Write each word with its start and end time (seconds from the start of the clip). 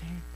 certo. 0.00 0.30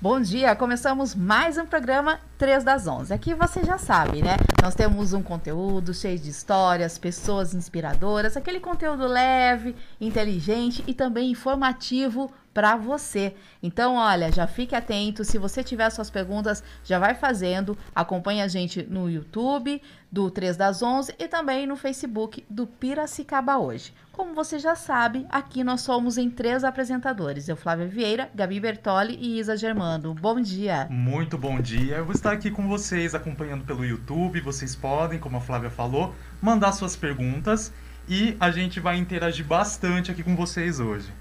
Bom 0.00 0.20
dia, 0.20 0.54
começamos 0.54 1.12
mais 1.12 1.58
um 1.58 1.66
programa 1.66 2.20
3 2.38 2.62
das 2.62 2.86
11. 2.86 3.12
Aqui 3.12 3.34
você 3.34 3.64
já 3.64 3.76
sabe, 3.78 4.22
né? 4.22 4.36
Nós 4.62 4.76
temos 4.76 5.12
um 5.12 5.20
conteúdo 5.20 5.92
cheio 5.92 6.16
de 6.16 6.30
histórias, 6.30 6.96
pessoas 6.96 7.52
inspiradoras, 7.52 8.36
aquele 8.36 8.60
conteúdo 8.60 9.08
leve, 9.08 9.74
inteligente 10.00 10.84
e 10.86 10.94
também 10.94 11.32
informativo 11.32 12.32
para 12.52 12.76
você. 12.76 13.34
Então, 13.62 13.94
olha, 13.94 14.32
já 14.32 14.46
fique 14.46 14.74
atento. 14.74 15.24
Se 15.24 15.38
você 15.38 15.62
tiver 15.62 15.90
suas 15.90 16.10
perguntas, 16.10 16.62
já 16.84 16.98
vai 16.98 17.14
fazendo. 17.14 17.76
Acompanhe 17.94 18.42
a 18.42 18.48
gente 18.48 18.82
no 18.82 19.08
YouTube 19.08 19.80
do 20.10 20.30
3 20.30 20.56
das 20.56 20.82
11 20.82 21.14
e 21.18 21.28
também 21.28 21.66
no 21.66 21.76
Facebook 21.76 22.44
do 22.48 22.66
Piracicaba 22.66 23.58
Hoje. 23.58 23.92
Como 24.12 24.34
você 24.34 24.58
já 24.58 24.74
sabe, 24.74 25.24
aqui 25.30 25.62
nós 25.62 25.82
somos 25.82 26.18
em 26.18 26.28
três 26.28 26.64
apresentadores. 26.64 27.48
Eu, 27.48 27.56
Flávia 27.56 27.86
Vieira, 27.86 28.28
Gabi 28.34 28.58
Bertoli 28.58 29.14
e 29.14 29.38
Isa 29.38 29.56
Germando. 29.56 30.12
Bom 30.12 30.40
dia. 30.40 30.88
Muito 30.90 31.38
bom 31.38 31.60
dia. 31.60 31.98
Eu 31.98 32.04
vou 32.04 32.14
estar 32.14 32.32
aqui 32.32 32.50
com 32.50 32.66
vocês 32.66 33.14
acompanhando 33.14 33.64
pelo 33.64 33.84
YouTube. 33.84 34.40
Vocês 34.40 34.74
podem, 34.74 35.20
como 35.20 35.36
a 35.36 35.40
Flávia 35.40 35.70
falou, 35.70 36.14
mandar 36.42 36.72
suas 36.72 36.96
perguntas 36.96 37.72
e 38.08 38.36
a 38.40 38.50
gente 38.50 38.80
vai 38.80 38.96
interagir 38.96 39.46
bastante 39.46 40.10
aqui 40.10 40.22
com 40.24 40.34
vocês 40.34 40.80
hoje. 40.80 41.12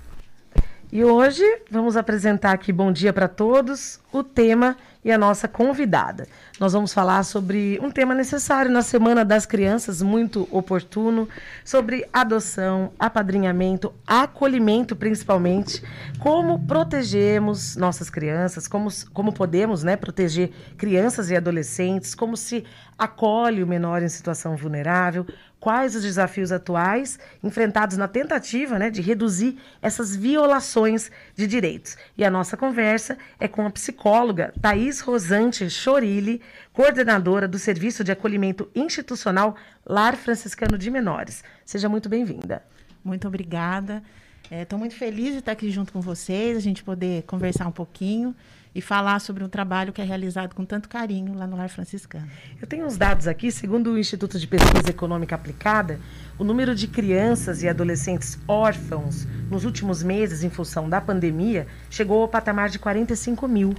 E 0.89 1.03
hoje 1.03 1.43
vamos 1.69 1.97
apresentar 1.97 2.53
aqui 2.53 2.71
Bom 2.71 2.93
Dia 2.93 3.11
para 3.11 3.27
Todos, 3.27 3.99
o 4.09 4.23
tema 4.23 4.77
e 5.03 5.11
a 5.11 5.17
nossa 5.17 5.45
convidada. 5.45 6.27
Nós 6.61 6.71
vamos 6.71 6.93
falar 6.93 7.23
sobre 7.23 7.77
um 7.83 7.91
tema 7.91 8.15
necessário 8.15 8.71
na 8.71 8.81
Semana 8.81 9.25
das 9.25 9.45
Crianças, 9.45 10.01
muito 10.01 10.47
oportuno, 10.49 11.27
sobre 11.63 12.07
adoção, 12.13 12.93
apadrinhamento, 12.97 13.93
acolhimento 14.07 14.95
principalmente, 14.95 15.83
como 16.19 16.65
protegemos 16.65 17.75
nossas 17.75 18.09
crianças, 18.09 18.65
como, 18.65 18.89
como 19.13 19.33
podemos 19.33 19.83
né, 19.83 19.97
proteger 19.97 20.51
crianças 20.77 21.29
e 21.29 21.35
adolescentes, 21.35 22.15
como 22.15 22.37
se 22.37 22.63
acolhe 22.97 23.61
o 23.61 23.67
menor 23.67 24.01
em 24.01 24.09
situação 24.09 24.55
vulnerável, 24.55 25.25
quais 25.59 25.95
os 25.95 26.04
desafios 26.04 26.51
atuais 26.51 27.19
enfrentados 27.44 27.98
na 27.98 28.07
tentativa 28.07 28.77
né, 28.77 28.89
de 28.89 29.01
reduzir 29.01 29.57
essas 29.81 30.15
violações 30.15 31.12
de 31.36 31.48
direitos. 31.48 31.98
E 32.18 32.24
a 32.24 32.31
nossa 32.31 32.56
conversa 32.56 33.18
é 33.39 33.48
com 33.48 33.65
a 33.65 33.69
psicóloga 33.69 34.54
Thais 34.62 35.00
Rosante 35.00 35.69
Chorilli, 35.69 36.42
coordenadora 36.71 37.48
do 37.48 37.57
Serviço 37.57 38.04
de 38.04 38.12
Acolhimento 38.12 38.69
Institucional 38.75 39.56
Lar 39.86 40.15
Franciscano 40.15 40.77
de 40.77 40.92
Menores. 40.92 41.44
Seja 41.65 41.89
muito 41.89 42.07
bem-vinda. 42.07 42.63
Muito 43.04 43.27
obrigada. 43.27 44.04
Estou 44.50 44.77
é, 44.77 44.80
muito 44.80 44.95
feliz 44.95 45.33
de 45.33 45.39
estar 45.39 45.51
aqui 45.51 45.69
junto 45.69 45.92
com 45.92 46.00
vocês, 46.00 46.56
a 46.56 46.62
gente 46.62 46.83
poder 46.83 47.24
conversar 47.24 47.68
um 47.68 47.71
pouquinho 47.71 48.33
e 48.77 48.81
falar 48.81 49.19
sobre 49.19 49.44
um 49.44 49.50
trabalho 49.50 49.91
que 49.91 50.00
é 50.00 50.06
realizado 50.06 50.53
com 50.53 50.63
tanto 50.63 50.88
carinho 50.88 51.33
lá 51.33 51.47
no 51.47 51.57
Lar 51.57 51.68
Franciscano. 51.68 52.27
Eu 52.62 52.68
tenho 52.68 52.85
uns 52.85 52.95
dados 52.95 53.27
aqui, 53.27 53.51
segundo 53.51 53.91
o 53.91 53.97
Instituto 53.97 54.38
de 54.38 54.45
Pesquisa 54.45 54.91
Econômica 54.91 55.33
Aplicada, 55.33 56.00
o 56.38 56.44
número 56.44 56.75
de 56.75 56.88
crianças 56.88 57.63
e 57.63 57.68
adolescentes 57.68 58.38
órfãos 58.47 59.25
nos 59.50 59.65
últimos 59.65 60.03
meses, 60.03 60.44
em 60.44 60.51
função 60.51 60.88
da 60.88 61.01
pandemia, 61.01 61.65
chegou 61.89 62.21
ao 62.21 62.27
patamar 62.27 62.69
de 62.69 62.77
45 62.77 63.47
mil. 63.47 63.74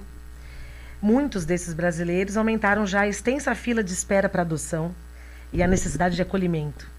Muitos 1.01 1.45
desses 1.45 1.75
brasileiros 1.75 2.37
aumentaram 2.37 2.85
já 2.85 3.03
a 3.03 3.09
extensa 3.09 3.55
fila 3.55 3.85
de 3.85 3.93
espera 3.93 4.29
para 4.29 4.43
adoção 4.43 4.93
e 5.53 5.63
a 5.63 5.69
necessidade 5.69 6.17
de 6.17 6.23
acolhimento. 6.23 6.98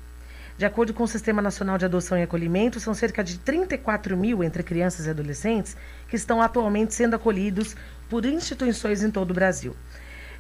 De 0.60 0.66
acordo 0.66 0.94
com 0.94 1.04
o 1.04 1.08
Sistema 1.08 1.42
Nacional 1.42 1.78
de 1.78 1.86
Adoção 1.86 2.18
e 2.18 2.22
Acolhimento, 2.22 2.82
são 2.82 2.94
cerca 2.94 3.24
de 3.24 3.40
34 3.40 4.18
mil 4.18 4.44
entre 4.44 4.62
crianças 4.62 5.06
e 5.06 5.10
adolescentes 5.10 5.78
que 6.10 6.18
estão 6.18 6.42
atualmente 6.42 6.94
sendo 6.94 7.16
acolhidos 7.16 7.78
por 8.10 8.26
instituições 8.26 9.02
em 9.02 9.10
todo 9.10 9.32
o 9.32 9.34
Brasil. 9.34 9.74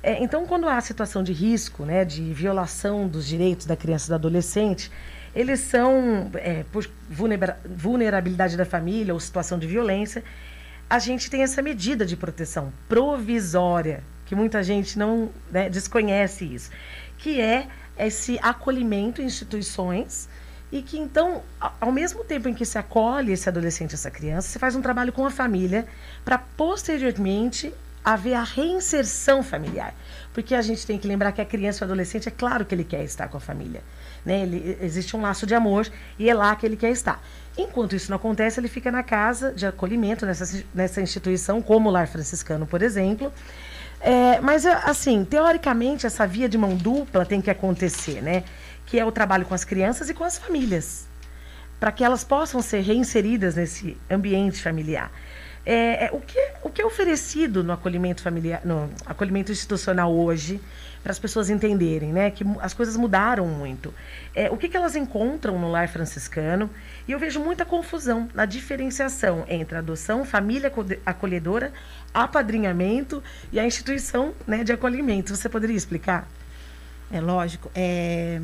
É, 0.03 0.21
então, 0.21 0.45
quando 0.45 0.67
há 0.67 0.81
situação 0.81 1.23
de 1.23 1.31
risco, 1.31 1.85
né, 1.85 2.03
de 2.03 2.33
violação 2.33 3.07
dos 3.07 3.25
direitos 3.25 3.65
da 3.65 3.77
criança 3.77 4.07
e 4.07 4.09
do 4.09 4.15
adolescente, 4.15 4.91
eles 5.33 5.61
são, 5.61 6.29
é, 6.33 6.65
por 6.69 6.85
vulnerabilidade 7.09 8.57
da 8.57 8.65
família 8.65 9.13
ou 9.13 9.21
situação 9.21 9.57
de 9.57 9.67
violência, 9.67 10.21
a 10.89 10.99
gente 10.99 11.29
tem 11.29 11.43
essa 11.43 11.61
medida 11.61 12.05
de 12.05 12.17
proteção 12.17 12.73
provisória, 12.89 14.03
que 14.25 14.35
muita 14.35 14.61
gente 14.63 14.99
não 14.99 15.29
né, 15.49 15.69
desconhece 15.69 16.43
isso, 16.43 16.71
que 17.17 17.39
é 17.39 17.69
esse 18.07 18.39
acolhimento 18.41 19.21
em 19.21 19.25
instituições 19.25 20.29
e 20.71 20.81
que 20.81 20.97
então, 20.97 21.41
ao 21.81 21.91
mesmo 21.91 22.23
tempo 22.23 22.47
em 22.47 22.53
que 22.53 22.65
se 22.65 22.77
acolhe 22.77 23.31
esse 23.31 23.49
adolescente, 23.49 23.95
essa 23.95 24.11
criança, 24.11 24.47
se 24.47 24.59
faz 24.59 24.75
um 24.75 24.81
trabalho 24.81 25.11
com 25.11 25.25
a 25.25 25.31
família 25.31 25.87
para 26.23 26.37
posteriormente 26.37 27.73
haver 28.03 28.35
a 28.35 28.43
reinserção 28.43 29.43
familiar. 29.43 29.93
Porque 30.33 30.55
a 30.55 30.61
gente 30.61 30.85
tem 30.85 30.97
que 30.97 31.07
lembrar 31.07 31.31
que 31.31 31.41
a 31.41 31.45
criança 31.45 31.79
e 31.79 31.81
o 31.83 31.85
adolescente, 31.85 32.27
é 32.27 32.31
claro 32.31 32.65
que 32.65 32.73
ele 32.73 32.83
quer 32.83 33.03
estar 33.03 33.27
com 33.27 33.37
a 33.37 33.39
família. 33.39 33.81
Né? 34.25 34.43
Ele, 34.43 34.77
existe 34.81 35.15
um 35.15 35.21
laço 35.21 35.45
de 35.45 35.55
amor 35.55 35.87
e 36.17 36.29
é 36.29 36.33
lá 36.33 36.55
que 36.55 36.65
ele 36.65 36.77
quer 36.77 36.91
estar. 36.91 37.21
Enquanto 37.57 37.95
isso 37.95 38.09
não 38.09 38.15
acontece, 38.15 38.59
ele 38.59 38.67
fica 38.67 38.91
na 38.91 39.03
casa 39.03 39.51
de 39.51 39.65
acolhimento, 39.65 40.25
nessa, 40.25 40.63
nessa 40.73 41.01
instituição, 41.01 41.61
como 41.61 41.89
o 41.89 41.91
Lar 41.91 42.07
Franciscano, 42.07 42.65
por 42.65 42.81
exemplo, 42.81 43.33
é, 44.01 44.39
mas, 44.39 44.65
assim, 44.65 45.25
teoricamente, 45.25 46.05
essa 46.05 46.25
via 46.25 46.47
de 46.47 46.57
mão 46.57 46.75
dupla 46.75 47.25
tem 47.25 47.41
que 47.41 47.49
acontecer, 47.49 48.21
né? 48.21 48.43
Que 48.85 48.99
é 48.99 49.05
o 49.05 49.11
trabalho 49.11 49.45
com 49.45 49.53
as 49.53 49.63
crianças 49.63 50.09
e 50.09 50.13
com 50.13 50.23
as 50.23 50.37
famílias, 50.37 51.07
para 51.79 51.91
que 51.91 52.03
elas 52.03 52.23
possam 52.23 52.61
ser 52.61 52.81
reinseridas 52.81 53.55
nesse 53.55 53.97
ambiente 54.09 54.61
familiar. 54.61 55.11
É, 55.65 56.05
é, 56.05 56.09
o, 56.13 56.19
que, 56.19 56.39
o 56.63 56.69
que 56.69 56.81
é 56.81 56.85
oferecido 56.85 57.63
no 57.63 57.73
acolhimento 57.73 58.21
familiar, 58.21 58.61
no 58.63 58.89
acolhimento 59.05 59.51
institucional 59.51 60.13
hoje, 60.13 60.59
para 61.01 61.11
as 61.11 61.19
pessoas 61.19 61.49
entenderem, 61.49 62.11
né? 62.11 62.29
Que 62.29 62.43
as 62.59 62.73
coisas 62.73 62.97
mudaram 62.97 63.47
muito. 63.47 63.93
É, 64.35 64.49
o 64.49 64.57
que, 64.57 64.67
que 64.67 64.75
elas 64.75 64.95
encontram 64.95 65.57
no 65.57 65.71
lar 65.71 65.87
franciscano? 65.87 66.69
E 67.07 67.11
eu 67.11 67.19
vejo 67.19 67.39
muita 67.39 67.65
confusão 67.65 68.29
na 68.33 68.45
diferenciação 68.45 69.45
entre 69.47 69.77
adoção, 69.77 70.25
família 70.25 70.71
acolhedora, 71.05 71.71
apadrinhamento 72.13 73.23
e 73.51 73.59
a 73.59 73.65
instituição 73.65 74.33
né, 74.45 74.63
de 74.63 74.73
acolhimento. 74.73 75.35
Você 75.35 75.47
poderia 75.47 75.75
explicar? 75.75 76.27
É 77.11 77.21
lógico. 77.21 77.71
É... 77.73 78.41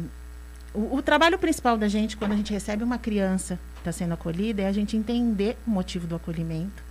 O, 0.74 0.98
o, 0.98 1.02
trabalho 1.02 1.38
principal 1.38 1.78
da 1.78 1.88
gente, 1.88 2.18
quando 2.18 2.34
a 2.34 2.36
gente 2.36 2.52
recebe 2.52 2.84
uma 2.84 2.98
criança 2.98 3.60
que 3.76 3.82
está 3.82 3.92
sendo 3.92 4.14
acolhida, 4.14 4.62
é 4.62 4.68
a 4.68 4.72
gente 4.72 4.98
entender 4.98 5.58
o 5.66 5.70
motivo 5.70 6.06
do 6.06 6.16
acolhimento, 6.16 6.84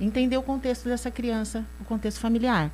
entender 0.00 0.36
o 0.38 0.42
contexto 0.42 0.88
dessa 0.88 1.10
criança, 1.10 1.64
o 1.80 1.84
contexto 1.84 2.18
familiar. 2.18 2.70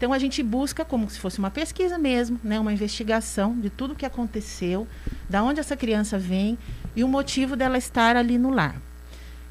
Então 0.00 0.14
a 0.14 0.18
gente 0.18 0.42
busca 0.42 0.82
como 0.82 1.10
se 1.10 1.18
fosse 1.18 1.38
uma 1.38 1.50
pesquisa 1.50 1.98
mesmo, 1.98 2.40
né, 2.42 2.58
uma 2.58 2.72
investigação 2.72 3.54
de 3.60 3.68
tudo 3.68 3.92
o 3.92 3.94
que 3.94 4.06
aconteceu, 4.06 4.88
da 5.28 5.44
onde 5.44 5.60
essa 5.60 5.76
criança 5.76 6.18
vem 6.18 6.56
e 6.96 7.04
o 7.04 7.08
motivo 7.08 7.54
dela 7.54 7.76
estar 7.76 8.16
ali 8.16 8.38
no 8.38 8.48
lar. 8.48 8.80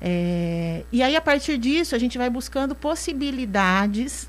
É, 0.02 0.82
e 0.92 1.04
aí, 1.04 1.16
a 1.16 1.22
partir 1.22 1.60
disso, 1.60 1.94
a 1.94 2.00
gente 2.00 2.18
vai 2.18 2.32
buscando 2.32 2.74
possibilidades 2.74 4.28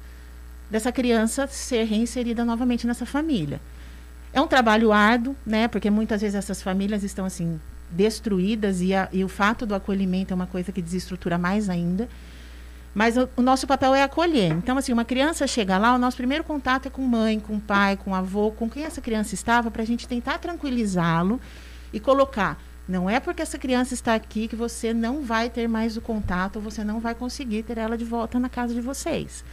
dessa 0.69 0.93
criança 0.93 1.47
ser 1.47 1.85
reinserida 1.85 2.45
novamente 2.45 2.87
nessa 2.87 3.07
família. 3.07 3.59
É 4.31 4.43
um 4.43 4.47
trabalho 4.47 4.93
árduo, 4.93 5.35
né? 5.47 5.69
Porque 5.69 5.89
muitas 5.89 6.21
vezes 6.21 6.35
essas 6.35 6.61
famílias 6.61 7.03
estão 7.03 7.25
assim 7.25 7.59
destruídas 7.91 8.83
e, 8.83 8.93
a, 8.95 9.09
e 9.11 9.25
o 9.25 9.29
fato 9.29 9.65
do 9.65 9.75
acolhimento 9.75 10.35
é 10.35 10.37
uma 10.37 10.47
coisa 10.47 10.71
que 10.71 10.83
desestrutura 10.83 11.39
mais 11.39 11.71
ainda. 11.71 12.11
Mas 12.95 13.17
o, 13.17 13.29
o, 13.37 13.43
nosso 13.43 13.67
papel 13.67 13.95
é 13.95 14.03
acolher. 14.03 14.53
Então, 14.53 14.77
assim, 14.77 14.93
uma 14.93 15.05
criança 15.05 15.47
chega 15.47 15.79
lá, 15.79 15.95
o 15.95 15.99
nosso 15.99 16.17
primeiro 16.17 16.43
contato 16.43 16.87
é 16.87 16.91
com 16.91 17.03
mãe, 17.03 17.39
com 17.39 17.61
pai, 17.61 17.97
com 17.97 18.15
avô, 18.15 18.51
com 18.51 18.69
quem 18.69 18.85
essa 18.85 19.01
criança 19.01 19.35
estava, 19.35 19.71
para 19.71 19.83
a 19.83 19.87
gente 19.87 20.09
tentar 20.09 20.39
tranquilizá-lo 20.39 21.41
e 21.93 22.01
colocar 22.01 22.59
não 22.91 23.09
é 23.09 23.21
porque 23.21 23.41
essa 23.41 23.57
criança 23.57 23.95
está 23.95 24.17
aqui 24.17 24.49
que 24.49 24.57
você 24.57 24.93
não 24.93 25.23
vai 25.23 25.49
ter 25.49 25.69
mais 25.69 25.97
o 25.97 26.01
contato, 26.01 26.57
ou 26.57 26.63
você 26.63 26.83
não 26.83 26.99
vai 26.99 27.15
conseguir 27.15 27.63
ter 27.63 27.79
ela 27.79 27.97
de 27.97 28.05
volta 28.05 28.37
na 28.41 28.49
casa 28.49 28.75
de 28.75 28.81
vocês. 28.81 29.45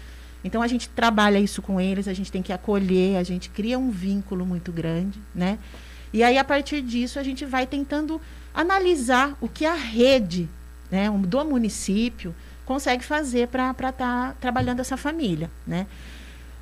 Então 0.44 0.60
a 0.60 0.68
gente 0.68 0.90
trabalha 0.90 1.40
isso 1.40 1.62
com 1.62 1.80
eles, 1.80 2.08
a 2.08 2.14
gente 2.14 2.32
tem 2.32 2.42
que 2.42 2.52
acolher, 2.52 3.18
a 3.18 3.24
gente 3.24 3.50
cria 3.50 3.78
um 3.78 3.92
vínculo 3.92 4.44
muito 4.44 4.72
grande, 4.72 5.22
né? 5.36 5.60
E 6.12 6.24
aí 6.24 6.36
a 6.36 6.44
partir 6.44 6.82
disso 6.82 7.20
a 7.20 7.24
gente 7.24 7.46
vai 7.46 7.68
tentando 7.68 8.20
analisar 8.56 9.38
o 9.40 9.48
que 9.48 9.68
a 9.68 9.76
rede, 9.76 10.50
né, 10.90 11.08
do 11.12 11.46
município 11.46 12.34
consegue 12.68 13.04
fazer 13.04 13.48
para 13.48 13.72
estar 13.72 13.94
tá 13.94 14.36
trabalhando 14.42 14.82
essa 14.82 14.98
família, 14.98 15.50
né? 15.66 15.88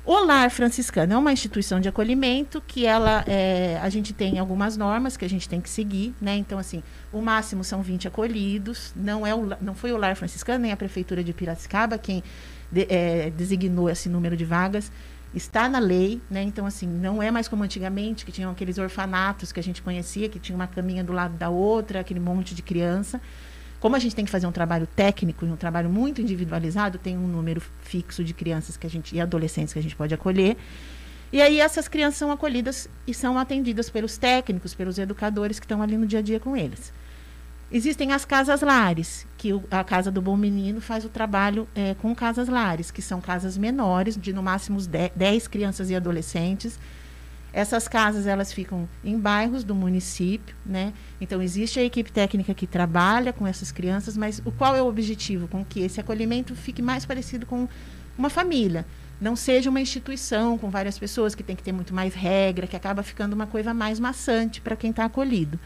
O 0.04 0.24
Lar 0.24 0.48
Franciscano 0.52 1.14
é 1.14 1.18
uma 1.18 1.32
instituição 1.32 1.80
de 1.80 1.88
acolhimento 1.88 2.62
que 2.64 2.86
ela, 2.86 3.24
é, 3.26 3.76
a 3.82 3.88
gente 3.88 4.14
tem 4.14 4.38
algumas 4.38 4.76
normas 4.76 5.16
que 5.16 5.24
a 5.24 5.28
gente 5.28 5.48
tem 5.48 5.60
que 5.60 5.68
seguir, 5.68 6.14
né? 6.20 6.36
Então, 6.36 6.60
assim, 6.60 6.80
o 7.12 7.20
máximo 7.20 7.64
são 7.64 7.82
20 7.82 8.06
acolhidos, 8.06 8.92
não, 8.94 9.26
é 9.26 9.34
o, 9.34 9.56
não 9.60 9.74
foi 9.74 9.90
o 9.90 9.96
Lar 9.96 10.14
Franciscano, 10.14 10.60
nem 10.60 10.70
a 10.70 10.76
Prefeitura 10.76 11.24
de 11.24 11.32
Piracicaba 11.32 11.98
quem 11.98 12.22
de, 12.70 12.86
é, 12.88 13.30
designou 13.30 13.90
esse 13.90 14.08
número 14.08 14.36
de 14.36 14.44
vagas. 14.44 14.92
Está 15.34 15.68
na 15.68 15.80
lei, 15.80 16.20
né? 16.30 16.40
Então, 16.40 16.66
assim, 16.66 16.86
não 16.86 17.20
é 17.20 17.32
mais 17.32 17.48
como 17.48 17.64
antigamente, 17.64 18.24
que 18.24 18.30
tinham 18.30 18.52
aqueles 18.52 18.78
orfanatos 18.78 19.50
que 19.50 19.58
a 19.58 19.62
gente 19.62 19.82
conhecia, 19.82 20.28
que 20.28 20.38
tinha 20.38 20.54
uma 20.54 20.68
caminha 20.68 21.02
do 21.02 21.12
lado 21.12 21.36
da 21.36 21.48
outra, 21.48 21.98
aquele 21.98 22.20
monte 22.20 22.54
de 22.54 22.62
criança. 22.62 23.20
Como 23.86 23.94
a 23.94 24.00
gente 24.00 24.16
tem 24.16 24.24
que 24.24 24.32
fazer 24.32 24.48
um 24.48 24.52
trabalho 24.52 24.84
técnico 24.84 25.46
e 25.46 25.48
um 25.48 25.54
trabalho 25.54 25.88
muito 25.88 26.20
individualizado, 26.20 26.98
tem 26.98 27.16
um 27.16 27.28
número 27.28 27.62
fixo 27.82 28.24
de 28.24 28.34
crianças 28.34 28.76
que 28.76 28.84
a 28.84 28.90
gente 28.90 29.14
e 29.14 29.20
adolescentes 29.20 29.72
que 29.72 29.78
a 29.78 29.82
gente 29.82 29.94
pode 29.94 30.12
acolher. 30.12 30.56
E 31.32 31.40
aí 31.40 31.60
essas 31.60 31.86
crianças 31.86 32.18
são 32.18 32.32
acolhidas 32.32 32.88
e 33.06 33.14
são 33.14 33.38
atendidas 33.38 33.88
pelos 33.88 34.18
técnicos, 34.18 34.74
pelos 34.74 34.98
educadores 34.98 35.60
que 35.60 35.66
estão 35.66 35.80
ali 35.80 35.96
no 35.96 36.04
dia 36.04 36.18
a 36.18 36.22
dia 36.22 36.40
com 36.40 36.56
eles. 36.56 36.92
Existem 37.70 38.10
as 38.10 38.24
casas 38.24 38.60
lares, 38.60 39.24
que 39.38 39.52
o, 39.52 39.62
a 39.70 39.84
Casa 39.84 40.10
do 40.10 40.20
Bom 40.20 40.36
Menino 40.36 40.80
faz 40.80 41.04
o 41.04 41.08
trabalho 41.08 41.68
é, 41.72 41.94
com 41.94 42.12
casas 42.12 42.48
lares, 42.48 42.90
que 42.90 43.00
são 43.00 43.20
casas 43.20 43.56
menores, 43.56 44.16
de 44.16 44.32
no 44.32 44.42
máximo 44.42 44.80
10 45.14 45.46
crianças 45.46 45.90
e 45.90 45.94
adolescentes, 45.94 46.76
essas 47.56 47.88
casas 47.88 48.26
elas 48.26 48.52
ficam 48.52 48.86
em 49.02 49.18
bairros 49.18 49.64
do 49.64 49.74
município, 49.74 50.54
né? 50.64 50.92
Então 51.18 51.40
existe 51.40 51.80
a 51.80 51.82
equipe 51.82 52.12
técnica 52.12 52.52
que 52.52 52.66
trabalha 52.66 53.32
com 53.32 53.46
essas 53.46 53.72
crianças, 53.72 54.14
mas 54.14 54.42
o 54.44 54.52
qual 54.52 54.76
é 54.76 54.82
o 54.82 54.86
objetivo 54.86 55.48
com 55.48 55.64
que 55.64 55.80
esse 55.80 55.98
acolhimento 55.98 56.54
fique 56.54 56.82
mais 56.82 57.06
parecido 57.06 57.46
com 57.46 57.66
uma 58.18 58.28
família, 58.28 58.84
não 59.18 59.34
seja 59.34 59.70
uma 59.70 59.80
instituição 59.80 60.58
com 60.58 60.68
várias 60.68 60.98
pessoas 60.98 61.34
que 61.34 61.42
tem 61.42 61.56
que 61.56 61.62
ter 61.62 61.72
muito 61.72 61.94
mais 61.94 62.12
regra, 62.12 62.66
que 62.66 62.76
acaba 62.76 63.02
ficando 63.02 63.32
uma 63.32 63.46
coisa 63.46 63.72
mais 63.72 63.98
maçante 63.98 64.60
para 64.60 64.76
quem 64.76 64.90
está 64.90 65.06
acolhido. 65.06 65.58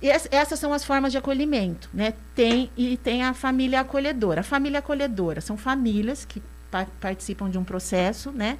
E 0.00 0.08
essas 0.08 0.60
são 0.60 0.72
as 0.72 0.84
formas 0.84 1.10
de 1.10 1.18
acolhimento, 1.18 1.90
né? 1.92 2.14
Tem 2.36 2.70
e 2.76 2.96
tem 2.96 3.24
a 3.24 3.34
família 3.34 3.80
acolhedora. 3.80 4.42
A 4.42 4.44
família 4.44 4.78
acolhedora 4.78 5.40
são 5.40 5.56
famílias 5.56 6.24
que 6.24 6.40
pa 6.70 6.86
participam 7.00 7.50
de 7.50 7.58
um 7.58 7.64
processo, 7.64 8.30
né? 8.30 8.58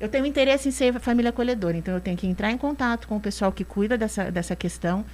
Eu 0.00 0.08
tenho 0.08 0.26
interesse 0.26 0.68
em 0.68 0.72
ser 0.72 0.98
família 1.00 1.30
acolhedora, 1.30 1.76
então 1.76 1.94
eu 1.94 2.00
tenho 2.00 2.16
que 2.16 2.26
entrar 2.26 2.50
em 2.50 2.58
contato 2.58 3.08
com 3.08 3.16
o 3.16 3.20
pessoal 3.20 3.50
que 3.50 3.64
cuida 3.64 3.98
dessa, 3.98 4.30
dessa 4.30 4.54
questão, 4.54 5.04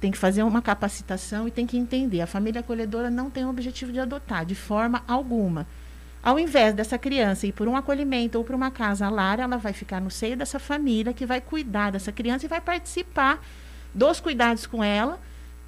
tem 0.00 0.10
que 0.10 0.18
fazer 0.18 0.42
uma 0.42 0.62
capacitação 0.62 1.48
e 1.48 1.50
tem 1.50 1.66
que 1.66 1.76
entender. 1.76 2.20
A 2.20 2.26
família 2.26 2.60
acolhedora 2.60 3.10
não 3.10 3.28
tem 3.28 3.44
o 3.44 3.50
objetivo 3.50 3.92
de 3.92 4.00
adotar, 4.00 4.46
de 4.46 4.54
forma 4.54 5.02
alguma. 5.06 5.66
Ao 6.22 6.38
invés 6.38 6.74
dessa 6.74 6.96
criança 6.98 7.46
ir 7.46 7.52
por 7.52 7.66
um 7.66 7.76
acolhimento 7.76 8.38
ou 8.38 8.44
por 8.44 8.54
uma 8.54 8.70
casa 8.70 9.08
lar, 9.08 9.40
ela 9.40 9.56
vai 9.56 9.72
ficar 9.72 10.00
no 10.00 10.10
seio 10.10 10.36
dessa 10.36 10.58
família 10.58 11.12
que 11.12 11.26
vai 11.26 11.40
cuidar 11.40 11.90
dessa 11.90 12.12
criança 12.12 12.46
e 12.46 12.48
vai 12.48 12.60
participar 12.60 13.42
dos 13.94 14.20
cuidados 14.20 14.66
com 14.66 14.82
ela. 14.82 15.18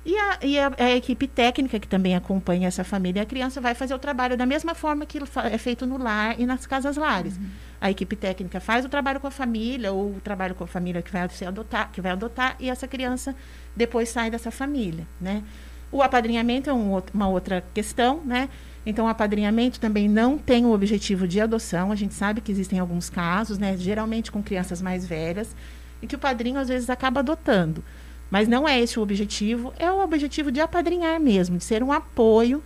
E 0.05 0.17
a, 0.17 0.39
e 0.43 0.59
a, 0.59 0.73
a 0.79 0.91
equipe 0.91 1.29
técnica 1.29 1.79
que 1.79 1.87
também 1.87 2.17
acompanha 2.17 2.69
essa 2.69 2.83
família 2.83 3.21
e 3.21 3.23
a 3.23 3.27
criança 3.27 3.61
vai 3.61 3.75
fazer 3.75 3.95
o 3.95 3.99
trabalho 3.99 4.37
da 4.37 4.45
mesma 4.45 4.75
forma 4.75 5.07
que 5.07 5.19
é 5.19 5.59
feito 5.59 5.87
no 5.87 5.97
lar 5.97 6.41
e 6.41 6.45
nas 6.45 6.67
casas 6.67 6.97
lares. 6.97 7.37
Uhum 7.37 7.72
a 7.83 7.91
equipe 7.91 8.15
técnica 8.15 8.61
faz 8.61 8.85
o 8.85 8.89
trabalho 8.89 9.19
com 9.19 9.27
a 9.27 9.31
família 9.31 9.91
ou 9.91 10.13
o 10.13 10.21
trabalho 10.21 10.55
com 10.55 10.63
a 10.63 10.69
família 10.69 11.03
que 11.03 11.11
vai 11.11 11.29
ser 11.29 11.47
adotar, 11.47 11.91
que 11.91 12.01
vai 12.01 12.13
adotar 12.13 12.55
e 12.61 12.71
essa 12.71 12.87
criança 12.87 13.35
depois 13.75 14.09
sai 14.09 14.31
dessa 14.31 14.53
família, 14.53 15.05
né? 15.21 15.43
O 15.91 16.01
apadrinhamento 16.01 16.71
é 16.71 16.73
um, 16.73 17.03
uma 17.13 17.29
outra 17.29 17.63
questão, 17.75 18.23
né? 18.25 18.49
Então, 18.87 19.07
o 19.07 19.09
apadrinhamento 19.09 19.81
também 19.81 20.09
não 20.09 20.39
tem 20.39 20.65
o 20.65 20.73
objetivo 20.73 21.27
de 21.27 21.41
adoção. 21.41 21.91
A 21.91 21.97
gente 21.97 22.15
sabe 22.15 22.41
que 22.41 22.53
existem 22.53 22.79
alguns 22.79 23.11
casos, 23.11 23.59
né? 23.59 23.77
Geralmente 23.77 24.31
com 24.31 24.43
crianças 24.43 24.81
mais 24.81 25.05
velhas, 25.05 25.55
e 26.01 26.07
que 26.07 26.15
o 26.15 26.19
padrinho 26.19 26.61
às 26.61 26.69
vezes 26.69 26.89
acaba 26.89 27.19
adotando. 27.19 27.85
Mas 28.31 28.47
não 28.47 28.67
é 28.67 28.81
esse 28.81 28.99
o 28.99 29.03
objetivo, 29.03 29.75
é 29.77 29.91
o 29.91 30.03
objetivo 30.03 30.53
de 30.53 30.61
apadrinhar 30.61 31.21
mesmo, 31.21 31.59
de 31.59 31.65
ser 31.65 31.83
um 31.83 31.91
apoio 31.93 32.63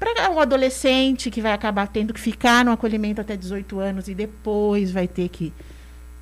para 0.00 0.30
um 0.30 0.40
adolescente 0.40 1.30
que 1.30 1.42
vai 1.42 1.52
acabar 1.52 1.86
tendo 1.86 2.14
que 2.14 2.20
ficar 2.20 2.64
no 2.64 2.72
acolhimento 2.72 3.20
até 3.20 3.36
18 3.36 3.78
anos 3.78 4.08
e 4.08 4.14
depois 4.14 4.90
vai 4.90 5.06
ter 5.06 5.28
que, 5.28 5.52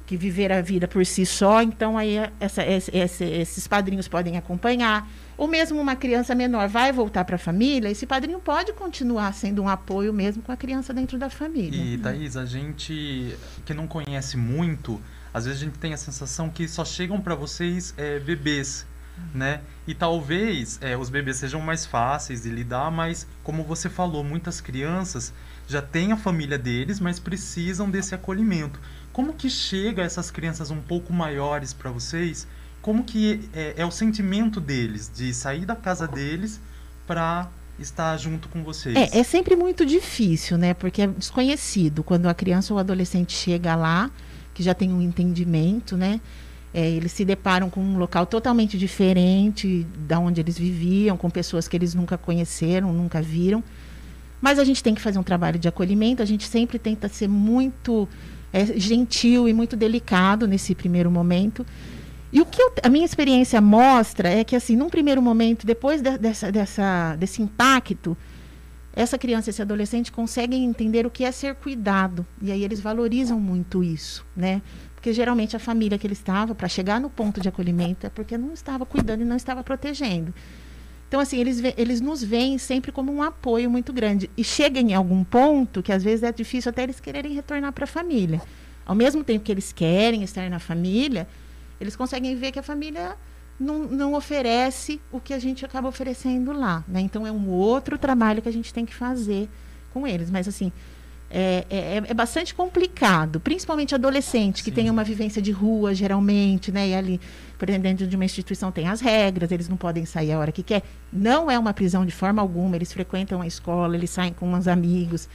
que 0.05 0.17
viver 0.17 0.51
a 0.51 0.61
vida 0.61 0.89
por 0.89 1.07
si 1.07 1.25
só, 1.25 1.63
então 1.63 1.97
aí 1.97 2.17
essa, 2.41 2.65
esse, 2.67 3.25
esses 3.25 3.69
padrinhos 3.69 4.09
podem 4.09 4.37
acompanhar. 4.37 5.09
Ou 5.37 5.47
mesmo 5.47 5.81
uma 5.81 5.95
criança 5.95 6.35
menor 6.35 6.69
vai 6.69 6.91
voltar 6.91 7.25
para 7.25 7.37
a 7.37 7.39
família, 7.39 7.89
esse 7.89 8.05
padrinho 8.05 8.41
pode 8.41 8.73
continuar 8.73 9.33
sendo 9.33 9.63
um 9.63 9.69
apoio 9.69 10.13
mesmo 10.13 10.43
com 10.43 10.51
a 10.51 10.57
criança 10.57 10.93
dentro 10.93 11.17
da 11.17 11.31
família. 11.31 11.81
E, 11.81 11.97
Thaís, 11.99 12.37
a 12.37 12.45
gente 12.45 13.37
que 13.65 13.73
não 13.73 13.87
conhece 13.87 14.37
muito, 14.37 15.01
às 15.33 15.45
vezes 15.45 15.63
a 15.63 15.65
gente 15.67 15.79
tem 15.79 15.95
a 15.95 15.97
sensação 15.97 16.51
que 16.51 16.67
só 16.67 16.85
chegam 16.85 17.21
para 17.21 17.37
vocês 17.37 17.95
é, 17.97 18.19
bebês 18.19 18.85
né? 19.35 19.61
E 19.87 19.95
talvez 19.95 20.79
é, 20.81 20.97
os 20.97 21.11
bebês 21.11 21.37
sejam 21.37 21.61
mais 21.61 21.87
fáceis 21.87 22.43
de 22.43 22.51
lidar, 22.51 22.91
mas 22.91 23.27
como 23.43 23.63
você 23.63 23.89
falou, 23.89 24.25
muitas 24.25 24.61
crianças 24.61 25.33
já 25.67 25.83
têm 25.83 26.13
a 26.13 26.17
família 26.17 26.59
deles, 26.59 26.99
mas 26.99 27.19
precisam 27.19 27.91
desse 27.91 28.15
acolhimento. 28.15 28.81
Como 29.13 29.35
que 29.35 29.51
chega 29.51 30.03
essas 30.03 30.31
crianças 30.31 30.71
um 30.71 30.81
pouco 30.81 31.13
maiores 31.13 31.73
para 31.73 31.91
vocês? 31.91 32.47
Como 32.81 33.05
que 33.05 33.49
é, 33.53 33.75
é, 33.77 33.85
o 33.85 33.91
sentimento 33.91 34.61
deles 34.61 35.11
de 35.15 35.35
sair 35.35 35.67
da 35.67 35.77
casa 35.77 36.07
deles 36.07 36.61
para 37.07 37.51
estar 37.79 38.17
junto 38.17 38.49
com 38.49 38.63
vocês? 38.63 38.97
É, 38.97 39.19
é 39.19 39.23
sempre 39.23 39.57
muito 39.57 39.85
difícil, 39.85 40.57
né? 40.57 40.73
Porque 40.73 41.03
é 41.03 41.07
desconhecido 41.07 42.03
quando 42.03 42.27
a 42.27 42.35
criança 42.35 42.73
ou 42.73 42.79
o 42.79 42.81
adolescente 42.81 43.33
chega 43.33 43.75
lá, 43.75 44.11
que 44.55 44.63
já 44.63 44.73
tem 44.73 44.93
um 44.93 45.03
entendimento, 45.03 45.97
né? 45.97 46.21
É, 46.73 46.89
eles 46.89 47.13
se 47.13 47.25
deparam 47.25 47.71
com 47.71 47.81
um 47.81 47.97
local 47.97 48.27
totalmente 48.27 48.77
diferente 48.77 49.87
da 50.07 50.19
onde 50.19 50.41
eles 50.41 50.59
viviam, 50.59 51.17
com 51.17 51.31
pessoas 51.31 51.67
que 51.67 51.77
eles 51.77 51.95
nunca 51.95 52.19
conheceram, 52.19 52.93
nunca 52.93 53.23
viram. 53.23 53.65
Mas 54.41 54.59
a 54.59 54.65
gente 54.65 54.83
tem 54.83 54.95
que 54.95 55.01
fazer 55.01 55.19
um 55.19 55.23
trabalho 55.23 55.59
de 55.59 55.67
acolhimento, 55.67 56.23
a 56.23 56.27
gente 56.27 56.47
sempre 56.47 56.79
tenta 56.79 57.09
ser 57.09 57.29
muito 57.29 58.09
é, 58.53 58.65
gentil 58.79 59.49
e 59.49 59.53
muito 59.53 59.77
delicado 59.77 60.47
nesse 60.47 60.75
primeiro 60.75 61.11
momento. 61.11 61.67
E 62.33 62.41
o 62.41 62.47
que 62.47 62.61
eu, 62.61 62.73
a 62.83 62.89
minha 62.89 63.05
experiência 63.05 63.61
mostra 63.61 64.29
é 64.29 64.45
que, 64.45 64.55
assim, 64.55 64.77
num 64.77 64.91
primeiro 64.91 65.23
momento, 65.23 65.67
depois 65.67 66.03
de, 66.03 66.19
dessa, 66.19 66.53
dessa, 66.53 67.17
desse 67.17 67.41
impacto, 67.41 68.17
essa 68.99 69.17
criança, 69.17 69.49
esse 69.49 69.63
adolescente 69.63 70.11
conseguem 70.11 70.65
entender 70.65 71.07
o 71.07 71.11
que 71.11 71.25
é 71.25 71.31
ser 71.31 71.55
cuidado. 71.55 72.27
E 72.43 72.51
aí 72.51 72.65
eles 72.65 72.81
valorizam 72.81 73.39
muito 73.39 73.85
isso, 73.85 74.27
né? 74.35 74.61
Porque 74.93 75.13
geralmente 75.13 75.55
a 75.55 75.61
família 75.61 75.97
que 75.97 76.05
ele 76.05 76.15
estava, 76.15 76.53
para 76.53 76.67
chegar 76.67 77.01
no 77.01 77.09
ponto 77.09 77.41
de 77.41 77.49
acolhimento, 77.49 78.09
é 78.09 78.11
porque 78.11 78.37
não 78.37 78.53
estava 78.53 78.85
cuidando 78.85 79.21
e 79.21 79.25
não 79.25 79.37
estava 79.37 79.63
protegendo. 79.63 80.35
Então, 81.07 81.21
assim, 81.21 81.39
eles, 81.39 81.63
eles 81.77 82.01
nos 82.01 82.25
veem 82.25 82.59
sempre 82.59 82.91
como 82.91 83.13
um 83.13 83.23
apoio 83.23 83.71
muito 83.71 83.93
grande. 83.93 84.29
E 84.37 84.43
chega 84.43 84.81
em 84.81 84.93
algum 84.93 85.23
ponto 85.23 85.81
que 85.81 85.93
às 85.93 86.03
vezes 86.03 86.25
é 86.25 86.33
difícil 86.33 86.71
até 86.71 86.83
eles 86.83 86.99
quererem 86.99 87.33
retornar 87.33 87.73
para 87.73 87.85
a 87.85 87.87
família. 87.87 88.43
Ao 88.85 88.97
mesmo 88.97 89.23
tempo 89.23 89.45
que 89.45 89.53
eles 89.53 89.73
querem 89.73 90.25
estar 90.25 90.51
na 90.51 90.59
família, 90.59 91.29
eles 91.81 91.95
conseguem 91.95 92.35
ver 92.35 92.51
que 92.51 92.59
a 92.59 92.65
família 92.65 93.17
não, 93.59 93.81
não 93.81 94.15
oferece 94.15 95.01
o 95.11 95.21
que 95.21 95.35
a 95.35 95.39
gente 95.39 95.65
acaba 95.65 95.89
oferecendo 95.89 96.53
lá. 96.53 96.85
Né? 96.87 97.01
Então, 97.01 97.27
é 97.27 97.33
um 97.33 97.49
outro 97.49 97.99
trabalho 97.99 98.41
que 98.41 98.49
a 98.49 98.53
gente 98.53 98.73
tem 98.73 98.87
que 98.87 98.95
fazer 98.95 99.49
com 99.93 100.07
eles. 100.07 100.31
Mas, 100.31 100.47
assim, 100.47 100.73
é, 101.31 101.67
é, 101.69 101.97
é, 102.09 102.15
bastante 102.15 102.55
complicado, 102.55 103.39
principalmente 103.39 103.95
adolescente, 103.95 104.63
que 104.63 104.71
Sim. 104.71 104.77
tem 104.77 104.91
uma 104.91 105.05
vivência 105.05 105.43
de 105.43 105.51
rua, 105.51 105.95
geralmente, 105.95 106.73
né? 106.73 106.89
E 106.89 106.95
ali, 106.95 107.21
por 107.59 107.69
exemplo, 107.69 107.83
dentro 107.83 108.07
de 108.07 108.17
uma 108.17 108.25
instituição 108.25 108.73
tem 108.73 108.89
as 108.89 109.01
regras, 109.01 109.51
eles 109.51 109.69
não 109.69 109.77
podem 109.77 110.07
sair 110.07 110.33
a 110.33 110.39
hora 110.39 110.53
que 110.53 110.63
quer. 110.63 110.83
Não 111.13 111.51
é 111.51 111.59
uma 111.59 111.75
prisão 111.75 112.07
de 112.07 112.13
forma 112.13 112.41
alguma, 112.41 112.77
eles 112.77 112.93
frequentam 112.93 113.43
a 113.43 113.47
escola, 113.47 113.95
eles 113.95 114.09
saem 114.09 114.33
com 114.33 114.55
os 114.55 114.67
amigos, 114.67 115.29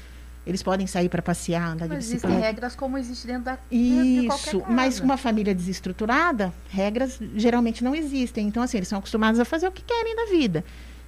eles 0.46 0.62
podem 0.62 0.86
sair 0.86 1.10
para 1.10 1.22
passear, 1.22 1.72
andar 1.72 1.88
mas 1.88 2.06
de 2.06 2.14
bicicleta. 2.14 2.28
Existem 2.28 2.42
regras 2.42 2.76
como 2.76 2.98
existe 2.98 3.28
dentro 3.28 3.44
da 3.44 3.58
Isso, 3.72 4.58
de 4.58 4.72
mas 4.72 5.00
uma 5.00 5.18
família 5.18 5.56
desestruturada, 5.56 6.54
regras 6.70 7.20
geralmente 7.36 7.84
não 7.84 7.96
existem. 7.96 8.48
Então, 8.48 8.62
assim, 8.62 8.78
eles 8.78 8.90
são 8.90 9.00
acostumados 9.00 9.40
a 9.40 9.46
fazer 9.46 9.68
o 9.68 9.72
que 9.72 9.82
querem 9.82 10.16
da 10.16 10.26
vida. 10.26 10.64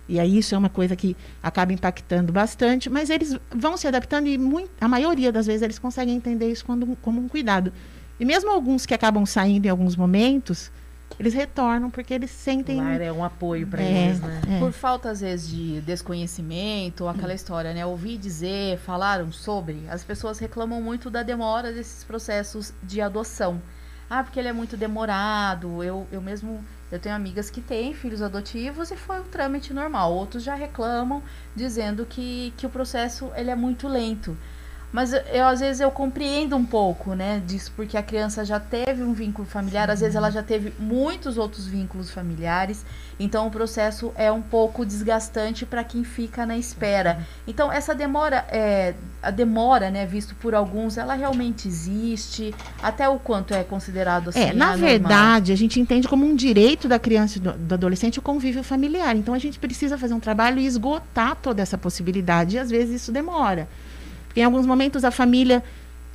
E 0.08 0.20
aí 0.20 0.38
isso 0.38 0.54
é 0.54 0.58
uma 0.58 0.70
coisa 0.70 0.96
que 0.96 1.18
acaba 1.42 1.74
impactando 1.74 2.32
bastante, 2.32 2.90
mas 2.90 3.10
eles 3.10 3.38
vão 3.50 3.76
se 3.76 3.88
adaptando 3.88 4.28
e 4.28 4.38
muito, 4.38 4.70
a 4.80 4.88
maioria 4.88 5.32
das 5.32 5.48
vezes 5.48 5.64
eles 5.64 5.80
conseguem 5.80 6.16
entender 6.16 6.50
isso 6.50 6.64
quando, 6.64 6.96
como 7.02 7.20
um 7.20 7.28
cuidado. 7.28 7.74
E 8.20 8.24
mesmo 8.24 8.50
alguns 8.52 8.86
que 8.86 8.94
acabam 8.94 9.26
saindo 9.26 9.66
em 9.66 9.70
alguns 9.70 9.96
momentos, 9.96 10.72
eles 11.20 11.34
retornam 11.34 11.90
porque 11.90 12.14
eles 12.14 12.32
sentem. 12.32 12.78
Claro, 12.78 13.04
é 13.04 13.12
um 13.12 13.24
apoio 13.24 13.68
para 13.68 13.82
é, 13.82 14.08
eles, 14.08 14.20
né? 14.20 14.42
É. 14.50 14.60
Por 14.60 14.72
falta, 14.72 15.10
às 15.10 15.22
vezes, 15.22 15.50
de 15.50 15.82
desconhecimento, 15.82 17.08
aquela 17.08 17.32
hum. 17.32 17.36
história, 17.36 17.74
né? 17.74 17.86
Ouvi 17.86 18.18
dizer, 18.18 18.78
falaram 18.80 19.32
sobre, 19.32 19.86
as 19.90 20.04
pessoas 20.04 20.40
reclamam 20.40 20.82
muito 20.82 21.10
da 21.10 21.24
demora 21.24 21.72
desses 21.72 22.04
processos 22.04 22.74
de 22.84 23.02
adoção. 23.02 23.62
Ah, 24.10 24.24
porque 24.24 24.40
ele 24.40 24.48
é 24.48 24.54
muito 24.54 24.78
demorado. 24.78 25.84
Eu, 25.84 26.06
eu 26.12 26.22
mesmo 26.22 26.64
eu 26.92 27.00
tenho 27.00 27.16
amigas 27.16 27.50
que 27.50 27.62
têm 27.62 27.94
filhos 27.94 28.22
adotivos 28.22 28.92
e 28.92 28.96
foi 28.96 29.20
um 29.20 29.24
trâmite 29.24 29.74
normal. 29.74 30.14
Outros 30.14 30.44
já 30.44 30.54
reclamam, 30.54 31.22
dizendo 31.56 32.06
que, 32.06 32.54
que 32.56 32.66
o 32.66 32.70
processo 32.70 33.32
ele 33.36 33.50
é 33.50 33.56
muito 33.56 33.88
lento. 33.88 34.38
Mas 34.96 35.12
eu, 35.12 35.20
eu, 35.24 35.46
às 35.46 35.60
vezes 35.60 35.82
eu 35.82 35.92
compreendo 35.92 36.56
um 36.56 36.64
pouco, 36.64 37.16
né, 37.16 37.42
disso, 37.46 37.70
porque 37.76 37.98
a 37.98 38.02
criança 38.02 38.46
já 38.46 38.62
teve 38.62 39.04
um 39.04 39.12
vínculo 39.12 39.46
familiar, 39.46 39.90
às 39.90 40.00
vezes 40.00 40.16
ela 40.16 40.32
já 40.32 40.42
teve 40.42 40.72
muitos 40.80 41.38
outros 41.38 41.68
vínculos 41.68 42.10
familiares, 42.10 42.86
então 43.20 43.46
o 43.46 43.52
processo 43.52 44.14
é 44.16 44.32
um 44.32 44.42
pouco 44.42 44.86
desgastante 44.86 45.66
para 45.66 45.84
quem 45.84 46.06
fica 46.06 46.46
na 46.46 46.58
espera. 46.58 47.20
Então 47.46 47.70
essa 47.70 47.94
demora, 47.94 48.46
é, 48.48 48.94
a 49.22 49.32
demora, 49.32 49.90
né, 49.90 50.06
visto 50.06 50.34
por 50.36 50.56
alguns, 50.56 50.98
ela 50.98 51.14
realmente 51.14 51.68
existe? 51.68 52.56
Até 52.82 53.10
o 53.10 53.20
quanto 53.20 53.54
é 53.54 53.66
considerado 53.66 54.30
assim? 54.30 54.40
É, 54.40 54.54
na 54.54 54.78
verdade, 54.78 55.52
a 55.52 55.58
gente 55.58 55.78
entende 55.78 56.08
como 56.08 56.26
um 56.26 56.34
direito 56.34 56.88
da 56.88 56.98
criança 56.98 57.38
e 57.38 57.42
do, 57.42 57.52
do 57.52 57.74
adolescente 57.74 58.20
o 58.20 58.22
convívio 58.22 58.64
familiar. 58.64 59.14
Então 59.18 59.34
a 59.34 59.40
gente 59.40 59.60
precisa 59.60 59.98
fazer 59.98 60.14
um 60.14 60.22
trabalho 60.22 60.58
e 60.58 60.66
esgotar 60.66 61.36
toda 61.36 61.62
essa 61.62 61.78
possibilidade, 61.78 62.56
e 62.56 62.60
às 62.60 62.70
vezes 62.70 63.02
isso 63.02 63.12
demora. 63.12 63.68
Em 64.36 64.44
alguns 64.44 64.66
momentos 64.66 65.04
a 65.04 65.12
família, 65.12 65.64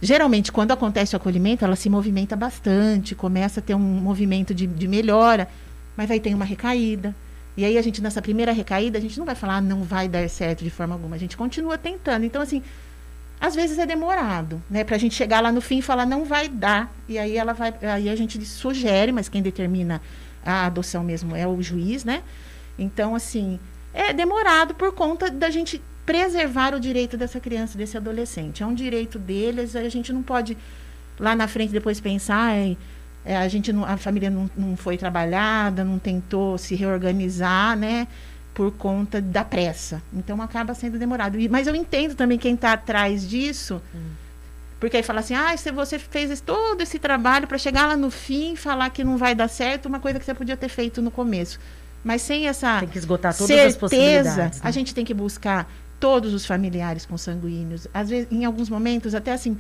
geralmente 0.00 0.53
quando 0.53 0.73
acontece 0.73 1.15
o 1.15 1.17
acolhimento, 1.17 1.65
ela 1.65 1.77
se 1.77 1.89
movimenta 1.89 2.37
bastante, 2.37 3.15
começa 3.15 3.61
a 3.61 3.62
ter 3.62 3.75
um 3.75 3.79
movimento 3.79 4.55
de, 4.55 4.67
de 4.67 4.87
melhora, 4.87 5.49
mas 5.97 6.11
aí 6.11 6.21
tem 6.21 6.35
uma 6.35 6.45
recaída. 6.45 7.15
E 7.57 7.65
aí 7.65 7.77
a 7.77 7.83
gente, 7.83 8.00
nessa 8.00 8.23
primeira 8.23 8.53
recaída, 8.53 8.99
a 8.99 9.00
gente 9.00 9.19
não 9.19 9.27
vai 9.27 9.35
falar, 9.35 9.57
ah, 9.57 9.61
não 9.61 9.83
vai 9.83 10.09
dar 10.09 10.29
certo 10.29 10.65
de 10.65 10.71
forma 10.71 10.95
alguma. 10.95 11.17
A 11.17 11.19
gente 11.19 11.37
continua 11.37 11.77
tentando. 11.77 12.25
Então, 12.25 12.41
assim, 12.41 12.62
às 13.41 13.55
vezes 13.55 13.79
é 13.79 13.87
demorado, 13.87 14.62
né? 14.71 14.85
Pra 14.85 14.99
gente 14.99 15.15
chegar 15.15 15.41
lá 15.41 15.50
no 15.50 15.61
fim 15.61 15.79
e 15.79 15.83
falar, 15.83 16.07
não 16.07 16.25
vai 16.25 16.49
dar. 16.49 16.95
E 17.09 17.19
aí 17.19 17.37
ela 17.37 17.53
vai. 17.53 17.75
Aí 17.83 18.09
a 18.09 18.17
gente 18.17 18.43
sugere, 18.45 19.12
mas 19.12 19.29
quem 19.29 19.43
determina 19.43 20.00
a 20.45 20.67
adoção 20.67 21.03
mesmo 21.03 21.35
é 21.35 21.47
o 21.47 21.61
juiz, 21.61 22.05
né? 22.05 22.23
Então, 22.79 23.15
assim, 23.15 23.59
é 23.93 24.12
demorado 24.12 24.75
por 24.75 24.93
conta 24.93 25.31
da 25.31 25.50
gente 25.50 25.83
preservar 26.04 26.75
o 26.75 26.80
direito 26.80 27.16
dessa 27.16 27.38
criança, 27.40 27.76
desse 27.76 27.97
adolescente. 27.97 28.62
É 28.62 28.66
um 28.66 28.75
direito 28.75 29.19
deles, 29.19 29.76
a 29.76 29.88
gente 29.88 30.12
não 30.12 30.23
pode 30.23 30.57
lá 31.19 31.37
na 31.37 31.47
frente 31.47 31.73
depois 31.73 32.00
pensar, 32.00 32.57
é, 32.57 32.76
é, 33.25 33.37
a 33.37 33.47
gente 33.49 33.73
não, 33.73 33.85
a 33.85 33.97
família 33.97 34.30
não, 34.30 34.50
não 34.57 34.76
foi 34.76 34.97
trabalhada, 34.97 35.85
não 35.85 35.99
tentou 35.99 36.57
se 36.57 36.75
reorganizar, 36.75 37.76
né? 37.76 38.09
Por 38.54 38.73
conta 38.73 39.21
da 39.21 39.45
pressa. 39.45 40.02
Então 40.12 40.40
acaba 40.42 40.75
sendo 40.75 40.99
demorado. 40.99 41.38
E, 41.38 41.49
mas 41.49 41.66
eu 41.66 41.75
entendo 41.75 42.14
também 42.14 42.38
quem 42.38 42.54
está 42.54 42.73
atrás 42.73 43.28
disso. 43.28 43.80
Hum. 43.95 44.11
Porque 44.80 44.97
aí 44.97 45.02
fala 45.02 45.21
assim, 45.21 45.35
ah, 45.35 45.54
se 45.59 45.71
você 45.71 45.99
fez 45.99 46.40
todo 46.40 46.80
esse 46.80 46.99
trabalho 46.99 47.47
para 47.47 47.59
chegar 47.59 47.87
lá 47.87 47.97
no 47.97 48.11
fim 48.11 48.54
e 48.54 48.57
falar 48.57 48.88
que 48.88 49.04
não 49.04 49.19
vai 49.19 49.35
dar 49.35 49.47
certo, 49.47 49.87
uma 49.87 50.00
coisa 50.00 50.19
que 50.19 50.25
você 50.25 50.33
podia 50.33 50.57
ter 50.57 50.71
feito 50.71 51.02
no 51.02 51.11
começo. 51.11 51.61
Mas 52.02 52.23
sem 52.23 52.49
essa 52.49 52.80
tem 52.80 52.88
que 52.88 52.97
esgotar 52.97 53.35
todas 53.35 53.49
certeza, 53.49 53.69
as 53.69 53.76
possibilidades, 53.76 54.61
né? 54.61 54.66
a 54.66 54.71
gente 54.71 54.95
tem 54.95 55.04
que 55.04 55.12
buscar 55.12 55.71
todos 56.00 56.33
os 56.33 56.47
familiares 56.47 57.04
consanguíneos. 57.04 57.87
Às 57.92 58.09
vezes, 58.09 58.33
em 58.33 58.45
alguns 58.45 58.69
momentos, 58.71 59.14
até 59.14 59.33
assim, 59.33 59.57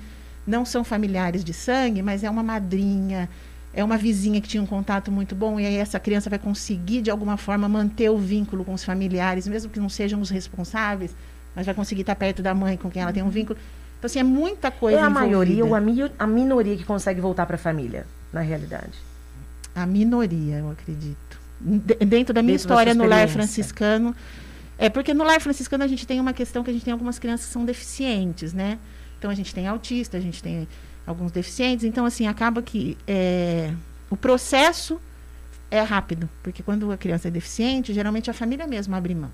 não 0.46 0.64
são 0.64 0.82
familiares 0.82 1.44
de 1.44 1.52
sangue, 1.52 2.02
mas 2.02 2.24
é 2.24 2.30
uma 2.30 2.42
madrinha, 2.42 3.28
é 3.72 3.84
uma 3.84 3.96
vizinha 3.96 4.40
que 4.40 4.48
tinha 4.48 4.62
um 4.62 4.66
contato 4.66 5.12
muito 5.12 5.34
bom, 5.34 5.60
e 5.60 5.66
aí 5.66 5.76
essa 5.76 6.00
criança 6.00 6.30
vai 6.30 6.38
conseguir, 6.38 7.02
de 7.02 7.10
alguma 7.10 7.36
forma, 7.36 7.68
manter 7.68 8.10
o 8.10 8.18
vínculo 8.18 8.64
com 8.64 8.72
os 8.72 8.82
familiares, 8.82 9.46
mesmo 9.46 9.70
que 9.70 9.78
não 9.78 9.88
sejam 9.88 10.20
os 10.20 10.30
responsáveis, 10.30 11.14
mas 11.54 11.66
vai 11.66 11.74
conseguir 11.74 12.00
estar 12.00 12.16
perto 12.16 12.42
da 12.42 12.54
mãe 12.54 12.76
com 12.76 12.90
quem 12.90 13.02
ela 13.02 13.12
tem 13.12 13.22
um 13.22 13.30
vínculo. 13.30 13.58
Então, 13.98 14.06
assim, 14.08 14.18
é 14.18 14.24
muita 14.24 14.70
coisa. 14.70 14.98
É 14.98 15.02
a 15.02 15.10
envolvida. 15.10 15.26
maioria 15.26 15.64
ou 15.64 15.74
a, 15.74 15.80
mi 15.80 16.10
a 16.18 16.26
minoria 16.26 16.74
que 16.74 16.84
consegue 16.84 17.20
voltar 17.20 17.44
para 17.44 17.56
a 17.56 17.58
família, 17.58 18.06
na 18.32 18.40
realidade? 18.40 18.98
A 19.74 19.84
minoria, 19.84 20.56
eu 20.56 20.70
acredito. 20.70 21.38
D 21.60 21.94
dentro 22.06 22.32
da 22.32 22.40
minha 22.42 22.56
dentro 22.56 22.72
história 22.72 22.94
no 22.94 23.04
lar 23.04 23.28
franciscano, 23.28 24.16
é 24.80 24.88
porque 24.88 25.12
no 25.12 25.22
lar 25.22 25.38
franciscano 25.42 25.84
a 25.84 25.86
gente 25.86 26.06
tem 26.06 26.18
uma 26.18 26.32
questão 26.32 26.64
que 26.64 26.70
a 26.70 26.72
gente 26.72 26.86
tem 26.86 26.92
algumas 26.92 27.18
crianças 27.18 27.46
que 27.48 27.52
são 27.52 27.66
deficientes, 27.66 28.54
né? 28.54 28.78
Então 29.18 29.30
a 29.30 29.34
gente 29.34 29.54
tem 29.54 29.66
autista, 29.66 30.16
a 30.16 30.20
gente 30.20 30.42
tem 30.42 30.66
alguns 31.06 31.30
deficientes. 31.30 31.84
Então, 31.84 32.06
assim, 32.06 32.26
acaba 32.26 32.62
que 32.62 32.96
é, 33.06 33.74
o 34.08 34.16
processo 34.16 34.98
é 35.70 35.82
rápido, 35.82 36.30
porque 36.42 36.62
quando 36.62 36.90
a 36.90 36.96
criança 36.96 37.28
é 37.28 37.30
deficiente, 37.30 37.92
geralmente 37.92 38.30
a 38.30 38.32
família 38.32 38.66
mesmo 38.66 38.96
abre 38.96 39.14
mão. 39.14 39.30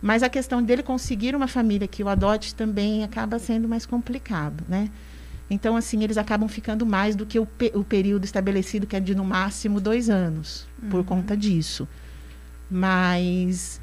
Mas 0.00 0.22
a 0.22 0.28
questão 0.28 0.62
dele 0.62 0.84
conseguir 0.84 1.34
uma 1.34 1.48
família 1.48 1.88
que 1.88 2.04
o 2.04 2.08
adote 2.08 2.54
também 2.54 3.02
acaba 3.02 3.40
sendo 3.40 3.66
mais 3.66 3.84
complicado, 3.84 4.62
né? 4.68 4.88
Então, 5.50 5.76
assim, 5.76 6.04
eles 6.04 6.16
acabam 6.16 6.48
ficando 6.48 6.86
mais 6.86 7.16
do 7.16 7.26
que 7.26 7.40
o, 7.40 7.48
o 7.74 7.82
período 7.82 8.24
estabelecido, 8.24 8.86
que 8.86 8.94
é 8.94 9.00
de 9.00 9.16
no 9.16 9.24
máximo 9.24 9.80
dois 9.80 10.08
anos, 10.08 10.64
uhum. 10.80 10.90
por 10.90 11.04
conta 11.04 11.36
disso. 11.36 11.88
Mas 12.70 13.80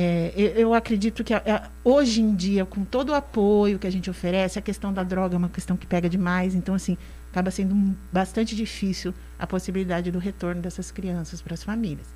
é, 0.00 0.32
eu, 0.36 0.74
acredito 0.74 1.24
que 1.24 1.34
hoje 1.82 2.22
em 2.22 2.32
dia, 2.32 2.64
com 2.64 2.84
todo 2.84 3.08
o 3.08 3.14
apoio 3.14 3.80
que 3.80 3.86
a 3.86 3.90
gente 3.90 4.08
oferece, 4.08 4.56
a 4.56 4.62
questão 4.62 4.92
da 4.92 5.02
droga 5.02 5.34
é 5.34 5.38
uma 5.38 5.48
questão 5.48 5.76
que 5.76 5.88
pega 5.88 6.08
demais. 6.08 6.54
Então, 6.54 6.72
assim, 6.72 6.96
acaba 7.32 7.50
sendo 7.50 7.96
bastante 8.12 8.54
difícil 8.54 9.12
a 9.36 9.44
possibilidade 9.44 10.12
do 10.12 10.20
retorno 10.20 10.62
dessas 10.62 10.92
crianças 10.92 11.42
para 11.42 11.54
as 11.54 11.64
famílias. 11.64 12.06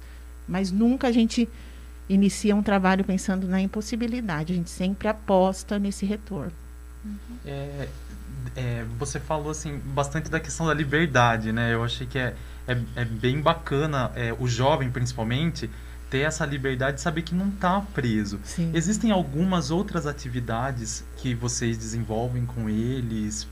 Mas 0.47 0.71
nunca 0.71 1.09
a 1.09 1.13
gente 1.13 1.49
inicia 2.09 2.55
um 2.55 2.63
trabalho 2.63 3.03
pensando 3.03 3.49
na 3.49 3.61
impossibilidade. 3.61 4.53
A 4.53 4.57
gente 4.57 4.71
sempre 4.71 5.09
aposta 5.09 5.77
nesse 5.77 6.07
retorno. 6.07 6.53
Uhum. 7.05 7.19
É, 7.45 7.89
é, 8.55 8.85
você 8.97 9.19
falou 9.19 9.51
assim 9.51 9.81
bastante 9.87 10.31
da 10.31 10.39
questão 10.39 10.67
da 10.67 10.75
liberdade, 10.75 11.51
né? 11.51 11.75
Eu 11.75 11.83
achei 11.83 12.07
que 12.07 12.17
é, 12.17 12.37
é, 12.69 12.79
é 12.95 13.05
bem 13.05 13.41
bacana 13.41 14.13
é, 14.15 14.33
o 14.39 14.47
jovem, 14.47 14.89
principalmente 14.89 15.69
ter 16.13 16.19
essa 16.19 16.45
liberdade 16.45 16.97
de 16.97 17.01
saber 17.01 17.23
que 17.23 17.35
não 17.35 17.49
está 17.49 17.81
preso. 17.81 18.39
Sim. 18.45 18.71
Existem 18.75 19.11
algumas 19.11 19.71
outras 19.71 20.07
atividades 20.07 21.03
que 21.17 21.35
vocês 21.35 21.79
desenvolvem 21.79 22.45
com 22.45 22.69
eles 22.69 23.49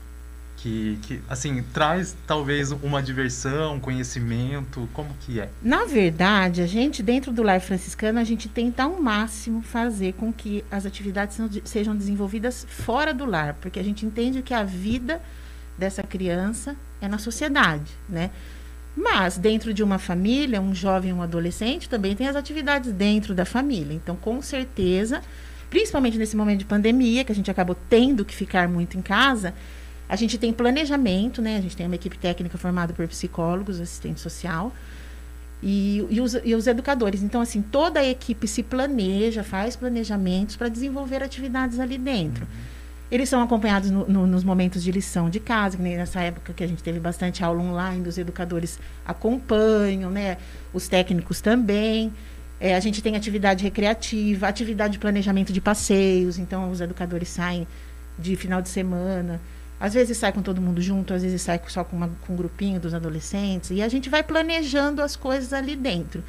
que, 0.57 0.99
que, 1.01 1.19
assim, 1.27 1.63
traz 1.73 2.15
talvez 2.27 2.71
uma 2.71 3.01
diversão, 3.01 3.79
conhecimento, 3.79 4.87
como 4.93 5.09
que 5.21 5.39
é? 5.39 5.49
Na 5.59 5.85
verdade, 5.85 6.61
a 6.61 6.67
gente, 6.67 7.01
dentro 7.01 7.31
do 7.31 7.41
Lar 7.41 7.59
Franciscano, 7.59 8.19
a 8.19 8.23
gente 8.23 8.47
tenta 8.47 8.83
ao 8.83 9.01
máximo 9.01 9.63
fazer 9.63 10.13
com 10.13 10.31
que 10.31 10.63
as 10.69 10.85
atividades 10.85 11.39
sejam 11.63 11.95
desenvolvidas 11.95 12.67
fora 12.69 13.11
do 13.11 13.25
lar, 13.25 13.55
porque 13.55 13.79
a 13.79 13.83
gente 13.83 14.05
entende 14.05 14.43
que 14.43 14.53
a 14.53 14.63
vida 14.63 15.19
dessa 15.75 16.03
criança 16.03 16.75
é 17.01 17.07
na 17.07 17.17
sociedade, 17.17 17.91
né? 18.07 18.29
Mas 18.95 19.37
dentro 19.37 19.73
de 19.73 19.81
uma 19.81 19.97
família, 19.97 20.61
um 20.61 20.75
jovem, 20.75 21.13
um 21.13 21.21
adolescente, 21.21 21.87
também 21.87 22.15
tem 22.15 22.27
as 22.27 22.35
atividades 22.35 22.91
dentro 22.91 23.33
da 23.33 23.45
família. 23.45 23.93
Então, 23.93 24.15
com 24.15 24.41
certeza, 24.41 25.21
principalmente 25.69 26.17
nesse 26.17 26.35
momento 26.35 26.59
de 26.59 26.65
pandemia, 26.65 27.23
que 27.23 27.31
a 27.31 27.35
gente 27.35 27.49
acabou 27.49 27.75
tendo 27.89 28.25
que 28.25 28.35
ficar 28.35 28.67
muito 28.67 28.97
em 28.97 29.01
casa, 29.01 29.53
a 30.09 30.15
gente 30.17 30.37
tem 30.37 30.51
planejamento, 30.51 31.41
né? 31.41 31.57
A 31.57 31.61
gente 31.61 31.77
tem 31.77 31.85
uma 31.85 31.95
equipe 31.95 32.17
técnica 32.17 32.57
formada 32.57 32.93
por 32.93 33.07
psicólogos, 33.07 33.79
assistente 33.79 34.19
social 34.19 34.73
e, 35.63 36.05
e, 36.09 36.19
os, 36.19 36.33
e 36.43 36.53
os 36.53 36.67
educadores. 36.67 37.23
Então, 37.23 37.39
assim, 37.39 37.61
toda 37.61 38.01
a 38.01 38.05
equipe 38.05 38.45
se 38.45 38.61
planeja, 38.61 39.41
faz 39.41 39.77
planejamentos 39.77 40.57
para 40.57 40.67
desenvolver 40.67 41.23
atividades 41.23 41.79
ali 41.79 41.97
dentro. 41.97 42.43
Uhum. 42.43 42.80
Eles 43.11 43.27
são 43.27 43.41
acompanhados 43.41 43.91
no, 43.91 44.07
no, 44.07 44.25
nos 44.25 44.43
momentos 44.43 44.81
de 44.81 44.89
lição 44.89 45.29
de 45.29 45.39
casa, 45.39 45.75
que 45.75 45.83
nessa 45.83 46.21
época 46.21 46.53
que 46.53 46.63
a 46.63 46.67
gente 46.67 46.81
teve 46.81 46.97
bastante 46.97 47.43
aula 47.43 47.61
online, 47.61 48.07
os 48.07 48.17
educadores 48.17 48.79
acompanham, 49.05 50.09
né? 50.09 50.37
Os 50.73 50.87
técnicos 50.87 51.41
também. 51.41 52.13
É, 52.57 52.73
a 52.73 52.79
gente 52.79 53.01
tem 53.01 53.15
atividade 53.15 53.63
recreativa, 53.63 54.47
atividade 54.47 54.93
de 54.93 54.99
planejamento 54.99 55.51
de 55.51 55.59
passeios, 55.59 56.37
então 56.37 56.71
os 56.71 56.79
educadores 56.79 57.27
saem 57.27 57.67
de 58.17 58.35
final 58.37 58.61
de 58.61 58.69
semana. 58.69 59.41
Às 59.77 59.93
vezes 59.93 60.15
sai 60.17 60.31
com 60.31 60.41
todo 60.41 60.61
mundo 60.61 60.79
junto, 60.79 61.13
às 61.13 61.23
vezes 61.23 61.41
sai 61.41 61.59
só 61.67 61.83
com, 61.83 61.97
uma, 61.97 62.09
com 62.25 62.33
um 62.33 62.35
grupinho 62.35 62.79
dos 62.79 62.93
adolescentes. 62.93 63.71
E 63.71 63.81
a 63.81 63.89
gente 63.89 64.09
vai 64.09 64.23
planejando 64.23 65.01
as 65.01 65.15
coisas 65.17 65.51
ali 65.51 65.75
dentro. 65.75 66.23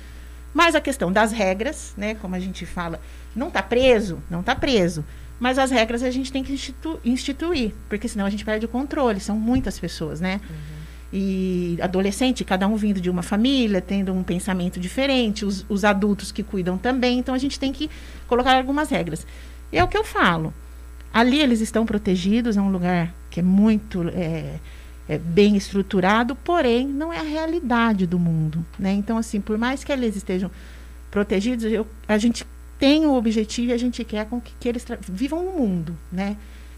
Mas 0.55 0.75
a 0.75 0.81
questão 0.81 1.11
das 1.11 1.33
regras, 1.33 1.95
né? 1.97 2.15
Como 2.15 2.35
a 2.35 2.41
gente 2.41 2.67
fala, 2.67 3.01
não 3.35 3.49
está 3.49 3.62
preso? 3.62 4.19
Não 4.31 4.41
está 4.41 4.55
preso. 4.55 5.05
Mas 5.41 5.59
as 5.59 5.71
regras 5.71 6.03
a 6.03 6.11
gente 6.11 6.31
tem 6.31 6.45
que 6.45 6.53
institu 6.53 7.01
instituir, 7.05 7.73
porque 7.88 8.07
senão 8.07 8.27
a 8.27 8.31
gente 8.31 8.45
perde 8.45 8.67
o 8.67 8.69
controle. 8.69 9.19
São 9.19 9.37
muitas 9.37 9.79
pessoas, 9.79 10.21
né? 10.21 10.41
Uhum. 10.49 10.83
E 11.12 11.79
adolescente, 11.83 12.45
cada 12.45 12.67
um 12.67 12.77
vindo 12.77 13.01
de 13.01 13.11
uma 13.11 13.23
família, 13.23 13.81
tendo 13.81 14.12
um 14.12 14.23
pensamento 14.23 14.79
diferente, 14.79 15.45
os, 15.45 15.67
os 15.69 15.85
adultos 15.85 16.31
que 16.31 16.43
cuidam 16.43 16.79
também. 16.79 17.19
Então 17.19 17.35
a 17.35 17.38
gente 17.38 17.59
tem 17.59 17.73
que 17.73 17.91
colocar 18.27 18.57
algumas 18.57 18.88
regras. 18.88 19.27
E 19.73 19.79
é 19.79 19.85
o 19.85 19.88
que 19.88 19.97
eu 19.97 20.05
falo. 20.05 20.55
Ali 21.12 21.41
eles 21.41 21.61
estão 21.61 21.85
protegidos, 21.85 22.57
é 22.57 22.61
um 22.61 22.71
lugar 22.71 23.12
que 23.29 23.41
é 23.41 23.43
muito 23.43 24.09
é, 24.11 24.59
é 25.12 25.18
bem 25.18 25.57
estruturado, 25.57 26.35
porém 26.35 26.87
não 26.87 27.12
é 27.12 27.18
a 27.18 27.22
realidade 27.22 28.07
do 28.07 28.18
mundo. 28.18 28.64
Né? 28.79 28.92
Então, 28.92 29.18
assim, 29.18 29.40
por 29.40 29.59
mais 29.59 29.85
que 29.85 29.92
eles 29.92 30.16
estejam 30.16 30.51
protegidos, 31.11 31.64
eu, 31.64 31.87
a 32.09 32.16
gente 32.16 32.46
tem 32.79 33.05
o 33.05 33.14
objetivo 33.14 33.70
e 33.70 33.72
a 33.72 33.77
gente 33.77 34.03
quer 34.05 34.27
com 34.27 34.40
que, 34.40 34.53
que 34.59 34.68
eles 34.68 34.85
vivam 35.09 35.44
no 35.44 35.53
mundo, 35.53 35.96
né? 36.11 36.37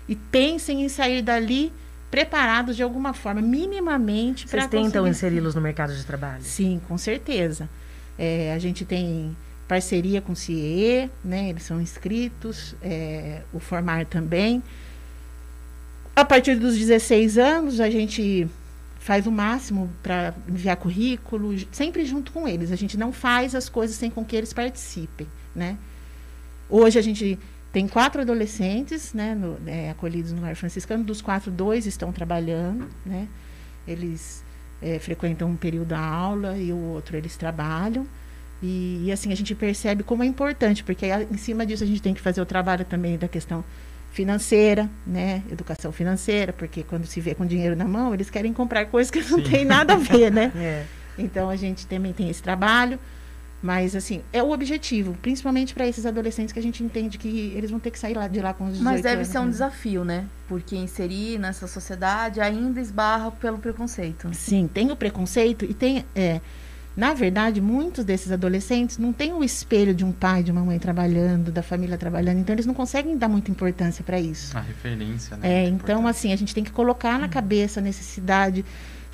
E 0.08 0.14
pensem 0.14 0.84
em 0.84 0.88
sair 0.88 1.22
dali 1.22 1.72
preparados 2.10 2.76
de 2.76 2.82
alguma 2.82 3.14
forma, 3.14 3.40
minimamente. 3.40 4.46
Vocês 4.48 4.66
tentam 4.66 5.06
inseri-los 5.06 5.54
no 5.54 5.60
mercado 5.60 5.94
de 5.94 6.04
trabalho? 6.04 6.42
Sim, 6.42 6.80
com 6.88 6.98
certeza. 6.98 7.70
É, 8.18 8.52
a 8.52 8.58
gente 8.58 8.84
tem 8.84 9.34
parceria 9.66 10.20
com 10.20 10.32
o 10.32 10.36
CIE, 10.36 11.08
né? 11.24 11.48
Eles 11.48 11.62
são 11.62 11.80
inscritos, 11.80 12.74
é, 12.82 13.42
o 13.52 13.58
Formar 13.58 14.04
também. 14.04 14.62
Partir 16.22 16.56
dos 16.56 16.76
16 16.76 17.38
anos, 17.38 17.80
a 17.80 17.88
gente 17.88 18.46
faz 19.00 19.26
o 19.26 19.32
máximo 19.32 19.90
para 20.02 20.34
enviar 20.48 20.76
currículo, 20.76 21.54
sempre 21.72 22.04
junto 22.04 22.30
com 22.30 22.46
eles. 22.46 22.70
A 22.70 22.76
gente 22.76 22.96
não 22.96 23.12
faz 23.12 23.54
as 23.54 23.68
coisas 23.68 23.96
sem 23.96 24.10
com 24.10 24.24
que 24.24 24.36
eles 24.36 24.52
participem, 24.52 25.26
né? 25.54 25.76
Hoje 26.70 26.98
a 26.98 27.02
gente 27.02 27.38
tem 27.72 27.88
quatro 27.88 28.20
adolescentes, 28.20 29.12
né, 29.12 29.34
no, 29.34 29.58
é, 29.66 29.90
acolhidos 29.90 30.30
no 30.30 30.40
lar 30.40 30.54
franciscano. 30.54 31.02
Dos 31.02 31.20
quatro, 31.20 31.50
dois 31.50 31.86
estão 31.86 32.12
trabalhando, 32.12 32.88
né? 33.04 33.26
Eles 33.86 34.44
é, 34.80 34.98
frequentam 34.98 35.50
um 35.50 35.56
período 35.56 35.88
da 35.88 35.98
aula 35.98 36.56
e 36.56 36.72
o 36.72 36.78
outro 36.78 37.16
eles 37.16 37.36
trabalham. 37.36 38.06
E, 38.62 39.02
e, 39.04 39.12
assim 39.12 39.32
a 39.32 39.34
gente 39.36 39.54
percebe 39.54 40.02
como 40.02 40.22
é 40.22 40.26
importante, 40.26 40.84
porque 40.84 41.06
aí, 41.06 41.26
em 41.30 41.36
cima 41.36 41.66
disso 41.66 41.82
a 41.82 41.86
gente 41.86 42.00
tem 42.00 42.14
que 42.14 42.20
fazer 42.20 42.40
o 42.40 42.46
trabalho 42.46 42.84
também 42.84 43.18
da 43.18 43.28
questão 43.28 43.64
financeira, 44.14 44.88
né? 45.04 45.42
Educação 45.50 45.90
financeira, 45.90 46.52
porque 46.52 46.84
quando 46.84 47.04
se 47.04 47.20
vê 47.20 47.34
com 47.34 47.44
dinheiro 47.44 47.74
na 47.74 47.84
mão, 47.84 48.14
eles 48.14 48.30
querem 48.30 48.52
comprar 48.52 48.86
coisas 48.86 49.10
que 49.10 49.20
não 49.28 49.42
tem 49.42 49.64
nada 49.64 49.94
a 49.94 49.96
ver, 49.96 50.30
né? 50.30 50.52
é. 50.56 50.84
Então 51.18 51.50
a 51.50 51.56
gente 51.56 51.84
também 51.86 52.12
tem 52.12 52.30
esse 52.30 52.42
trabalho. 52.42 52.98
Mas, 53.60 53.96
assim, 53.96 54.20
é 54.30 54.42
o 54.42 54.50
objetivo, 54.50 55.16
principalmente 55.22 55.72
para 55.72 55.86
esses 55.86 56.04
adolescentes 56.04 56.52
que 56.52 56.58
a 56.58 56.62
gente 56.62 56.84
entende 56.84 57.16
que 57.16 57.50
eles 57.56 57.70
vão 57.70 57.80
ter 57.80 57.90
que 57.90 57.98
sair 57.98 58.14
lá, 58.14 58.28
de 58.28 58.38
lá 58.38 58.52
com 58.52 58.64
os 58.64 58.72
18 58.72 58.84
Mas 58.84 59.00
deve 59.00 59.16
anos, 59.16 59.28
ser 59.28 59.38
um 59.38 59.44
né? 59.44 59.50
desafio, 59.50 60.04
né? 60.04 60.26
Porque 60.46 60.76
inserir 60.76 61.38
nessa 61.38 61.66
sociedade 61.66 62.42
ainda 62.42 62.78
esbarra 62.78 63.30
pelo 63.30 63.56
preconceito. 63.56 64.28
Sim, 64.34 64.68
tem 64.72 64.92
o 64.92 64.96
preconceito 64.96 65.64
e 65.64 65.72
tem. 65.72 66.04
É, 66.14 66.42
na 66.96 67.12
verdade, 67.12 67.60
muitos 67.60 68.04
desses 68.04 68.30
adolescentes 68.30 68.98
não 68.98 69.12
têm 69.12 69.32
o 69.32 69.42
espelho 69.42 69.92
de 69.92 70.04
um 70.04 70.12
pai, 70.12 70.42
de 70.42 70.52
uma 70.52 70.60
mãe 70.64 70.78
trabalhando, 70.78 71.50
da 71.50 71.62
família 71.62 71.98
trabalhando, 71.98 72.38
então 72.38 72.54
eles 72.54 72.66
não 72.66 72.74
conseguem 72.74 73.18
dar 73.18 73.28
muita 73.28 73.50
importância 73.50 74.04
para 74.04 74.20
isso. 74.20 74.56
A 74.56 74.60
referência, 74.60 75.36
né? 75.36 75.64
É, 75.64 75.68
então, 75.68 76.06
assim, 76.06 76.32
a 76.32 76.36
gente 76.36 76.54
tem 76.54 76.62
que 76.62 76.70
colocar 76.70 77.18
na 77.18 77.28
cabeça 77.28 77.80
a 77.80 77.82
necessidade 77.82 78.64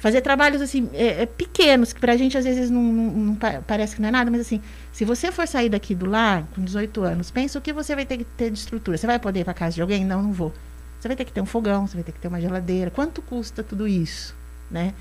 fazer 0.01 0.23
trabalhos 0.23 0.63
assim 0.63 0.89
é, 0.95 1.23
é, 1.23 1.27
pequenos 1.27 1.93
que 1.93 2.01
para 2.01 2.15
a 2.15 2.17
gente 2.17 2.37
às 2.37 2.45
vezes 2.45 2.71
não, 2.71 2.83
não, 2.83 3.11
não, 3.11 3.39
parece 3.67 3.95
que 3.95 4.01
não 4.01 4.09
é 4.09 4.11
nada 4.11 4.31
mas 4.31 4.41
assim 4.41 4.61
se 4.91 5.05
você 5.05 5.31
for 5.31 5.47
sair 5.47 5.69
daqui 5.69 5.95
do 5.95 6.07
lar 6.07 6.49
com 6.55 6.65
18 6.65 7.03
anos 7.03 7.31
pensa 7.31 7.59
o 7.59 7.63
que 7.63 7.71
você 7.71 7.95
vai 7.95 8.07
ter 8.07 8.17
que 8.17 8.25
ter 8.25 8.51
de 8.51 8.59
estrutura. 8.59 8.97
Você 8.97 9.07
vai 9.07 9.19
poder 9.19 9.41
ir 9.41 9.45
para 9.45 9.53
casa 9.53 9.75
de 9.75 9.83
alguém? 9.83 10.05
Não 10.05 10.23
não 10.23 10.33
vou. 10.33 10.55
Você 10.99 11.07
vai 11.07 11.17
ter 11.17 11.27
que 11.27 11.33
ter 11.33 11.43
um 11.43 11.47
fogão 11.47 11.87
você 11.87 11.97
vai 11.97 12.03
ter 12.03 12.13
que 12.13 12.19
ter 12.19 12.29
uma 12.29 12.41
geladeira. 12.41 12.91
Quanto 12.91 13.21
custa 13.21 13.63
tudo 13.63 13.87
isso 13.87 14.35
né 14.71 14.95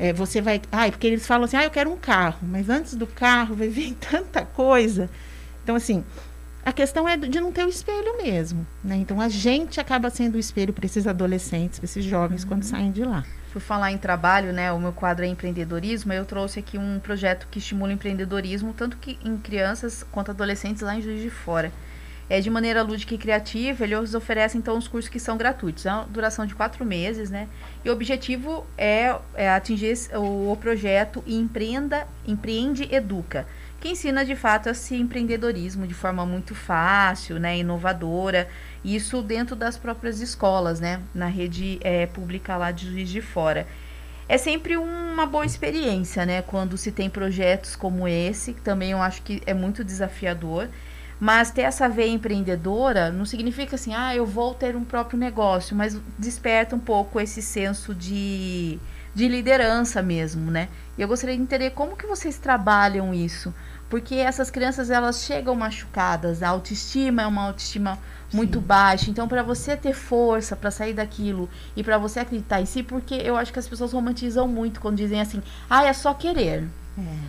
é, 0.00 0.12
você 0.14 0.40
vai 0.40 0.60
ai 0.72 0.90
porque 0.90 1.06
eles 1.06 1.26
falam 1.26 1.44
assim 1.44 1.58
ah 1.58 1.64
eu 1.64 1.70
quero 1.70 1.92
um 1.92 1.96
carro 1.96 2.38
mas 2.42 2.70
antes 2.70 2.96
do 2.96 3.06
carro 3.06 3.54
vai 3.54 3.68
vir 3.68 3.94
tanta 4.00 4.44
coisa 4.44 5.10
então 5.62 5.76
assim 5.76 6.02
a 6.64 6.72
questão 6.72 7.08
é 7.08 7.16
de 7.16 7.38
não 7.40 7.52
ter 7.52 7.64
o 7.64 7.68
espelho 7.68 8.16
mesmo 8.22 8.66
né 8.82 8.96
então 8.96 9.20
a 9.20 9.28
gente 9.28 9.78
acaba 9.78 10.08
sendo 10.08 10.36
o 10.36 10.38
espelho 10.38 10.72
para 10.72 10.86
esses 10.86 11.06
adolescentes 11.06 11.78
para 11.78 11.84
esses 11.84 12.04
jovens 12.04 12.42
uhum. 12.42 12.48
quando 12.48 12.62
saem 12.64 12.90
de 12.90 13.04
lá 13.04 13.24
por 13.52 13.60
falar 13.60 13.90
em 13.90 13.98
trabalho, 13.98 14.52
né, 14.52 14.70
o 14.70 14.78
meu 14.78 14.92
quadro 14.92 15.24
é 15.24 15.28
empreendedorismo, 15.28 16.12
eu 16.12 16.24
trouxe 16.24 16.60
aqui 16.60 16.78
um 16.78 17.00
projeto 17.00 17.48
que 17.50 17.58
estimula 17.58 17.90
o 17.90 17.94
empreendedorismo, 17.94 18.72
tanto 18.72 18.96
que 18.96 19.18
em 19.24 19.36
crianças 19.36 20.06
quanto 20.12 20.30
adolescentes 20.30 20.82
lá 20.82 20.94
em 20.94 21.02
Juiz 21.02 21.20
de 21.20 21.30
Fora. 21.30 21.72
É 22.30 22.40
de 22.40 22.48
maneira 22.48 22.80
lúdica 22.82 23.12
e 23.12 23.18
criativa, 23.18 23.82
eles 23.82 24.14
oferecem 24.14 24.60
então 24.60 24.78
os 24.78 24.86
cursos 24.86 25.08
que 25.08 25.18
são 25.18 25.36
gratuitos, 25.36 25.84
é 25.84 25.92
uma 25.92 26.04
duração 26.04 26.46
de 26.46 26.54
quatro 26.54 26.84
meses, 26.84 27.28
né? 27.28 27.48
E 27.84 27.90
o 27.90 27.92
objetivo 27.92 28.64
é, 28.78 29.12
é 29.34 29.50
atingir 29.50 29.98
o, 30.14 30.52
o 30.52 30.56
projeto 30.56 31.24
Empreenda, 31.26 32.06
Empreende 32.24 32.88
Educa, 32.94 33.48
que 33.80 33.88
ensina 33.88 34.24
de 34.24 34.36
fato 34.36 34.68
esse 34.68 34.94
empreendedorismo 34.94 35.88
de 35.88 35.94
forma 35.94 36.24
muito 36.24 36.54
fácil, 36.54 37.40
né, 37.40 37.58
inovadora, 37.58 38.48
isso 38.84 39.22
dentro 39.22 39.56
das 39.56 39.76
próprias 39.76 40.20
escolas, 40.20 40.78
né? 40.78 41.00
Na 41.12 41.26
rede 41.26 41.80
é, 41.82 42.06
pública 42.06 42.56
lá 42.56 42.70
de 42.70 42.88
Juiz 42.88 43.08
de 43.08 43.20
Fora. 43.20 43.66
É 44.28 44.38
sempre 44.38 44.76
uma 44.76 45.26
boa 45.26 45.44
experiência, 45.44 46.24
né? 46.24 46.42
Quando 46.42 46.78
se 46.78 46.92
tem 46.92 47.10
projetos 47.10 47.74
como 47.74 48.06
esse, 48.06 48.52
que 48.52 48.60
também 48.60 48.92
eu 48.92 49.02
acho 49.02 49.20
que 49.22 49.42
é 49.44 49.52
muito 49.52 49.82
desafiador. 49.82 50.68
Mas 51.20 51.50
ter 51.50 51.62
essa 51.62 51.86
veia 51.86 52.10
empreendedora 52.10 53.10
não 53.10 53.26
significa 53.26 53.76
assim, 53.76 53.94
ah, 53.94 54.16
eu 54.16 54.24
vou 54.24 54.54
ter 54.54 54.74
um 54.74 54.84
próprio 54.84 55.18
negócio, 55.18 55.76
mas 55.76 56.00
desperta 56.18 56.74
um 56.74 56.78
pouco 56.80 57.20
esse 57.20 57.42
senso 57.42 57.94
de, 57.94 58.78
de 59.14 59.28
liderança 59.28 60.00
mesmo, 60.00 60.50
né? 60.50 60.68
E 60.96 61.02
eu 61.02 61.08
gostaria 61.08 61.36
de 61.36 61.42
entender 61.42 61.70
como 61.70 61.94
que 61.94 62.06
vocês 62.06 62.38
trabalham 62.38 63.12
isso, 63.12 63.54
porque 63.90 64.14
essas 64.14 64.50
crianças 64.50 64.88
elas 64.88 65.22
chegam 65.22 65.54
machucadas, 65.54 66.42
a 66.42 66.48
autoestima 66.48 67.20
é 67.20 67.26
uma 67.26 67.42
autoestima 67.48 67.98
muito 68.32 68.60
baixa. 68.60 69.10
Então, 69.10 69.28
para 69.28 69.42
você 69.42 69.76
ter 69.76 69.92
força 69.92 70.56
para 70.56 70.70
sair 70.70 70.94
daquilo 70.94 71.50
e 71.76 71.82
para 71.82 71.98
você 71.98 72.20
acreditar 72.20 72.62
em 72.62 72.66
si, 72.66 72.82
porque 72.82 73.14
eu 73.14 73.36
acho 73.36 73.52
que 73.52 73.58
as 73.58 73.68
pessoas 73.68 73.92
romantizam 73.92 74.48
muito 74.48 74.80
quando 74.80 74.96
dizem 74.96 75.20
assim, 75.20 75.42
ah, 75.68 75.84
é 75.84 75.92
só 75.92 76.14
querer. 76.14 76.66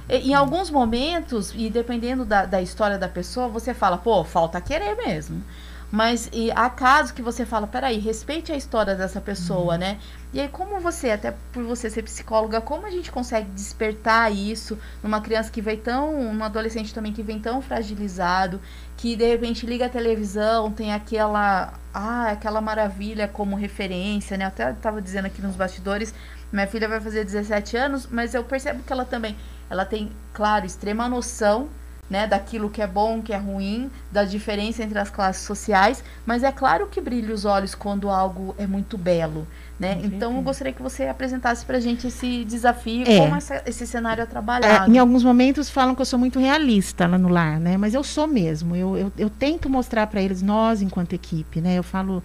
É. 0.10 0.18
Em 0.18 0.34
alguns 0.34 0.70
momentos, 0.70 1.54
e 1.56 1.70
dependendo 1.70 2.26
da, 2.26 2.46
da 2.46 2.62
história 2.62 2.98
da 2.98 3.08
pessoa, 3.08 3.48
você 3.48 3.74
fala, 3.74 3.98
pô, 3.98 4.24
falta 4.24 4.60
querer 4.60 4.96
mesmo. 4.96 5.44
Mas 5.92 6.30
e 6.32 6.50
há 6.52 6.70
casos 6.70 7.12
que 7.12 7.22
você 7.22 7.46
fala, 7.46 7.68
peraí, 7.68 8.00
respeite 8.00 8.52
a 8.52 8.56
história 8.56 8.96
dessa 8.96 9.20
pessoa, 9.20 9.74
uhum. 9.74 9.80
né? 9.80 10.00
E 10.34 10.40
aí, 10.40 10.48
como 10.48 10.80
você, 10.80 11.12
até 11.12 11.36
por 11.52 11.64
você 11.66 11.90
ser 11.90 12.04
psicóloga, 12.04 12.62
como 12.62 12.86
a 12.86 12.90
gente 12.90 13.12
consegue 13.12 13.50
despertar 13.52 14.32
isso 14.32 14.80
numa 15.04 15.20
criança 15.20 15.52
que 15.52 15.62
vem 15.62 15.78
tão, 15.78 16.34
num 16.34 16.44
adolescente 16.46 16.94
também 16.94 17.12
que 17.12 17.22
vem 17.22 17.38
tão 17.38 17.62
fragilizado, 17.62 18.62
que 19.02 19.16
de 19.16 19.26
repente 19.26 19.66
liga 19.66 19.88
a 19.88 19.90
televisão, 19.90 20.72
tem 20.72 20.94
aquela, 20.94 21.74
ah, 21.92 22.30
aquela 22.30 22.62
maravilha 22.62 23.28
como 23.28 23.56
referência, 23.56 24.38
né? 24.38 24.46
Até 24.46 24.70
estava 24.70 25.02
dizendo 25.02 25.26
aqui 25.26 25.42
nos 25.42 25.56
bastidores, 25.56 26.14
minha 26.52 26.68
filha 26.68 26.88
vai 26.88 27.02
fazer 27.02 27.26
17 27.26 27.76
anos, 27.78 28.06
mas 28.12 28.36
eu 28.36 28.44
percebo 28.44 28.84
que 28.84 28.94
ela 28.94 29.04
também, 29.04 29.36
ela 29.72 29.86
tem, 29.86 30.12
claro, 30.32 30.68
extrema 30.68 31.10
noção 31.10 31.68
né, 32.12 32.28
daquilo 32.28 32.70
que 32.70 32.82
é 32.82 32.88
bom, 32.88 33.22
que 33.22 33.32
é 33.32 33.38
ruim, 33.38 33.90
da 34.12 34.26
diferença 34.26 34.84
entre 34.84 35.00
as 35.00 35.10
classes 35.10 35.44
sociais, 35.44 36.04
mas 36.26 36.44
é 36.44 36.52
claro 36.52 36.88
que 36.88 37.00
brilha 37.00 37.34
os 37.34 37.46
olhos 37.46 37.74
quando 37.74 38.10
algo 38.10 38.54
é 38.58 38.68
muito 38.68 38.98
belo, 38.98 39.48
né? 39.80 39.98
Então 40.04 40.36
eu 40.36 40.42
gostaria 40.42 40.74
que 40.74 40.82
você 40.82 41.08
apresentasse 41.08 41.66
para 41.66 41.78
a 41.78 41.80
gente 41.80 42.08
esse 42.08 42.44
desafio, 42.44 43.06
é. 43.08 43.18
como 43.18 43.34
essa, 43.38 43.64
esse 43.66 43.88
cenário 43.88 44.22
é 44.22 44.26
trabalhado. 44.26 44.92
É, 44.92 44.94
em 44.94 45.00
alguns 45.00 45.24
momentos 45.24 45.70
falam 45.70 45.96
que 45.96 46.02
eu 46.02 46.06
sou 46.06 46.20
muito 46.20 46.38
realista 46.38 47.08
lá 47.08 47.18
no 47.18 47.30
lar, 47.30 47.62
né? 47.62 47.78
Mas 47.78 47.94
eu 47.94 48.04
sou 48.04 48.28
mesmo. 48.28 48.76
Eu, 48.76 48.98
eu, 48.98 49.14
eu 49.18 49.30
tento 49.30 49.70
mostrar 49.70 50.06
para 50.08 50.22
eles, 50.22 50.42
nós 50.42 50.82
enquanto 50.82 51.14
equipe, 51.14 51.62
né? 51.62 51.80
Eu 51.80 51.84
falo 51.84 52.22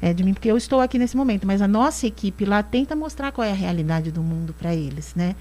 é, 0.00 0.14
de 0.14 0.22
mim 0.22 0.34
porque 0.34 0.48
eu 0.48 0.56
estou 0.56 0.80
aqui 0.80 1.00
nesse 1.00 1.16
momento, 1.16 1.48
mas 1.48 1.60
a 1.60 1.66
nossa 1.66 2.06
equipe 2.06 2.44
lá 2.44 2.62
tenta 2.62 2.94
mostrar 2.94 3.32
qual 3.32 3.44
é 3.44 3.50
a 3.50 3.54
realidade 3.54 4.12
do 4.12 4.22
mundo 4.22 4.54
para 4.56 4.72
eles, 4.72 5.16
né? 5.16 5.34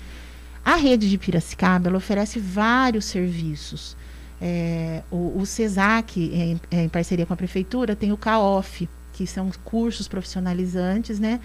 A 0.66 0.76
rede 0.76 1.08
de 1.08 1.16
Piracicaba 1.16 1.90
ela 1.90 1.98
oferece 1.98 2.40
vários 2.40 3.06
serviços. 3.06 3.96
É, 4.42 5.04
o, 5.12 5.40
o 5.40 5.46
CESAC, 5.46 6.20
em, 6.20 6.60
em, 6.72 6.90
parceria 6.90 7.24
com 7.24 7.34
a 7.34 7.38
prefeitura, 7.38 7.96
tem 7.96 8.12
o 8.12 8.18
CAOF, 8.18 8.90
que 9.14 9.28
são 9.28 9.52
cursos 9.64 10.08
profissionalizantes, 10.08 11.20
né? 11.20 11.40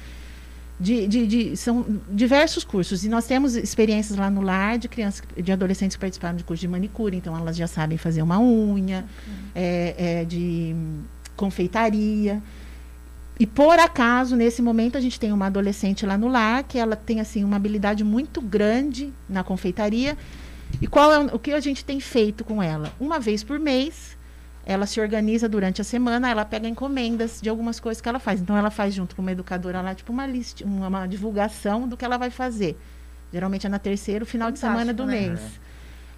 De, 0.81 1.07
de, 1.07 1.27
de, 1.27 1.57
são 1.59 2.01
diversos 2.11 2.65
cursos. 2.65 3.05
E 3.05 3.09
nós 3.11 3.27
temos 3.27 3.55
experiências 3.55 4.19
lá 4.19 4.31
no 4.31 4.41
lar 4.41 4.79
de 4.79 4.89
crianças, 4.89 5.23
de 5.37 5.53
adolescentes 5.53 5.95
que 5.95 6.01
participaram 6.01 6.39
de 6.39 6.43
curso 6.43 6.63
de 6.63 6.69
manicure, 6.69 7.15
então 7.15 7.37
elas 7.37 7.55
já 7.55 7.67
sabem 7.67 7.99
fazer 7.99 8.23
uma 8.23 8.41
unha, 8.41 9.05
é, 9.55 9.95
é, 9.99 10.25
de 10.25 10.75
confeitaria. 11.37 12.43
E 13.41 13.47
por 13.47 13.79
acaso, 13.79 14.37
nesse 14.37 14.61
momento, 14.61 14.99
a 14.99 15.01
gente 15.01 15.19
tem 15.19 15.33
uma 15.33 15.47
adolescente 15.47 16.05
lá 16.05 16.19
no 16.19 16.29
lar 16.29 16.63
que 16.63 16.79
ela 16.79 16.95
tem 16.95 17.21
assim 17.21 17.43
uma 17.43 17.57
habilidade 17.57 18.05
muito 18.05 18.39
grande 18.39 19.15
na 19.27 19.43
confeitaria. 19.43 20.15
E 20.79 20.87
qual 20.87 21.11
é 21.11 21.19
o 21.35 21.39
que 21.39 21.51
a 21.53 21.59
gente 21.59 21.83
tem 21.83 21.99
feito 22.01 22.45
com 22.45 22.63
ela? 22.63 22.93
Uma 23.01 23.19
vez 23.19 23.43
por 23.43 23.59
mês, 23.59 24.15
ela 24.67 24.85
se 24.85 25.01
organiza 25.01 25.49
durante 25.49 25.81
a 25.81 25.85
semana, 25.85 26.29
ela 26.29 26.45
pega 26.45 26.69
encomendas 26.69 27.41
de 27.41 27.49
algumas 27.49 27.81
coisas 27.81 28.03
que 28.03 28.09
ela 28.11 28.19
faz. 28.19 28.43
Então 28.43 28.55
ela 28.59 28.71
faz 28.71 28.93
junto 28.93 29.17
com 29.17 29.23
uma 29.23 29.33
educadora 29.33 29.81
lá, 29.81 29.95
tipo 29.95 30.13
uma 30.13 30.27
lista, 30.27 30.63
uma, 30.63 31.07
divulgação 31.07 31.89
do 31.89 31.97
que 31.97 32.05
ela 32.05 32.19
vai 32.19 32.29
fazer. 32.29 32.79
Geralmente 33.33 33.67
é 33.67 33.71
na 33.71 33.79
terceira, 33.79 34.27
final 34.27 34.49
Fantástico, 34.49 34.71
de 34.71 34.79
semana 34.79 34.93
do 34.93 35.07
né? 35.07 35.29
mês. 35.29 35.41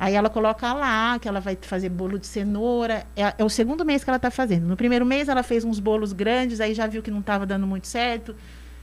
Aí 0.03 0.17
ela 0.17 0.29
coloca 0.29 0.73
lá 0.73 1.17
que 1.21 1.29
ela 1.29 1.39
vai 1.39 1.57
fazer 1.61 1.89
bolo 1.89 2.19
de 2.19 2.27
cenoura. 2.27 3.07
É, 3.15 3.35
é 3.39 3.45
o 3.45 3.49
segundo 3.49 3.85
mês 3.85 4.03
que 4.03 4.11
ela 4.11 4.17
está 4.17 4.33
fazendo. 4.33 4.67
No 4.67 4.77
primeiro 4.77 5.07
mês 5.07 5.29
ela 5.29 5.45
fez 5.45 5.63
uns 5.63 5.79
bolos 5.79 6.13
grandes, 6.13 6.61
aí 6.61 6.75
já 6.75 6.89
viu 6.89 7.05
que 7.05 7.11
não 7.11 7.21
estava 7.21 7.47
dando 7.47 7.69
muito 7.69 7.87
certo. 7.87 8.35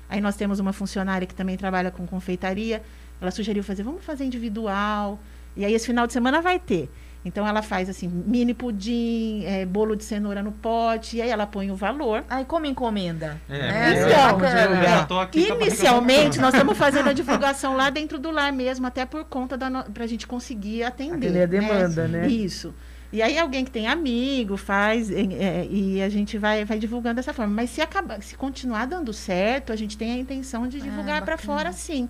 Aí 0.07 0.21
nós 0.21 0.37
temos 0.37 0.59
uma 0.59 0.71
funcionária 0.71 1.27
que 1.27 1.35
também 1.35 1.57
trabalha 1.57 1.91
com 1.91 2.07
confeitaria. 2.07 2.81
Ela 3.19 3.31
sugeriu 3.31 3.65
fazer, 3.65 3.83
vamos 3.83 4.01
fazer 4.01 4.23
individual. 4.23 5.19
E 5.57 5.65
aí 5.65 5.73
esse 5.73 5.87
final 5.87 6.07
de 6.07 6.13
semana 6.13 6.41
vai 6.41 6.57
ter. 6.57 6.89
Então 7.23 7.45
ela 7.45 7.61
faz 7.61 7.89
assim, 7.89 8.07
mini 8.07 8.53
pudim, 8.53 9.43
é, 9.45 9.65
bolo 9.65 9.95
de 9.95 10.05
cenoura 10.05 10.41
no 10.41 10.53
pote, 10.53 11.17
e 11.17 11.21
aí 11.21 11.29
ela 11.29 11.45
põe 11.45 11.69
o 11.69 11.75
valor. 11.75 12.23
Aí 12.29 12.45
como 12.45 12.65
encomenda? 12.65 13.39
É, 13.49 13.57
é, 13.57 13.91
então, 14.07 15.21
é, 15.21 15.29
inicialmente 15.33 16.39
nós 16.39 16.53
estamos 16.53 16.77
fazendo 16.77 17.09
a 17.09 17.13
divulgação 17.13 17.75
lá 17.75 17.89
dentro 17.89 18.17
do 18.17 18.31
lar 18.31 18.53
mesmo, 18.53 18.87
até 18.87 19.05
por 19.05 19.25
conta 19.25 19.57
da 19.57 19.69
no... 19.69 19.83
pra 19.83 20.07
gente 20.07 20.25
conseguir 20.25 20.83
atender. 20.83 21.27
Atender 21.27 21.43
a 21.43 21.45
demanda, 21.45 22.07
né? 22.07 22.21
né? 22.21 22.27
Isso. 22.27 22.73
E 23.11 23.21
aí 23.21 23.37
alguém 23.37 23.65
que 23.65 23.71
tem 23.71 23.87
amigo 23.87 24.55
faz 24.55 25.09
e, 25.09 25.33
é, 25.33 25.67
e 25.69 26.01
a 26.01 26.09
gente 26.09 26.37
vai, 26.37 26.63
vai 26.63 26.77
divulgando 26.77 27.15
dessa 27.15 27.33
forma. 27.33 27.53
Mas 27.53 27.71
se 27.71 27.81
acabar, 27.81 28.21
se 28.21 28.35
continuar 28.35 28.85
dando 28.85 29.11
certo, 29.11 29.73
a 29.73 29.75
gente 29.75 29.97
tem 29.97 30.13
a 30.13 30.17
intenção 30.17 30.67
de 30.67 30.79
divulgar 30.79 31.23
para 31.23 31.37
fora, 31.37 31.73
sim. 31.73 32.07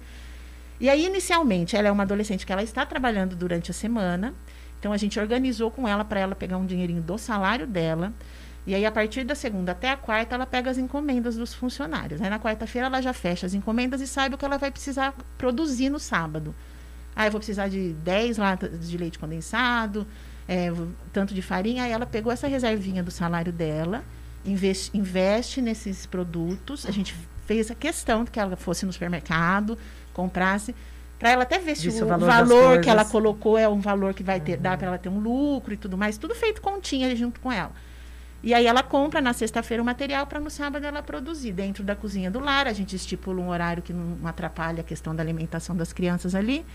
E 0.80 0.90
aí 0.90 1.06
inicialmente 1.06 1.76
ela 1.76 1.88
é 1.88 1.92
uma 1.92 2.04
adolescente 2.04 2.46
que 2.46 2.52
ela 2.52 2.64
está 2.64 2.86
trabalhando 2.86 3.36
durante 3.36 3.72
a 3.72 3.74
semana. 3.74 4.34
Então 4.80 4.94
a 4.94 4.98
gente 4.98 5.20
organizou 5.20 5.70
com 5.70 5.88
ela 5.88 6.06
para 6.06 6.20
ela 6.20 6.36
pegar 6.36 6.58
um 6.58 6.66
dinheirinho 6.66 7.02
do 7.02 7.18
salário 7.18 7.68
dela. 7.68 8.14
E 8.66 8.76
aí, 8.76 8.86
a 8.86 8.92
partir 8.92 9.24
da 9.24 9.36
segunda 9.36 9.72
até 9.72 9.90
a 9.90 9.98
quarta, 9.98 10.36
ela 10.36 10.46
pega 10.46 10.70
as 10.70 10.78
encomendas 10.78 11.36
dos 11.36 11.54
funcionários. 11.54 12.22
Aí, 12.22 12.30
na 12.30 12.40
quarta-feira, 12.40 12.88
ela 12.88 13.02
já 13.02 13.14
fecha 13.14 13.46
as 13.46 13.54
encomendas 13.54 14.00
e 14.02 14.08
sabe 14.08 14.36
o 14.36 14.38
que 14.38 14.46
ela 14.46 14.58
vai 14.58 14.70
precisar 14.70 15.14
produzir 15.38 15.90
no 15.90 16.00
sábado. 16.00 16.54
Ah, 17.16 17.26
eu 17.26 17.32
vou 17.32 17.40
precisar 17.40 17.68
de 17.68 17.94
10 17.94 18.38
latas 18.38 18.90
de 18.90 18.98
leite 18.98 19.18
condensado, 19.18 20.06
é, 20.48 20.72
tanto 21.12 21.34
de 21.34 21.42
farinha. 21.42 21.84
Aí, 21.84 21.92
ela 21.92 22.06
pegou 22.06 22.32
essa 22.32 22.48
reservinha 22.48 23.02
do 23.02 23.10
salário 23.10 23.52
dela, 23.52 24.04
investe, 24.46 24.96
investe 24.96 25.62
nesses 25.62 26.06
produtos. 26.06 26.86
A 26.86 26.92
gente 26.92 27.16
fez 27.48 27.72
a 27.72 27.76
questão 27.76 28.24
de 28.24 28.30
que 28.30 28.40
ela 28.40 28.56
fosse 28.56 28.86
no 28.86 28.94
supermercado, 28.94 29.78
comprasse 30.14 30.76
para 31.20 31.30
ela 31.30 31.44
até 31.44 31.60
ver 31.60 31.76
se 31.76 31.90
o, 31.90 31.92
o 31.92 32.08
valor, 32.08 32.26
valor 32.26 32.82
que 32.82 32.90
ela 32.90 33.04
colocou 33.04 33.58
é 33.58 33.68
um 33.68 33.80
valor 33.80 34.14
que 34.14 34.24
vai 34.24 34.40
ter, 34.40 34.56
uhum. 34.56 34.62
dá 34.62 34.78
para 34.78 34.88
ela 34.88 34.98
ter 34.98 35.10
um 35.10 35.20
lucro 35.20 35.74
e 35.74 35.78
tudo 35.78 35.98
mais, 35.98 36.18
tudo 36.18 36.34
feito 36.34 36.62
continha 36.62 37.14
junto 37.14 37.42
com 37.42 37.52
ela. 37.52 37.72
E 38.42 38.54
aí 38.54 38.66
ela 38.66 38.82
compra 38.82 39.20
na 39.20 39.34
sexta-feira 39.34 39.84
o 39.84 39.86
material 39.86 40.26
para 40.26 40.40
no 40.40 40.50
sábado 40.50 40.86
ela 40.86 41.04
produzir 41.04 41.52
dentro 41.52 41.84
da 41.84 41.94
cozinha 41.94 42.32
do 42.32 42.40
lar. 42.40 42.68
A 42.68 42.74
gente 42.74 42.96
estipula 42.96 43.42
um 43.42 43.50
horário 43.50 43.84
que 43.84 43.92
não 43.92 44.26
atrapalha 44.26 44.80
a 44.80 44.84
questão 44.84 45.14
da 45.14 45.22
alimentação 45.22 45.76
das 45.76 45.92
crianças 45.92 46.34
ali. 46.34 46.66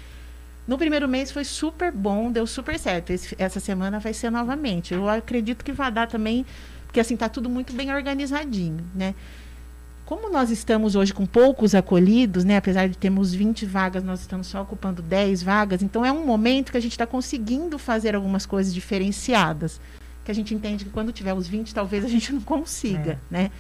No 0.69 0.77
primeiro 0.77 1.09
mês 1.09 1.31
foi 1.31 1.45
super 1.45 1.91
bom, 1.91 2.31
deu 2.31 2.47
super 2.47 2.79
certo. 2.79 3.11
Esse, 3.11 3.35
essa 3.39 3.61
semana 3.61 3.99
vai 3.99 4.13
ser 4.13 4.31
novamente. 4.31 4.93
Eu 4.93 5.09
acredito 5.09 5.65
que 5.65 5.73
vai 5.73 5.91
dar 5.91 6.07
também, 6.07 6.45
porque 6.85 7.01
assim 7.01 7.17
tá 7.17 7.31
tudo 7.31 7.49
muito 7.49 7.73
bem 7.73 7.95
organizadinho, 7.95 8.85
né? 8.95 9.15
Como 10.05 10.31
nós 10.31 10.51
estamos 10.51 10.95
hoje 10.95 11.15
com 11.15 11.25
poucos 11.25 11.75
acolhidos, 11.75 12.45
né, 12.45 12.59
apesar 12.59 12.89
de 12.89 12.97
termos 12.97 13.35
20 13.35 13.65
vagas, 13.65 14.05
nós 14.05 14.21
estamos 14.21 14.47
só 14.47 14.61
ocupando 14.61 15.01
10 15.01 15.43
vagas, 15.43 15.83
então 15.83 16.05
é 16.05 16.13
um 16.13 16.27
momento 16.27 16.71
que 16.71 16.77
a 16.77 16.81
gente 16.81 16.93
está 16.93 17.07
conseguindo 17.07 17.79
fazer 17.79 18.15
algumas 18.15 18.45
coisas 18.45 18.75
diferenciadas 18.75 19.81
que 20.25 20.31
a 20.31 20.35
gente 20.35 20.55
entende 20.55 20.85
que 20.85 20.91
quando 20.91 21.13
tiver 21.13 21.35
os 21.35 21.47
20, 21.47 21.75
talvez 21.75 22.05
a 22.05 22.09
gente 22.09 22.33
não 22.33 22.41
consiga, 22.41 23.13
é. 23.13 23.19
né? 23.31 23.51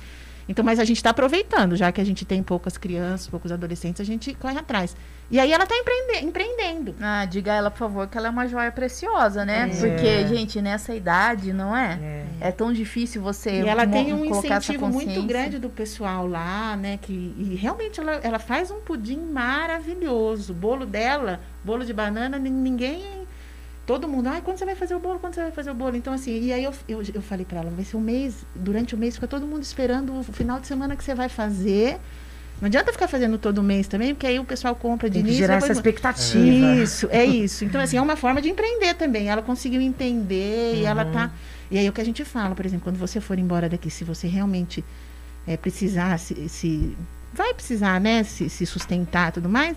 Então, 0.48 0.64
mas 0.64 0.78
a 0.78 0.84
gente 0.84 0.96
está 0.96 1.10
aproveitando, 1.10 1.76
já 1.76 1.90
que 1.90 2.00
a 2.00 2.04
gente 2.04 2.24
tem 2.24 2.42
poucas 2.42 2.76
crianças, 2.76 3.28
poucos 3.28 3.50
adolescentes, 3.50 4.00
a 4.00 4.04
gente 4.04 4.34
corre 4.34 4.58
atrás. 4.58 4.96
E 5.30 5.40
aí 5.40 5.52
ela 5.52 5.64
está 5.64 5.74
empreende 5.76 6.24
empreendendo. 6.24 6.94
Ah, 7.00 7.24
diga 7.24 7.52
a 7.52 7.56
ela, 7.56 7.70
por 7.70 7.78
favor, 7.78 8.06
que 8.06 8.18
ela 8.18 8.28
é 8.28 8.30
uma 8.30 8.46
joia 8.46 8.70
preciosa, 8.70 9.44
né? 9.44 9.70
É. 9.72 9.76
Porque, 9.76 10.26
gente, 10.26 10.60
nessa 10.60 10.94
idade, 10.94 11.52
não 11.52 11.74
é? 11.74 11.98
é? 12.40 12.48
É, 12.48 12.52
tão 12.52 12.72
difícil 12.72 13.22
você 13.22 13.62
E 13.62 13.68
ela 13.68 13.86
tem 13.86 14.12
um 14.12 14.24
incentivo 14.24 14.86
muito 14.86 15.22
grande 15.22 15.58
do 15.58 15.70
pessoal 15.70 16.26
lá, 16.26 16.76
né? 16.76 16.98
Que, 17.00 17.34
e 17.38 17.54
realmente 17.54 17.98
ela, 17.98 18.20
ela 18.22 18.38
faz 18.38 18.70
um 18.70 18.80
pudim 18.80 19.18
maravilhoso. 19.18 20.52
O 20.52 20.56
bolo 20.56 20.84
dela, 20.84 21.40
bolo 21.64 21.84
de 21.84 21.92
banana, 21.92 22.38
ninguém 22.38 23.23
todo 23.86 24.08
mundo, 24.08 24.28
ai, 24.28 24.40
quando 24.40 24.58
você 24.58 24.64
vai 24.64 24.74
fazer 24.74 24.94
o 24.94 24.98
bolo? 24.98 25.18
Quando 25.18 25.34
você 25.34 25.42
vai 25.42 25.50
fazer 25.50 25.70
o 25.70 25.74
bolo? 25.74 25.96
Então, 25.96 26.12
assim, 26.12 26.40
e 26.40 26.52
aí 26.52 26.64
eu, 26.64 26.72
eu, 26.88 27.02
eu 27.14 27.22
falei 27.22 27.44
para 27.44 27.60
ela, 27.60 27.70
vai 27.70 27.84
ser 27.84 27.96
um 27.96 28.00
mês, 28.00 28.46
durante 28.54 28.94
o 28.94 28.98
mês 28.98 29.14
fica 29.14 29.28
todo 29.28 29.46
mundo 29.46 29.62
esperando 29.62 30.18
o 30.18 30.22
final 30.22 30.58
de 30.58 30.66
semana 30.66 30.96
que 30.96 31.04
você 31.04 31.14
vai 31.14 31.28
fazer. 31.28 31.98
Não 32.60 32.66
adianta 32.66 32.92
ficar 32.92 33.08
fazendo 33.08 33.36
todo 33.36 33.62
mês 33.62 33.88
também, 33.88 34.14
porque 34.14 34.26
aí 34.26 34.38
o 34.38 34.44
pessoal 34.44 34.74
compra 34.74 35.10
de 35.10 35.14
Tem 35.14 35.22
início. 35.22 35.38
gerar 35.38 35.56
essa 35.56 35.72
expectativa. 35.72 36.82
Isso, 36.82 37.08
é 37.10 37.24
isso. 37.24 37.64
Então, 37.64 37.80
assim, 37.80 37.96
é 37.96 38.00
uma 38.00 38.16
forma 38.16 38.40
de 38.40 38.48
empreender 38.48 38.94
também. 38.94 39.28
Ela 39.28 39.42
conseguiu 39.42 39.80
entender 39.80 40.74
uhum. 40.74 40.80
e 40.80 40.84
ela 40.84 41.04
tá. 41.04 41.32
E 41.70 41.78
aí 41.78 41.88
o 41.88 41.92
que 41.92 42.00
a 42.00 42.04
gente 42.04 42.24
fala, 42.24 42.54
por 42.54 42.64
exemplo, 42.64 42.84
quando 42.84 42.96
você 42.96 43.20
for 43.20 43.38
embora 43.38 43.68
daqui, 43.68 43.90
se 43.90 44.04
você 44.04 44.28
realmente 44.28 44.84
é, 45.46 45.56
precisar, 45.56 46.18
se, 46.18 46.48
se 46.48 46.96
vai 47.32 47.52
precisar, 47.52 48.00
né, 48.00 48.22
se, 48.22 48.48
se 48.48 48.64
sustentar 48.64 49.30
e 49.30 49.32
tudo 49.32 49.48
mais, 49.48 49.76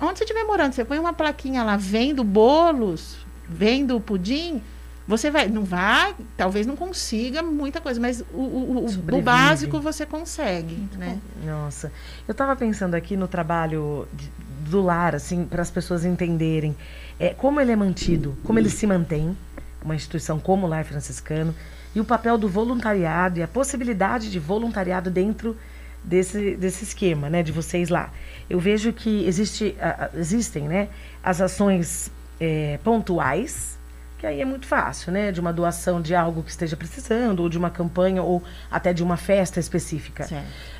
onde 0.00 0.18
você 0.18 0.24
estiver 0.24 0.44
morando, 0.44 0.72
você 0.72 0.84
põe 0.84 0.98
uma 0.98 1.12
plaquinha 1.12 1.62
lá, 1.64 1.76
vendo 1.76 2.22
bolos, 2.22 3.25
vendo 3.48 3.96
o 3.96 4.00
pudim, 4.00 4.62
você 5.06 5.30
vai, 5.30 5.48
não 5.48 5.64
vai, 5.64 6.14
talvez 6.36 6.66
não 6.66 6.74
consiga 6.74 7.42
muita 7.42 7.80
coisa, 7.80 8.00
mas 8.00 8.22
o, 8.32 8.40
o, 8.40 8.86
o 9.12 9.22
básico 9.22 9.80
você 9.80 10.04
consegue, 10.04 10.76
né? 10.98 11.18
Nossa, 11.44 11.92
eu 12.26 12.32
estava 12.32 12.56
pensando 12.56 12.94
aqui 12.94 13.16
no 13.16 13.28
trabalho 13.28 14.08
de, 14.12 14.30
do 14.68 14.82
lar, 14.82 15.14
assim, 15.14 15.44
para 15.44 15.62
as 15.62 15.70
pessoas 15.70 16.04
entenderem 16.04 16.76
é, 17.20 17.32
como 17.32 17.60
ele 17.60 17.70
é 17.70 17.76
mantido, 17.76 18.36
como 18.42 18.58
ele 18.58 18.68
se 18.68 18.86
mantém, 18.86 19.36
uma 19.82 19.94
instituição 19.94 20.40
como 20.40 20.66
o 20.66 20.68
Lar 20.68 20.84
Franciscano, 20.84 21.54
e 21.94 22.00
o 22.00 22.04
papel 22.04 22.36
do 22.36 22.48
voluntariado 22.48 23.38
e 23.38 23.42
a 23.42 23.48
possibilidade 23.48 24.30
de 24.30 24.38
voluntariado 24.38 25.08
dentro 25.08 25.56
desse, 26.02 26.56
desse 26.56 26.84
esquema, 26.84 27.30
né, 27.30 27.42
de 27.42 27.52
vocês 27.52 27.88
lá. 27.88 28.12
Eu 28.50 28.58
vejo 28.58 28.92
que 28.92 29.24
existe, 29.24 29.76
existem, 30.14 30.68
né, 30.68 30.88
as 31.22 31.40
ações 31.40 32.10
é, 32.40 32.78
pontuais, 32.82 33.78
que 34.18 34.26
aí 34.26 34.40
é 34.40 34.44
muito 34.44 34.66
fácil, 34.66 35.12
né? 35.12 35.30
De 35.30 35.40
uma 35.40 35.52
doação 35.52 36.00
de 36.00 36.14
algo 36.14 36.42
que 36.42 36.50
esteja 36.50 36.76
precisando, 36.76 37.40
ou 37.40 37.48
de 37.48 37.58
uma 37.58 37.70
campanha, 37.70 38.22
ou 38.22 38.42
até 38.70 38.92
de 38.92 39.02
uma 39.02 39.16
festa 39.16 39.60
específica. 39.60 40.24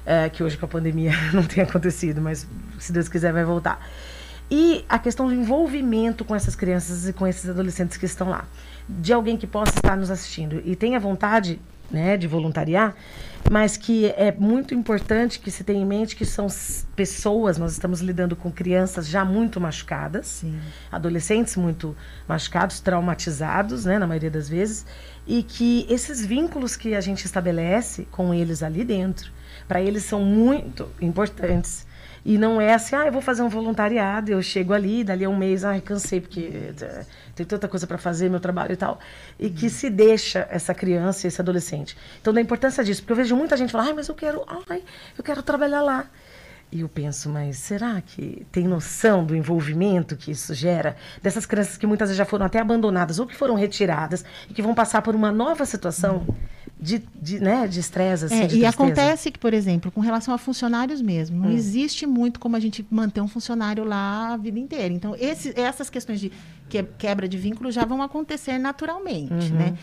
É, 0.05 0.29
que 0.29 0.42
hoje 0.42 0.57
com 0.57 0.64
a 0.64 0.69
pandemia 0.69 1.12
não 1.33 1.42
tem 1.42 1.62
acontecido, 1.62 2.21
mas 2.21 2.47
se 2.79 2.92
Deus 2.92 3.09
quiser 3.09 3.33
vai 3.33 3.45
voltar. 3.45 3.81
E 4.51 4.85
a 4.88 4.99
questão 4.99 5.27
do 5.27 5.35
envolvimento 5.35 6.25
com 6.25 6.35
essas 6.35 6.55
crianças 6.55 7.09
e 7.09 7.12
com 7.12 7.27
esses 7.27 7.49
adolescentes 7.51 7.97
que 7.97 8.07
estão 8.07 8.29
lá. 8.29 8.45
De 8.88 9.12
alguém 9.12 9.37
que 9.37 9.47
possa 9.47 9.73
estar 9.77 9.97
nos 9.97 10.11
assistindo 10.11 10.62
e 10.64 10.77
tenha 10.77 11.01
vontade 11.01 11.61
né, 11.90 12.16
de 12.16 12.27
voluntariar, 12.27 12.94
mas 13.51 13.77
que 13.77 14.07
é 14.16 14.33
muito 14.33 14.75
importante 14.75 15.38
que 15.38 15.51
se 15.51 15.62
tenha 15.62 15.81
em 15.81 15.87
mente 15.87 16.16
que 16.16 16.25
são 16.25 16.49
pessoas, 16.96 17.59
nós 17.59 17.72
estamos 17.72 18.01
lidando 18.01 18.35
com 18.35 18.51
crianças 18.51 19.07
já 19.07 19.25
muito 19.25 19.61
machucadas, 19.61 20.27
Sim. 20.27 20.59
adolescentes 20.90 21.57
muito 21.57 21.96
machucados, 22.27 22.81
traumatizados, 22.81 23.85
né, 23.85 23.99
na 23.99 24.07
maioria 24.07 24.31
das 24.31 24.49
vezes, 24.49 24.85
e 25.27 25.42
que 25.42 25.87
esses 25.88 26.25
vínculos 26.25 26.77
que 26.77 26.94
a 26.94 27.01
gente 27.01 27.25
estabelece 27.25 28.07
com 28.11 28.35
eles 28.35 28.62
ali 28.62 28.85
dentro, 28.85 29.31
para 29.68 29.81
eles 29.81 30.05
são 30.05 30.25
muito 30.25 30.88
importantes. 31.01 31.86
E 32.29 32.39
não 32.39 32.61
é 32.61 32.75
assim, 32.75 32.97
ah, 32.97 33.07
eu 33.07 33.12
vou 33.12 33.23
fazer 33.23 33.41
um 33.45 33.49
voluntariado, 33.49 34.33
eu 34.33 34.43
chego 34.43 34.73
ali, 34.73 35.05
dali 35.05 35.25
a 35.25 35.29
um 35.29 35.37
mês, 35.37 35.65
ai, 35.65 35.81
cansei, 35.81 36.21
porque 36.21 36.73
eh, 36.83 37.07
tem 37.37 37.47
tanta 37.47 37.69
coisa 37.69 37.87
para 37.87 37.99
fazer, 37.99 38.29
meu 38.29 38.41
trabalho 38.41 38.73
e 38.73 38.77
tal. 38.77 38.99
E 39.39 39.49
que 39.49 39.71
se 39.71 39.89
deixa 39.89 40.45
essa 40.51 40.75
criança, 40.75 41.29
esse 41.29 41.41
adolescente. 41.41 41.97
Então, 42.21 42.33
da 42.35 42.41
importância 42.41 42.83
disso, 42.83 43.01
porque 43.03 43.12
eu 43.12 43.17
vejo 43.17 43.37
muita 43.37 43.57
gente 43.57 43.71
falar, 43.71 43.85
ai, 43.85 43.93
mas 43.93 44.09
eu 44.09 44.15
quero, 44.17 44.45
ai, 44.69 44.83
eu 45.17 45.23
quero 45.23 45.41
trabalhar 45.41 45.83
lá. 45.83 46.07
E 46.73 46.81
eu 46.81 46.89
penso, 46.89 47.29
mas 47.29 47.59
será 47.59 48.01
que 48.01 48.45
tem 48.51 48.67
noção 48.67 49.25
do 49.25 49.37
envolvimento 49.37 50.17
que 50.17 50.33
isso 50.33 50.53
gera? 50.53 50.97
Dessas 51.23 51.47
crianças 51.47 51.77
que 51.77 51.87
muitas 51.87 52.09
vezes 52.09 52.19
já 52.19 52.25
foram 52.25 52.45
até 52.45 52.59
abandonadas 52.59 53.21
ou 53.21 53.27
que 53.29 53.37
foram 53.37 53.55
retiradas 53.55 54.25
e 54.51 54.53
que 54.53 54.62
vão 54.62 54.75
passar 54.75 55.01
por 55.01 55.15
uma 55.15 55.31
nova 55.31 55.65
situação 55.65 56.27
de 56.79 57.03
de 57.15 57.41
né, 57.41 57.67
de 57.67 57.81
estresse, 57.81 58.27
assim, 58.27 58.43
é, 58.43 58.47
de 58.47 58.59
E 58.59 58.67
acontece 58.67 59.31
que, 59.31 59.39
por 59.39 59.55
exemplo, 59.55 59.91
com 59.91 60.01
relação 60.01 60.35
a 60.35 60.39
funcionários 60.39 61.01
mesmo, 61.01 61.39
não 61.39 61.49
hum. 61.49 61.53
existe 61.53 62.07
muito 62.07 62.39
como 62.39 62.55
a 62.55 62.61
gente 62.61 62.87
manter 62.91 63.21
um 63.21 63.29
funcionário 63.29 63.85
lá 63.85 64.35
a 64.35 64.37
vida 64.37 64.59
inteira. 64.59 64.93
Então, 64.93 65.17
esse, 65.19 65.59
essas 65.59 65.89
questões 65.89 66.21
de 66.21 66.31
quebra 66.99 67.29
de 67.29 67.39
vínculo 67.39 67.71
já 67.71 67.85
vão 67.85 68.03
acontecer 68.03 68.59
naturalmente, 68.59 69.53
uhum. 69.53 69.59
né? 69.59 69.79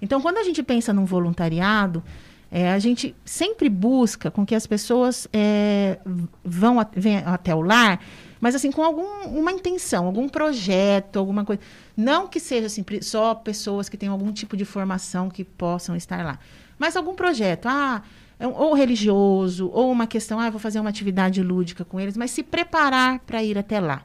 Então, 0.00 0.20
quando 0.20 0.38
a 0.38 0.44
gente 0.44 0.62
pensa 0.62 0.92
num 0.92 1.04
voluntariado, 1.04 2.02
é, 2.50 2.70
a 2.72 2.78
gente 2.78 3.14
sempre 3.24 3.68
busca 3.68 4.30
com 4.30 4.46
que 4.46 4.54
as 4.54 4.66
pessoas 4.66 5.28
é, 5.32 5.98
vão 6.44 6.80
a, 6.80 6.86
até 7.26 7.54
o 7.54 7.60
lar, 7.60 8.00
mas 8.40 8.54
assim 8.54 8.70
com 8.70 8.82
alguma 8.82 9.52
intenção, 9.52 10.06
algum 10.06 10.28
projeto, 10.28 11.18
alguma 11.18 11.44
coisa. 11.44 11.60
Não 11.96 12.26
que 12.26 12.38
seja 12.38 12.66
assim, 12.66 12.84
só 13.02 13.34
pessoas 13.34 13.88
que 13.88 13.96
tenham 13.96 14.12
algum 14.12 14.32
tipo 14.32 14.56
de 14.56 14.64
formação 14.64 15.28
que 15.28 15.44
possam 15.44 15.96
estar 15.96 16.24
lá, 16.24 16.38
mas 16.78 16.96
algum 16.96 17.14
projeto, 17.14 17.66
ah, 17.66 18.02
é 18.38 18.46
ou 18.46 18.72
religioso, 18.72 19.68
ou 19.72 19.90
uma 19.90 20.06
questão, 20.06 20.38
ah, 20.38 20.48
vou 20.48 20.60
fazer 20.60 20.78
uma 20.78 20.90
atividade 20.90 21.42
lúdica 21.42 21.84
com 21.84 21.98
eles, 21.98 22.16
mas 22.16 22.30
se 22.30 22.42
preparar 22.42 23.18
para 23.20 23.42
ir 23.42 23.58
até 23.58 23.80
lá. 23.80 24.02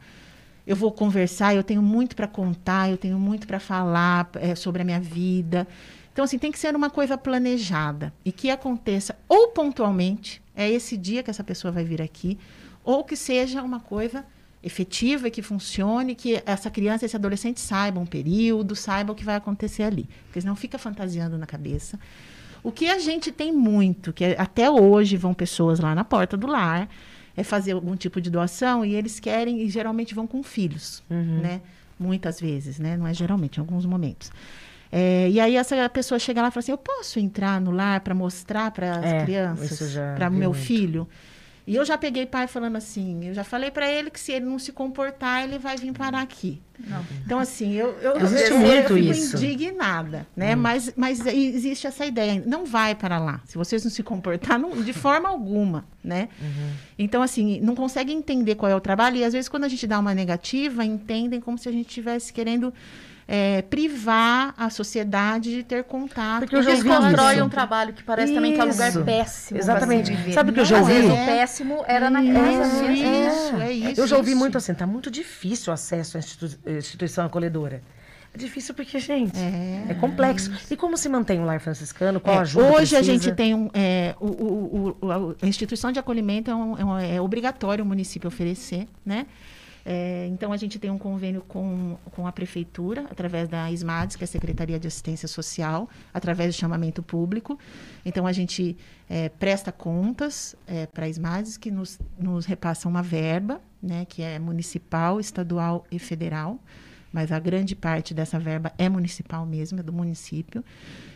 Eu 0.66 0.76
vou 0.76 0.92
conversar, 0.92 1.54
eu 1.54 1.64
tenho 1.64 1.82
muito 1.82 2.16
para 2.16 2.28
contar, 2.28 2.90
eu 2.90 2.98
tenho 2.98 3.20
muito 3.20 3.46
para 3.46 3.60
falar 3.60 4.30
é, 4.36 4.56
sobre 4.56 4.82
a 4.82 4.86
minha 4.86 5.00
vida. 5.00 5.68
Então, 6.12 6.24
assim, 6.24 6.38
tem 6.38 6.52
que 6.52 6.60
ser 6.60 6.76
uma 6.76 6.90
coisa 6.90 7.18
planejada 7.18 8.14
e 8.24 8.32
que 8.32 8.50
aconteça 8.50 9.16
ou 9.28 9.50
pontualmente, 9.50 10.42
é 10.56 10.70
esse 10.70 10.96
dia 10.96 11.22
que 11.22 11.30
essa 11.30 11.44
pessoa 11.44 11.72
vai 11.72 11.84
vir 11.84 12.02
aqui, 12.02 12.40
ou 12.84 13.04
que 13.04 13.16
seja 13.16 13.62
uma 13.62 13.80
coisa 13.80 14.26
efetiva, 14.64 15.30
que 15.30 15.42
funcione, 15.42 16.16
que 16.16 16.42
essa 16.46 16.70
criança, 16.70 17.06
esse 17.06 17.16
adolescente 17.16 17.60
saiba 17.60 18.00
um 18.00 18.06
período, 18.06 18.76
saiba 18.76 19.12
o 19.12 19.16
que 19.16 19.26
vai 19.26 19.36
acontecer 19.36 19.84
ali. 19.84 20.08
Porque 20.26 20.40
senão 20.40 20.56
fica 20.56 20.78
fantasiando 20.78 21.38
na 21.38 21.46
cabeça. 21.46 22.00
O 22.64 22.72
que 22.72 22.88
a 22.90 22.98
gente 22.98 23.30
tem 23.30 23.52
muito, 23.52 24.14
que 24.14 24.24
até 24.38 24.72
hoje 24.72 25.18
vão 25.18 25.34
pessoas 25.34 25.80
lá 25.82 25.94
na 25.94 26.06
porta 26.06 26.38
do 26.38 26.48
lar, 26.48 26.88
é 27.36 27.44
fazer 27.44 27.74
algum 27.74 27.96
tipo 27.96 28.22
de 28.22 28.30
doação 28.30 28.86
e 28.86 28.96
eles 28.96 29.20
querem, 29.20 29.62
e 29.64 29.70
geralmente 29.70 30.16
vão 30.16 30.26
com 30.26 30.42
filhos, 30.42 31.04
uhum. 31.10 31.42
né? 31.42 31.62
Muitas 32.00 32.40
vezes, 32.40 32.80
né? 32.80 32.96
Não 32.96 33.06
é 33.06 33.14
geralmente, 33.14 33.58
em 33.58 33.60
alguns 33.60 33.86
momentos 33.86 34.32
É, 34.92 35.28
e 35.30 35.40
aí 35.40 35.56
essa 35.56 35.90
pessoa 35.90 36.20
chega 36.20 36.42
lá 36.42 36.50
e 36.50 36.52
fala 36.52 36.60
assim: 36.60 36.72
eu 36.72 36.78
posso 36.78 37.20
entrar 37.20 37.60
no 37.60 37.72
lar 37.72 38.00
para 38.02 38.14
mostrar 38.14 38.70
para 38.72 39.00
as 39.00 39.06
É, 39.06 39.24
crianças, 39.24 39.94
para 40.16 40.30
vi 40.30 40.38
meu 40.38 40.52
muito. 40.52 40.64
filho? 40.64 41.08
E 41.66 41.76
eu 41.76 41.86
já 41.86 41.98
peguei 41.98 42.26
pai 42.26 42.46
falando 42.46 42.76
assim, 42.76 43.26
eu 43.30 43.34
já 43.34 43.44
falei 43.44 43.72
para 43.72 43.90
ele 43.90 44.10
que 44.12 44.20
se 44.20 44.34
ele 44.34 44.44
não 44.46 44.60
se 44.60 44.74
comportar, 44.74 45.44
ele 45.46 45.58
vai 45.58 45.78
vir 45.78 45.94
parar 45.94 46.22
aqui. 46.22 46.62
Não. 46.86 47.06
Então, 47.26 47.40
assim, 47.40 47.72
eu, 47.74 47.98
eu, 48.02 48.18
Existe 48.20 48.50
eu, 48.52 48.58
muito 48.60 48.74
eu 48.74 48.98
fico 48.98 48.98
isso. 49.12 49.38
indignada, 49.38 50.28
Hum. 50.32 50.34
né? 50.36 50.56
Mas, 50.56 50.92
mas 50.98 51.26
existe 51.26 51.88
essa 51.88 52.06
ideia, 52.06 52.44
não 52.46 52.66
vai 52.66 52.94
para 52.96 53.18
lá. 53.18 53.40
Se 53.46 53.58
vocês 53.58 53.82
não 53.84 53.92
se 53.92 54.04
comportar, 54.04 54.60
não- 54.60 54.82
de 54.82 54.92
forma 54.92 55.30
alguma, 55.30 55.86
né? 56.04 56.28
Uhum. 56.42 56.70
Então, 57.00 57.22
assim, 57.22 57.62
não 57.62 57.76
consegue 57.76 58.12
entender 58.12 58.56
qual 58.56 58.70
é 58.70 58.76
o 58.76 58.82
trabalho. 58.82 59.16
E 59.18 59.24
às 59.24 59.32
vezes, 59.32 59.48
quando 59.48 59.64
a 59.64 59.70
gente 59.70 59.88
dá 59.88 60.00
uma 60.00 60.14
negativa, 60.14 60.84
entendem 60.84 61.40
como 61.40 61.58
se 61.58 61.70
a 61.70 61.72
gente 61.72 61.88
estivesse 61.88 62.34
querendo 62.34 62.74
é, 63.28 63.62
privar 63.62 64.54
a 64.58 64.70
sociedade 64.70 65.50
de 65.56 65.64
ter 65.64 65.84
contato. 65.84 66.42
Porque 66.42 66.56
eu 66.56 66.60
com 66.60 66.64
já 66.66 66.72
Eles 66.72 66.84
isso. 66.86 66.94
constroem 66.96 67.42
um 67.42 67.50
trabalho 67.50 67.94
que 67.94 68.04
parece 68.04 68.34
também 68.34 68.54
que 68.54 68.60
é 68.60 68.64
um 68.64 68.68
lugar 68.70 68.90
Isso. 68.90 69.04
péssimo. 69.04 69.60
Exatamente. 69.60 70.34
Sabe 70.34 70.52
o 70.52 70.54
que 70.54 70.60
eu 70.60 70.66
já 70.66 70.82
vezes 70.82 71.10
ouvi? 71.10 71.22
o 71.22 71.26
péssimo 71.26 71.84
era 71.88 72.10
na 72.10 72.22
casa 72.22 72.92
Isso, 72.92 72.92
isso, 72.92 73.56
é 73.62 73.72
isso. 73.72 74.02
Eu 74.02 74.08
já 74.08 74.18
ouvi 74.18 74.32
isso. 74.32 74.40
muito 74.40 74.58
assim, 74.58 74.74
tá 74.74 74.86
muito 74.86 75.10
difícil 75.10 75.72
o 75.72 75.74
acesso 75.74 76.18
à 76.18 76.20
institu- 76.20 76.60
eh, 76.66 76.78
instituição 76.78 77.26
acolhedora. 77.26 77.82
É 78.34 78.38
difícil 78.38 78.74
porque, 78.74 78.98
gente, 79.00 79.38
é, 79.88 79.94
complexo. 79.94 80.52
E 80.72 80.76
como 80.76 80.98
se 80.98 81.08
mantém 81.08 81.40
o 81.40 81.46
lar 81.46 81.60
franciscano? 81.60 82.20
Qual 82.20 82.36
É, 82.36 82.40
ajuda 82.40 82.66
hoje 82.66 82.96
a 82.96 83.00
precisa? 83.00 83.04
gente 83.04 83.32
tem 83.36 83.54
um. 83.54 83.70
é, 83.76 84.16
o, 84.20 84.26
o- 84.26 84.96
o- 85.02 85.08
o- 85.08 85.36
a 85.40 85.46
instituição 85.48 85.92
de 85.92 86.00
acolhimento 86.00 86.50
é, 86.50 86.56
um- 86.56 86.78
é 86.78 86.84
um- 86.84 86.98
é 86.98 87.22
obrigatório 87.22 87.84
o 87.86 87.88
município 87.88 88.28
oferecer, 88.28 88.88
né? 89.06 89.28
É, 89.86 90.28
então 90.32 90.52
a 90.54 90.58
gente 90.58 90.80
tem 90.80 90.90
um 90.90 90.98
convênio 90.98 91.42
com, 91.48 91.98
com 92.12 92.26
a 92.26 92.32
prefeitura, 92.32 93.06
através 93.12 93.50
da 93.50 93.70
SMADES, 93.72 94.16
que 94.16 94.24
é 94.24 94.26
a 94.26 94.28
Secretaria 94.28 94.80
de 94.80 94.88
Assistência 94.88 95.28
Social, 95.28 95.90
através 96.14 96.56
do 96.56 96.58
chamamento 96.60 97.04
público. 97.04 97.60
Então 98.06 98.26
a 98.26 98.32
gente 98.32 98.78
é, 99.10 99.28
presta 99.30 99.72
contas 99.72 100.56
para 100.94 101.06
a 101.06 101.10
SMADES, 101.10 101.58
que 101.58 101.70
nos, 101.70 102.00
nos 102.18 102.46
repassa 102.46 102.88
uma 102.88 103.04
verba, 103.04 103.60
né, 103.82 104.06
que 104.06 104.22
é 104.22 104.40
municipal, 104.40 105.20
estadual 105.20 105.86
e 105.92 106.00
federal 106.00 106.60
mas 107.12 107.32
a 107.32 107.38
grande 107.38 107.76
parte 107.76 108.12
dessa 108.12 108.40
verba 108.40 108.74
é 108.76 108.90
municipal 108.90 109.46
mesmo, 109.46 109.80
é 109.80 109.84
do 109.84 109.94
município, 109.94 110.66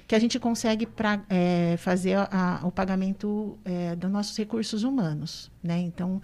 que 0.07 0.13
a 0.13 0.19
gente 0.19 0.37
consegue 0.39 0.85
pra, 0.85 1.23
é, 1.27 1.75
fazer 1.79 2.13
a- 2.13 2.59
a- 2.61 2.67
o 2.67 2.71
pagamento 2.71 3.57
é, 3.65 3.95
dos 3.95 4.11
nossos 4.11 4.37
recursos 4.37 4.83
humanos. 4.83 5.49
Né? 5.63 5.79
Então, 5.79 6.21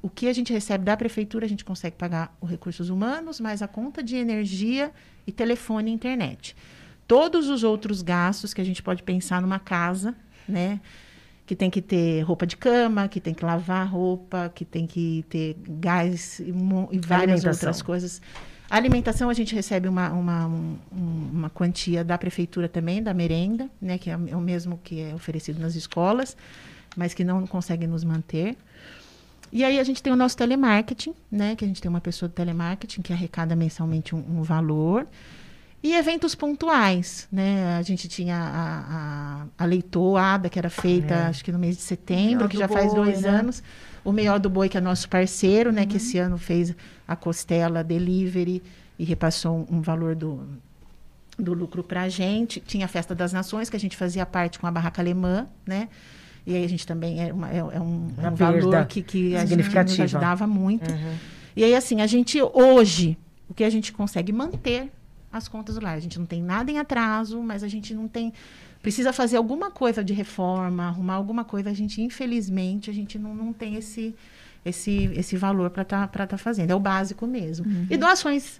o 0.00 0.08
que 0.08 0.28
a 0.28 0.32
gente 0.32 0.52
recebe 0.52 0.84
da 0.84 0.96
prefeitura, 0.96 1.44
a 1.44 1.48
gente 1.48 1.64
consegue 1.64 1.96
pagar 1.96 2.36
os 2.40 2.48
recursos 2.48 2.88
humanos, 2.88 3.40
mais 3.40 3.62
a 3.62 3.68
conta 3.68 4.02
de 4.02 4.16
energia 4.16 4.92
e 5.26 5.32
telefone 5.32 5.90
e 5.90 5.94
internet. 5.94 6.54
Todos 7.06 7.48
os 7.48 7.64
outros 7.64 8.02
gastos 8.02 8.52
que 8.54 8.60
a 8.60 8.64
gente 8.64 8.82
pode 8.82 9.02
pensar 9.02 9.40
numa 9.42 9.58
casa, 9.58 10.14
né? 10.48 10.80
que 11.46 11.56
tem 11.56 11.70
que 11.70 11.80
ter 11.80 12.20
roupa 12.20 12.46
de 12.46 12.58
cama, 12.58 13.08
que 13.08 13.18
tem 13.20 13.32
que 13.32 13.42
lavar 13.42 13.88
roupa, 13.90 14.52
que 14.54 14.66
tem 14.66 14.86
que 14.86 15.24
ter 15.30 15.56
gás 15.66 16.38
e, 16.40 16.52
e 16.92 16.98
várias 16.98 17.42
outras 17.54 17.80
coisas. 17.82 18.20
A 18.68 18.76
alimentação 18.76 19.30
a 19.30 19.32
gente 19.34 19.54
recebe 19.54 19.88
uma, 19.88 20.12
uma, 20.12 20.46
um- 20.46 20.76
uma 21.32 21.48
quantia 21.48 22.04
da 22.04 22.18
prefeitura 22.18 22.68
também, 22.68 23.02
da 23.02 23.14
merenda, 23.14 23.70
né, 23.80 23.96
que 23.96 24.10
é 24.10 24.16
o 24.16 24.40
mesmo 24.40 24.78
que 24.84 25.00
é 25.00 25.14
oferecido 25.14 25.58
nas 25.58 25.74
escolas, 25.74 26.36
mas 26.94 27.14
que 27.14 27.24
não 27.24 27.46
consegue 27.46 27.86
nos 27.86 28.04
manter. 28.04 28.54
E 29.52 29.64
aí 29.64 29.78
a 29.80 29.84
gente 29.84 30.02
tem 30.02 30.12
o 30.12 30.16
nosso 30.16 30.36
telemarketing, 30.36 31.14
né, 31.30 31.56
que 31.56 31.64
a 31.64 31.68
gente 31.68 31.80
tem 31.80 31.88
uma 31.88 32.00
pessoa 32.00 32.28
do 32.28 32.32
telemarketing 32.32 33.00
que 33.02 33.12
arrecada 33.12 33.56
mensalmente 33.56 34.14
um, 34.14 34.18
um 34.18 34.42
valor. 34.42 35.06
E 35.82 35.94
eventos 35.94 36.34
pontuais, 36.34 37.28
né? 37.30 37.76
A 37.76 37.82
gente 37.82 38.08
tinha 38.08 38.36
a, 38.36 39.44
a, 39.58 39.64
a 39.64 39.64
leitoada, 39.64 40.48
que 40.48 40.58
era 40.58 40.68
feita, 40.68 41.14
É. 41.14 41.26
acho 41.26 41.44
que 41.44 41.52
no 41.52 41.58
mês 41.58 41.76
de 41.76 41.82
setembro, 41.82 42.48
que 42.48 42.58
já 42.58 42.66
faz 42.66 42.92
Boi, 42.92 43.04
dois 43.04 43.22
né? 43.22 43.28
anos. 43.28 43.62
O 44.04 44.10
Melhor 44.10 44.40
do 44.40 44.50
Boi, 44.50 44.68
que 44.68 44.76
é 44.76 44.80
nosso 44.80 45.08
parceiro, 45.08 45.70
né? 45.70 45.86
Que 45.86 45.98
esse 45.98 46.18
ano 46.18 46.36
fez 46.36 46.74
a 47.06 47.14
costela 47.14 47.84
delivery 47.84 48.60
e 48.98 49.04
repassou 49.04 49.68
um, 49.70 49.76
um 49.76 49.80
valor 49.80 50.16
do, 50.16 50.40
do 51.38 51.54
lucro 51.54 51.84
para 51.84 52.02
a 52.02 52.08
gente. 52.08 52.58
Tinha 52.60 52.86
a 52.86 52.88
Festa 52.88 53.14
das 53.14 53.32
Nações, 53.32 53.70
que 53.70 53.76
a 53.76 53.80
gente 53.80 53.96
fazia 53.96 54.26
parte 54.26 54.58
com 54.58 54.66
a 54.66 54.72
Barraca 54.72 55.00
Alemã, 55.00 55.46
né? 55.64 55.88
E 56.48 56.56
aí 56.56 56.64
a 56.64 56.68
gente 56.68 56.86
também 56.86 57.22
é, 57.22 57.30
uma- 57.30 57.50
é- 57.50 57.58
é 57.58 57.62
um, 57.80 58.08
Uma 58.16 58.30
um 58.30 58.34
valor 58.34 58.86
que, 58.86 59.02
que 59.02 59.36
a 59.36 59.44
gente 59.44 59.68
nos 59.68 60.00
ajudava 60.00 60.46
muito. 60.46 60.90
Uhum. 60.90 61.14
E 61.54 61.62
aí, 61.62 61.74
assim, 61.74 62.00
a 62.00 62.06
gente 62.06 62.40
hoje, 62.40 63.18
o 63.50 63.52
que 63.52 63.64
a 63.64 63.68
gente 63.68 63.92
consegue 63.92 64.32
manter 64.32 64.90
as 65.30 65.46
contas 65.46 65.74
do 65.74 65.84
lar. 65.84 65.94
A 65.94 66.00
gente 66.00 66.18
não 66.18 66.24
tem 66.24 66.42
nada 66.42 66.70
em 66.70 66.78
atraso, 66.78 67.42
mas 67.42 67.62
a 67.62 67.68
gente 67.68 67.92
não 67.92 68.08
tem. 68.08 68.32
Precisa 68.80 69.12
fazer 69.12 69.36
alguma 69.36 69.70
coisa 69.70 70.02
de 70.02 70.14
reforma, 70.14 70.84
arrumar 70.84 71.14
alguma 71.14 71.44
coisa. 71.44 71.68
A 71.68 71.74
gente, 71.74 72.00
infelizmente, 72.00 72.88
a 72.88 72.94
gente 72.94 73.18
não, 73.18 73.34
não 73.34 73.52
tem 73.52 73.74
esse, 73.74 74.14
esse, 74.64 75.10
esse 75.14 75.36
valor 75.36 75.68
para 75.68 75.82
estar 75.82 76.08
tá 76.08 76.38
fazendo. 76.38 76.70
É 76.70 76.74
o 76.74 76.80
básico 76.80 77.26
mesmo. 77.26 77.66
E 77.90 77.96
doações. 77.98 78.58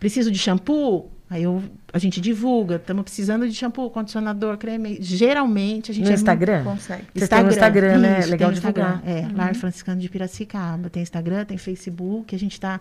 Preciso 0.00 0.30
de 0.30 0.38
shampoo? 0.38 1.10
Aí 1.30 1.42
eu, 1.42 1.62
a 1.92 1.98
gente 1.98 2.20
divulga. 2.22 2.76
Estamos 2.76 3.02
precisando 3.02 3.46
de 3.46 3.54
shampoo, 3.54 3.90
condicionador, 3.90 4.56
creme. 4.56 4.96
Geralmente 5.00 5.90
a 5.90 5.94
gente 5.94 6.04
No 6.04 6.08
é 6.08 6.12
muito- 6.12 6.20
Instagram? 6.20 6.64
Consegue. 6.64 7.02
No 7.14 7.48
Instagram, 7.50 7.98
né? 7.98 8.20
Isso, 8.20 8.30
Legal 8.30 8.48
tem 8.48 8.56
Instagram. 8.58 8.98
divulgar. 9.02 9.08
É, 9.14 9.28
Lar 9.36 9.54
Franciscano 9.54 10.00
de 10.00 10.08
Piracicaba. 10.08 10.88
Tem 10.88 11.02
Instagram, 11.02 11.44
tem 11.44 11.58
Facebook, 11.58 12.34
a 12.34 12.38
gente 12.38 12.52
está 12.52 12.80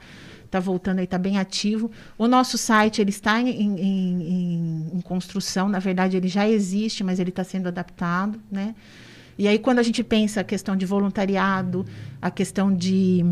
tá 0.49 0.61
voltando 0.61 0.99
aí, 0.99 1.03
está 1.03 1.17
bem 1.17 1.37
ativo. 1.37 1.91
O 2.17 2.25
nosso 2.25 2.57
site, 2.57 3.01
ele 3.01 3.09
está 3.09 3.41
em, 3.41 3.49
em- 3.49 3.81
em- 3.81 4.87
em 4.93 5.01
construção, 5.01 5.67
na 5.67 5.79
verdade 5.79 6.15
ele 6.15 6.29
já 6.29 6.47
existe, 6.47 7.03
mas 7.03 7.19
ele 7.19 7.31
está 7.31 7.43
sendo 7.43 7.67
adaptado, 7.67 8.39
né? 8.49 8.73
E 9.37 9.45
aí 9.45 9.59
quando 9.59 9.79
a 9.79 9.83
gente 9.83 10.01
pensa 10.05 10.39
a 10.39 10.43
questão 10.45 10.73
de 10.77 10.85
voluntariado, 10.85 11.85
a 12.21 12.31
questão 12.31 12.73
de 12.73 13.25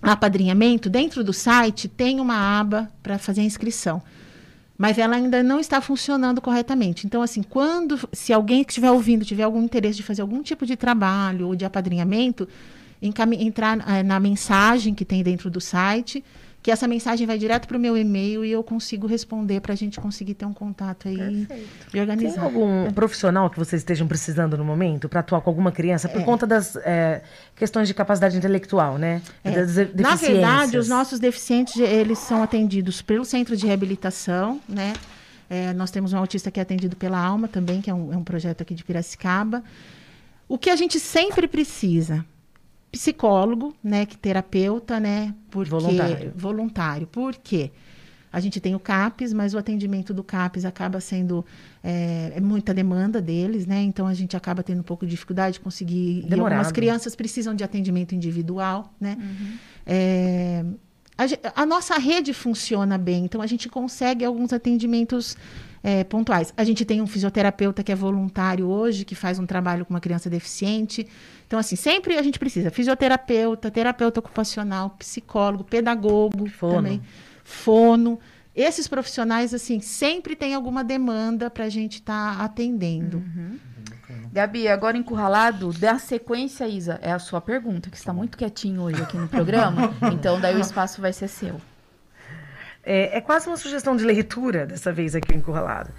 apadrinhamento, 0.00 0.88
dentro 0.88 1.24
do 1.24 1.32
site 1.32 1.88
tem 1.88 2.20
uma 2.20 2.60
aba 2.60 2.88
para 3.02 3.18
fazer 3.18 3.40
a 3.40 3.44
inscrição 3.44 4.00
mas 4.78 4.96
ela 4.96 5.16
ainda 5.16 5.42
não 5.42 5.58
está 5.58 5.80
funcionando 5.80 6.40
corretamente. 6.40 7.04
Então, 7.04 7.20
assim, 7.20 7.42
quando, 7.42 7.98
se 8.12 8.32
alguém 8.32 8.62
que 8.62 8.70
estiver 8.70 8.92
ouvindo 8.92 9.24
tiver 9.24 9.42
algum 9.42 9.60
interesse 9.60 9.96
de 9.96 10.04
fazer 10.04 10.22
algum 10.22 10.40
tipo 10.40 10.64
de 10.64 10.76
trabalho 10.76 11.48
ou 11.48 11.56
de 11.56 11.64
apadrinhamento, 11.64 12.48
entrar 13.02 13.78
eh, 13.88 14.04
na 14.04 14.20
mensagem 14.20 14.94
que 14.94 15.04
tem 15.04 15.20
dentro 15.24 15.50
do 15.50 15.60
site, 15.60 16.24
que 16.68 16.72
essa 16.72 16.86
mensagem 16.86 17.26
vai 17.26 17.38
direto 17.38 17.66
para 17.66 17.78
o 17.78 17.80
meu 17.80 17.96
e-mail 17.96 18.44
e 18.44 18.52
eu 18.52 18.62
consigo 18.62 19.06
responder 19.06 19.58
para 19.58 19.72
a 19.72 19.74
gente 19.74 19.98
conseguir 19.98 20.34
ter 20.34 20.44
um 20.44 20.52
contato 20.52 21.08
aí 21.08 21.16
Perfeito. 21.16 21.70
e 21.88 21.90
Tem 21.92 22.00
organizar. 22.02 22.42
algum 22.42 22.90
profissional 22.92 23.48
que 23.48 23.58
vocês 23.58 23.80
estejam 23.80 24.06
precisando 24.06 24.54
no 24.58 24.66
momento 24.66 25.08
para 25.08 25.20
atuar 25.20 25.40
com 25.40 25.48
alguma 25.48 25.72
criança 25.72 26.08
É. 26.08 26.10
por 26.10 26.22
conta 26.26 26.46
das 26.46 26.76
é, 26.76 27.22
questões 27.56 27.88
de 27.88 27.94
capacidade 27.94 28.36
intelectual, 28.36 28.98
né? 28.98 29.22
É. 29.42 29.64
Das 29.64 29.76
Na 29.96 30.14
verdade, 30.14 30.76
os 30.76 30.90
nossos 30.90 31.18
deficientes, 31.18 31.74
eles 31.78 32.18
são 32.18 32.42
atendidos 32.42 33.00
pelo 33.00 33.24
centro 33.24 33.56
de 33.56 33.66
reabilitação, 33.66 34.60
né? 34.68 34.92
É, 35.48 35.72
nós 35.72 35.90
temos 35.90 36.12
um 36.12 36.18
autista 36.18 36.50
que 36.50 36.60
é 36.60 36.62
atendido 36.62 36.96
pela 36.96 37.18
Alma 37.18 37.48
também, 37.48 37.80
que 37.80 37.88
é 37.88 37.94
um, 37.94 38.12
é 38.12 38.16
um 38.18 38.24
projeto 38.24 38.60
aqui 38.60 38.74
de 38.74 38.84
Piracicaba. 38.84 39.64
O 40.46 40.58
que 40.58 40.68
a 40.68 40.76
gente 40.76 41.00
sempre 41.00 41.48
precisa? 41.48 42.22
Psicólogo, 42.90 43.74
né? 43.82 44.06
Que 44.06 44.16
terapeuta, 44.16 44.98
né? 44.98 45.34
Porque, 45.50 45.70
Voluntário. 45.70 46.32
Voluntário. 46.34 47.06
Por 47.06 47.36
quê? 47.36 47.70
A 48.32 48.40
gente 48.40 48.60
tem 48.60 48.74
o 48.74 48.80
CAPES, 48.80 49.32
mas 49.32 49.54
o 49.54 49.58
atendimento 49.58 50.12
do 50.12 50.22
CAPES 50.22 50.64
acaba 50.64 51.00
sendo 51.00 51.44
é, 51.82 52.32
é 52.36 52.40
muita 52.40 52.74
demanda 52.74 53.20
deles, 53.20 53.66
né? 53.66 53.82
Então 53.82 54.06
a 54.06 54.14
gente 54.14 54.36
acaba 54.36 54.62
tendo 54.62 54.80
um 54.80 54.84
pouco 54.84 55.06
de 55.06 55.10
dificuldade 55.10 55.54
de 55.54 55.60
conseguir. 55.60 56.20
E 56.20 56.28
Demorado. 56.28 56.58
algumas 56.58 56.72
crianças 56.72 57.16
precisam 57.16 57.54
de 57.54 57.64
atendimento 57.64 58.14
individual, 58.14 58.92
né? 59.00 59.16
É, 59.86 60.64
a, 61.16 61.62
a 61.62 61.66
nossa 61.66 61.98
rede 61.98 62.32
funciona 62.32 62.98
bem, 62.98 63.24
então 63.24 63.40
a 63.40 63.46
gente 63.46 63.68
consegue 63.68 64.24
alguns 64.24 64.52
atendimentos 64.52 65.36
é, 65.82 66.04
pontuais. 66.04 66.52
A 66.56 66.64
gente 66.64 66.84
tem 66.84 67.00
um 67.00 67.06
fisioterapeuta 67.06 67.82
que 67.82 67.90
é 67.90 67.94
voluntário 67.94 68.66
hoje, 68.66 69.04
que 69.04 69.14
faz 69.14 69.38
um 69.38 69.46
trabalho 69.46 69.84
com 69.84 69.94
uma 69.94 70.00
criança 70.00 70.28
deficiente. 70.28 71.06
Então, 71.48 71.58
assim, 71.58 71.76
sempre 71.76 72.18
a 72.18 72.22
gente 72.22 72.38
precisa 72.38 72.70
fisioterapeuta, 72.70 73.70
terapeuta 73.70 74.20
ocupacional, 74.20 74.90
psicólogo, 74.98 75.64
pedagogo 75.64 76.46
Fono. 76.46 76.74
também, 76.74 77.02
fono. 77.42 78.20
Esses 78.54 78.86
profissionais, 78.86 79.54
assim, 79.54 79.80
sempre 79.80 80.36
tem 80.36 80.54
alguma 80.54 80.84
demanda 80.84 81.48
para 81.48 81.64
a 81.64 81.68
gente 81.70 81.94
estar 81.94 82.38
atendendo. 82.42 83.24
Gabi, 84.30 84.68
agora 84.68 84.98
encurralado, 84.98 85.72
dá 85.72 85.98
sequência, 85.98 86.68
Isa. 86.68 86.98
É 87.00 87.12
a 87.12 87.18
sua 87.18 87.40
pergunta, 87.40 87.88
que 87.88 87.96
está 87.96 88.12
muito 88.12 88.36
quietinho 88.36 88.82
hoje 88.82 89.02
aqui 89.02 89.16
no 89.16 89.26
programa. 89.28 89.94
então, 90.12 90.38
daí 90.38 90.54
o 90.54 90.60
espaço 90.60 91.00
vai 91.00 91.14
ser 91.14 91.28
seu. 91.28 91.58
É, 92.84 93.16
é 93.16 93.20
quase 93.22 93.46
uma 93.46 93.56
sugestão 93.56 93.96
de 93.96 94.04
leitura 94.04 94.66
dessa 94.66 94.92
vez 94.92 95.14
aqui, 95.14 95.32
o 95.32 95.36
Encurralado. 95.36 95.90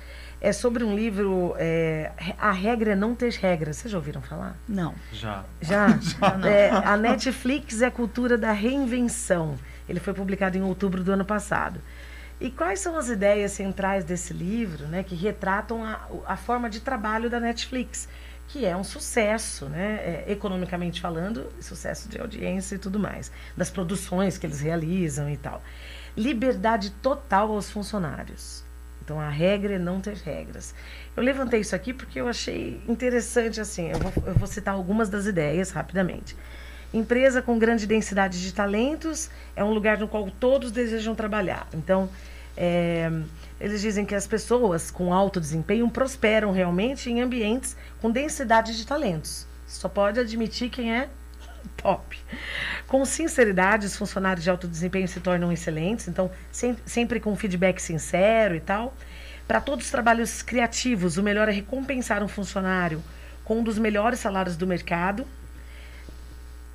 É 0.42 0.54
sobre 0.54 0.86
um 0.86 0.96
livro, 0.96 1.54
é, 1.58 2.12
A 2.38 2.52
Regra 2.52 2.94
é 2.94 2.96
Não 2.96 3.14
Ter 3.14 3.34
Regras. 3.34 3.78
Vocês 3.78 3.92
já 3.92 3.98
ouviram 3.98 4.22
falar? 4.22 4.58
Não. 4.68 4.96
Já. 5.12 5.44
Já? 5.60 5.88
não. 6.38 6.48
É, 6.48 6.70
a 6.70 6.96
Netflix 6.96 7.82
é 7.82 7.88
a 7.88 7.92
cultura 7.92 8.38
da 8.38 8.54
reinvenção. 8.54 9.58
Ele 9.88 10.00
foi 10.00 10.14
publicado 10.14 10.58
em 10.58 10.62
outubro 10.62 11.04
do 11.04 11.12
ano 11.12 11.26
passado. 11.26 11.82
E 12.40 12.50
quais 12.50 12.80
são 12.80 12.96
as 12.96 13.10
ideias 13.10 13.52
centrais 13.52 14.06
desse 14.06 14.32
livro, 14.32 14.88
né, 14.88 15.04
que 15.04 15.14
retratam 15.14 15.84
a, 15.84 16.08
a 16.26 16.38
forma 16.38 16.70
de 16.70 16.80
trabalho 16.80 17.30
da 17.30 17.38
Netflix, 17.38 18.08
que 18.48 18.66
é 18.66 18.78
um 18.78 18.84
sucesso, 18.84 19.66
né, 19.66 19.96
é, 20.02 20.32
economicamente 20.32 21.02
falando, 21.02 21.52
sucesso 21.60 22.08
de 22.08 22.18
audiência 22.18 22.76
e 22.76 22.80
tudo 22.80 22.98
mais, 22.98 23.30
das 23.58 23.70
produções 23.70 24.38
que 24.38 24.48
eles 24.48 24.62
realizam 24.62 25.30
e 25.30 25.36
tal. 25.36 25.62
Liberdade 26.16 26.92
total 26.92 27.52
aos 27.52 27.70
funcionários. 27.70 28.64
Então 29.10 29.20
a 29.20 29.28
regra 29.28 29.74
é 29.74 29.80
não 29.80 30.00
ter 30.00 30.14
regras. 30.18 30.76
Eu 31.18 31.24
levantei 31.24 31.62
isso 31.62 31.76
aqui 31.76 31.96
porque 31.96 32.22
eu 32.22 32.28
achei 32.28 32.80
interessante 32.88 33.60
assim. 33.60 33.90
Eu 33.90 33.98
vou, 33.98 34.14
eu 34.24 34.36
vou 34.36 34.48
citar 34.48 34.76
algumas 34.76 35.10
das 35.10 35.26
ideias 35.26 35.72
rapidamente. 35.72 36.38
Empresa 36.94 37.42
com 37.42 37.58
grande 37.58 37.88
densidade 37.88 38.40
de 38.40 38.54
talentos 38.54 39.32
é 39.56 39.64
um 39.64 39.72
lugar 39.72 39.98
no 39.98 40.08
qual 40.08 40.30
todos 40.40 40.72
desejam 40.72 41.16
trabalhar. 41.16 41.68
Então, 41.74 42.08
é, 42.56 43.10
eles 43.60 43.82
dizem 43.82 44.06
que 44.06 44.14
as 44.14 44.28
pessoas 44.28 44.92
com 44.92 45.12
alto 45.12 45.40
desempenho 45.40 45.90
prosperam 45.90 46.52
realmente 46.52 47.10
em 47.10 47.20
ambientes 47.20 47.76
com 48.00 48.12
densidade 48.12 48.78
de 48.78 48.86
talentos. 48.86 49.48
Só 49.66 49.90
pode 49.90 50.20
admitir 50.20 50.70
quem 50.70 50.94
é 50.94 51.10
top. 51.78 52.18
Com 52.88 53.06
sinceridade, 53.06 53.86
os 53.86 53.96
funcionários 53.96 54.44
de 54.44 54.50
alto 54.50 54.68
desempenho 54.68 55.08
se 55.08 55.20
tornam 55.20 55.52
excelentes, 55.52 56.08
então 56.08 56.32
sem, 56.52 56.76
sempre 56.86 57.20
com 57.20 57.36
feedback 57.36 57.80
sincero 57.80 58.56
e 58.56 58.60
tal. 58.60 58.94
Para 59.48 59.60
todos 59.60 59.86
os 59.86 59.92
trabalhos 59.92 60.42
criativos, 60.42 61.18
o 61.18 61.24
melhor 61.24 61.50
é 61.50 61.52
recompensar 61.52 62.24
um 62.24 62.28
funcionário 62.28 63.04
com 63.44 63.60
um 63.60 63.64
dos 63.64 63.80
melhores 63.80 64.20
salários 64.20 64.56
do 64.56 64.68
mercado 64.68 65.26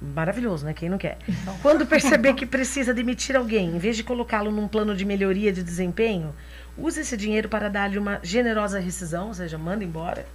maravilhoso, 0.00 0.66
né? 0.66 0.74
Quem 0.74 0.88
não 0.88 0.98
quer? 0.98 1.18
Quando 1.62 1.86
perceber 1.86 2.34
que 2.34 2.44
precisa 2.44 2.92
demitir 2.92 3.36
alguém, 3.36 3.74
em 3.74 3.78
vez 3.78 3.96
de 3.96 4.04
colocá-lo 4.04 4.50
num 4.50 4.68
plano 4.68 4.94
de 4.94 5.04
melhoria 5.04 5.52
de 5.52 5.62
desempenho, 5.62 6.34
use 6.76 7.00
esse 7.00 7.16
dinheiro 7.16 7.48
para 7.48 7.68
dar-lhe 7.68 7.98
uma 7.98 8.20
generosa 8.22 8.78
rescisão, 8.78 9.28
ou 9.28 9.34
seja, 9.34 9.56
manda 9.56 9.84
embora. 9.84 10.26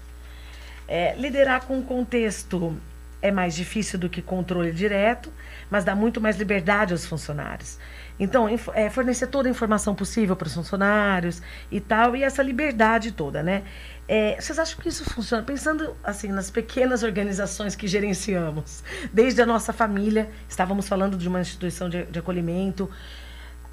É, 0.87 1.13
liderar 1.15 1.65
com 1.65 1.83
contexto 1.83 2.75
é 3.21 3.31
mais 3.31 3.55
difícil 3.55 3.99
do 3.99 4.09
que 4.09 4.21
controle 4.21 4.71
direto, 4.71 5.31
mas 5.69 5.83
dá 5.83 5.95
muito 5.95 6.21
mais 6.21 6.37
liberdade 6.37 6.93
aos 6.93 7.05
funcionários. 7.05 7.77
Então, 8.19 8.47
é, 8.73 8.89
fornecer 8.89 9.27
toda 9.27 9.47
a 9.47 9.51
informação 9.51 9.95
possível 9.95 10.35
para 10.35 10.47
os 10.47 10.53
funcionários 10.53 11.41
e 11.71 11.79
tal, 11.79 12.15
e 12.15 12.23
essa 12.23 12.43
liberdade 12.43 13.13
toda, 13.13 13.41
né? 13.41 13.63
É, 14.07 14.35
vocês 14.39 14.59
acham 14.59 14.79
que 14.79 14.89
isso 14.89 15.05
funciona? 15.05 15.43
Pensando 15.43 15.95
assim 16.03 16.29
nas 16.29 16.51
pequenas 16.51 17.03
organizações 17.03 17.75
que 17.75 17.87
gerenciamos, 17.87 18.83
desde 19.13 19.41
a 19.41 19.45
nossa 19.45 19.71
família, 19.71 20.29
estávamos 20.49 20.87
falando 20.87 21.17
de 21.17 21.27
uma 21.27 21.39
instituição 21.39 21.87
de, 21.87 22.03
de 22.05 22.19
acolhimento. 22.19 22.89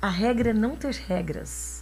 A 0.01 0.09
regra 0.09 0.51
é 0.51 0.53
não 0.53 0.77
ter 0.77 0.95
regras. 0.95 1.76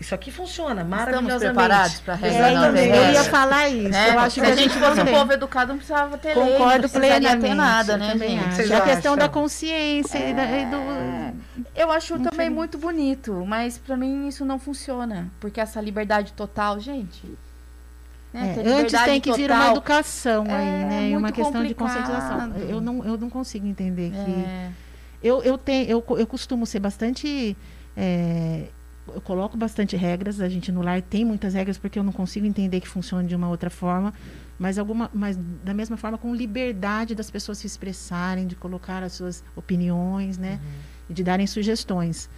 Isso 0.00 0.14
aqui 0.14 0.30
funciona 0.30 0.82
maravilhosamente. 0.82 1.34
Estamos 1.34 1.52
preparados 1.52 2.00
para 2.00 2.14
regra 2.14 2.80
é, 2.80 3.08
Eu 3.08 3.12
ia 3.12 3.24
falar 3.24 3.68
isso. 3.68 3.94
É, 3.94 4.14
eu 4.14 4.18
acho 4.18 4.34
se 4.36 4.40
que 4.40 4.46
a 4.46 4.56
gente 4.56 4.78
fosse 4.78 5.00
um 5.02 5.04
povo 5.04 5.32
educado, 5.32 5.68
não 5.68 5.76
precisava 5.76 6.16
ter 6.16 6.28
lei, 6.34 6.36
não 6.36 6.52
Concordo 6.52 6.88
precisaria 6.88 7.18
plenamente. 7.18 7.46
ter 7.48 7.54
nada, 7.54 7.96
né, 7.98 8.12
também 8.12 8.30
gente? 8.38 8.72
É 8.72 8.76
a 8.76 8.80
questão 8.80 9.12
acham? 9.12 9.16
da 9.16 9.28
consciência 9.28 10.18
e, 10.18 10.32
da, 10.32 10.44
e 10.44 10.64
do. 10.66 10.76
Eu 11.76 11.92
acho 11.92 12.18
também 12.18 12.48
muito 12.48 12.78
bonito, 12.78 13.44
mas 13.46 13.76
pra 13.76 13.94
mim 13.94 14.26
isso 14.26 14.42
não 14.44 14.58
funciona. 14.58 15.30
Porque 15.38 15.60
essa 15.60 15.80
liberdade 15.82 16.32
total, 16.32 16.80
gente. 16.80 17.26
né, 18.32 18.54
É, 18.64 18.68
antes 18.80 18.98
tem 19.02 19.20
que 19.20 19.30
vir 19.34 19.50
uma 19.50 19.58
total, 19.58 19.72
educação 19.72 20.44
aí, 20.48 20.66
é 20.66 20.84
né? 20.86 21.08
E 21.10 21.16
uma 21.16 21.30
questão 21.30 21.62
de 21.62 21.74
complicado. 21.74 22.06
conscientização. 22.06 22.56
Eu 22.68 22.80
não, 22.80 23.04
eu 23.04 23.18
não 23.18 23.28
consigo 23.28 23.66
entender 23.66 24.10
que. 24.12 24.16
É, 24.16 24.70
Eu, 25.22 25.42
eu, 25.42 25.58
tenho, 25.58 25.86
eu, 25.90 26.02
eu 26.16 26.26
costumo 26.26 26.64
ser 26.64 26.80
bastante. 26.80 27.54
é, 27.94 28.64
eu 29.14 29.20
coloco 29.20 29.56
bastante 29.56 29.96
regras. 29.96 30.40
A 30.40 30.48
gente 30.48 30.70
no 30.72 30.82
lar 30.82 31.00
tem 31.02 31.24
muitas 31.24 31.54
regras 31.54 31.78
porque 31.78 31.98
eu 31.98 32.02
não 32.02 32.12
consigo 32.12 32.46
entender 32.46 32.80
que 32.80 32.88
funciona 32.88 33.26
de 33.26 33.34
uma 33.34 33.48
outra 33.48 33.70
forma. 33.70 34.12
Mas, 34.58 34.78
alguma, 34.78 35.10
mas 35.14 35.38
da 35.64 35.72
mesma 35.72 35.96
forma, 35.96 36.18
com 36.18 36.34
liberdade 36.34 37.14
das 37.14 37.30
pessoas 37.30 37.58
se 37.58 37.66
expressarem, 37.66 38.46
de 38.46 38.54
colocar 38.56 39.02
as 39.02 39.12
suas 39.12 39.42
opiniões, 39.56 40.36
né? 40.36 40.60
E 41.08 41.14
de 41.14 41.24
darem 41.24 41.46
sugestões. 41.46 42.28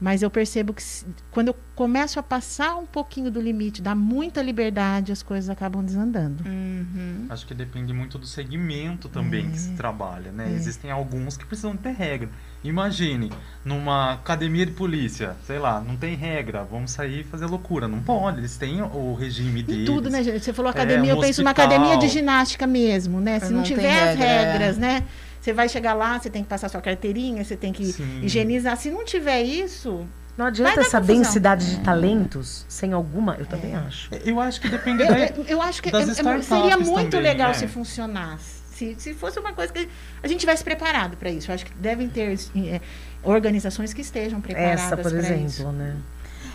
Mas 0.00 0.20
eu 0.20 0.28
percebo 0.28 0.74
que 0.74 0.82
se- 0.82 1.06
quando 1.30 1.48
eu 1.48 1.56
começo 1.76 2.18
a 2.18 2.22
passar 2.24 2.74
um 2.74 2.84
pouquinho 2.84 3.30
do 3.30 3.40
limite, 3.40 3.80
dar 3.80 3.94
muita 3.94 4.42
liberdade, 4.42 5.12
as 5.12 5.22
coisas 5.22 5.48
acabam 5.48 5.84
desandando. 5.84 6.42
uhum. 6.44 7.26
Acho 7.28 7.46
que 7.46 7.54
depende 7.54 7.92
muito 7.92 8.18
do 8.18 8.26
segmento 8.26 9.08
também 9.08 9.48
que 9.48 9.58
se 9.60 9.70
trabalha, 9.74 10.32
né? 10.32 10.50
É. 10.52 10.56
Existem 10.56 10.90
alguns 10.90 11.36
que 11.36 11.46
precisam 11.46 11.76
ter 11.76 11.92
regra. 11.92 12.28
Imagine, 12.64 13.32
numa 13.64 14.12
academia 14.12 14.64
de 14.64 14.72
polícia, 14.72 15.34
sei 15.46 15.58
lá, 15.58 15.80
não 15.80 15.96
tem 15.96 16.14
regra, 16.14 16.62
vamos 16.62 16.92
sair 16.92 17.20
e 17.20 17.24
fazer 17.24 17.46
loucura. 17.46 17.88
Não 17.88 18.00
pode, 18.00 18.38
eles 18.38 18.56
têm 18.56 18.80
o 18.82 19.14
regime 19.14 19.60
Em 19.60 19.64
deles. 19.64 19.86
tudo, 19.86 20.08
né, 20.08 20.22
gente? 20.22 20.44
Você 20.44 20.52
falou 20.52 20.70
É, 20.70 20.74
academia, 20.74 21.12
um 21.12 21.16
eu 21.16 21.20
penso 21.20 21.40
numa 21.42 21.50
hospital. 21.50 21.72
academia 21.76 21.96
de 21.98 22.08
ginástica 22.08 22.66
mesmo, 22.66 23.20
né? 23.20 23.40
Se 23.40 23.46
Não 23.50 23.58
não, 23.58 23.62
tiver 23.64 23.90
as 24.10 24.16
regra, 24.18 24.24
é. 24.24 24.52
regras, 24.52 24.78
né? 24.78 25.02
Você 25.40 25.52
vai 25.52 25.68
chegar 25.68 25.94
lá, 25.94 26.20
você 26.20 26.30
tem 26.30 26.42
que 26.44 26.48
passar 26.48 26.68
sua 26.68 26.80
carteirinha, 26.80 27.44
você 27.44 27.56
tem 27.56 27.72
que 27.72 27.84
Sim. 27.86 28.20
higienizar. 28.22 28.76
Se 28.76 28.90
não 28.92 29.04
tiver 29.04 29.42
isso, 29.42 30.06
Não 30.38 30.46
adianta 30.46 30.80
essa 30.80 31.00
confusão. 31.00 31.16
densidade 31.16 31.68
de 31.68 31.80
talentos 31.80 32.64
sem 32.68 32.92
alguma, 32.92 33.34
eu 33.40 33.46
também 33.46 33.74
acho. 33.74 34.08
Eu 34.24 34.38
acho 34.40 34.60
que 34.60 34.68
depende 34.68 35.02
eu, 35.02 35.08
da. 35.08 35.18
eu- 35.50 35.60
acho 35.60 35.82
que 35.82 35.90
das 35.90 36.08
é- 36.08 36.12
é- 36.12 36.42
seria 36.42 36.76
muito 36.78 37.10
também, 37.10 37.26
legal 37.26 37.48
né? 37.48 37.54
se 37.54 37.66
funcionasse. 37.66 38.61
Se, 38.72 38.96
se 38.98 39.14
fosse 39.14 39.38
uma 39.38 39.52
coisa 39.52 39.72
que 39.72 39.88
a 40.22 40.26
gente 40.26 40.40
tivesse 40.40 40.64
preparado 40.64 41.16
para 41.16 41.30
isso. 41.30 41.50
Eu 41.50 41.54
acho 41.54 41.64
que 41.64 41.74
devem 41.74 42.08
ter 42.08 42.38
é, 42.56 42.80
organizações 43.22 43.92
que 43.92 44.00
estejam 44.00 44.40
preparadas 44.40 44.80
Essa, 44.80 44.96
por 44.96 45.14
exemplo, 45.14 45.46
isso. 45.46 45.72
né? 45.72 45.96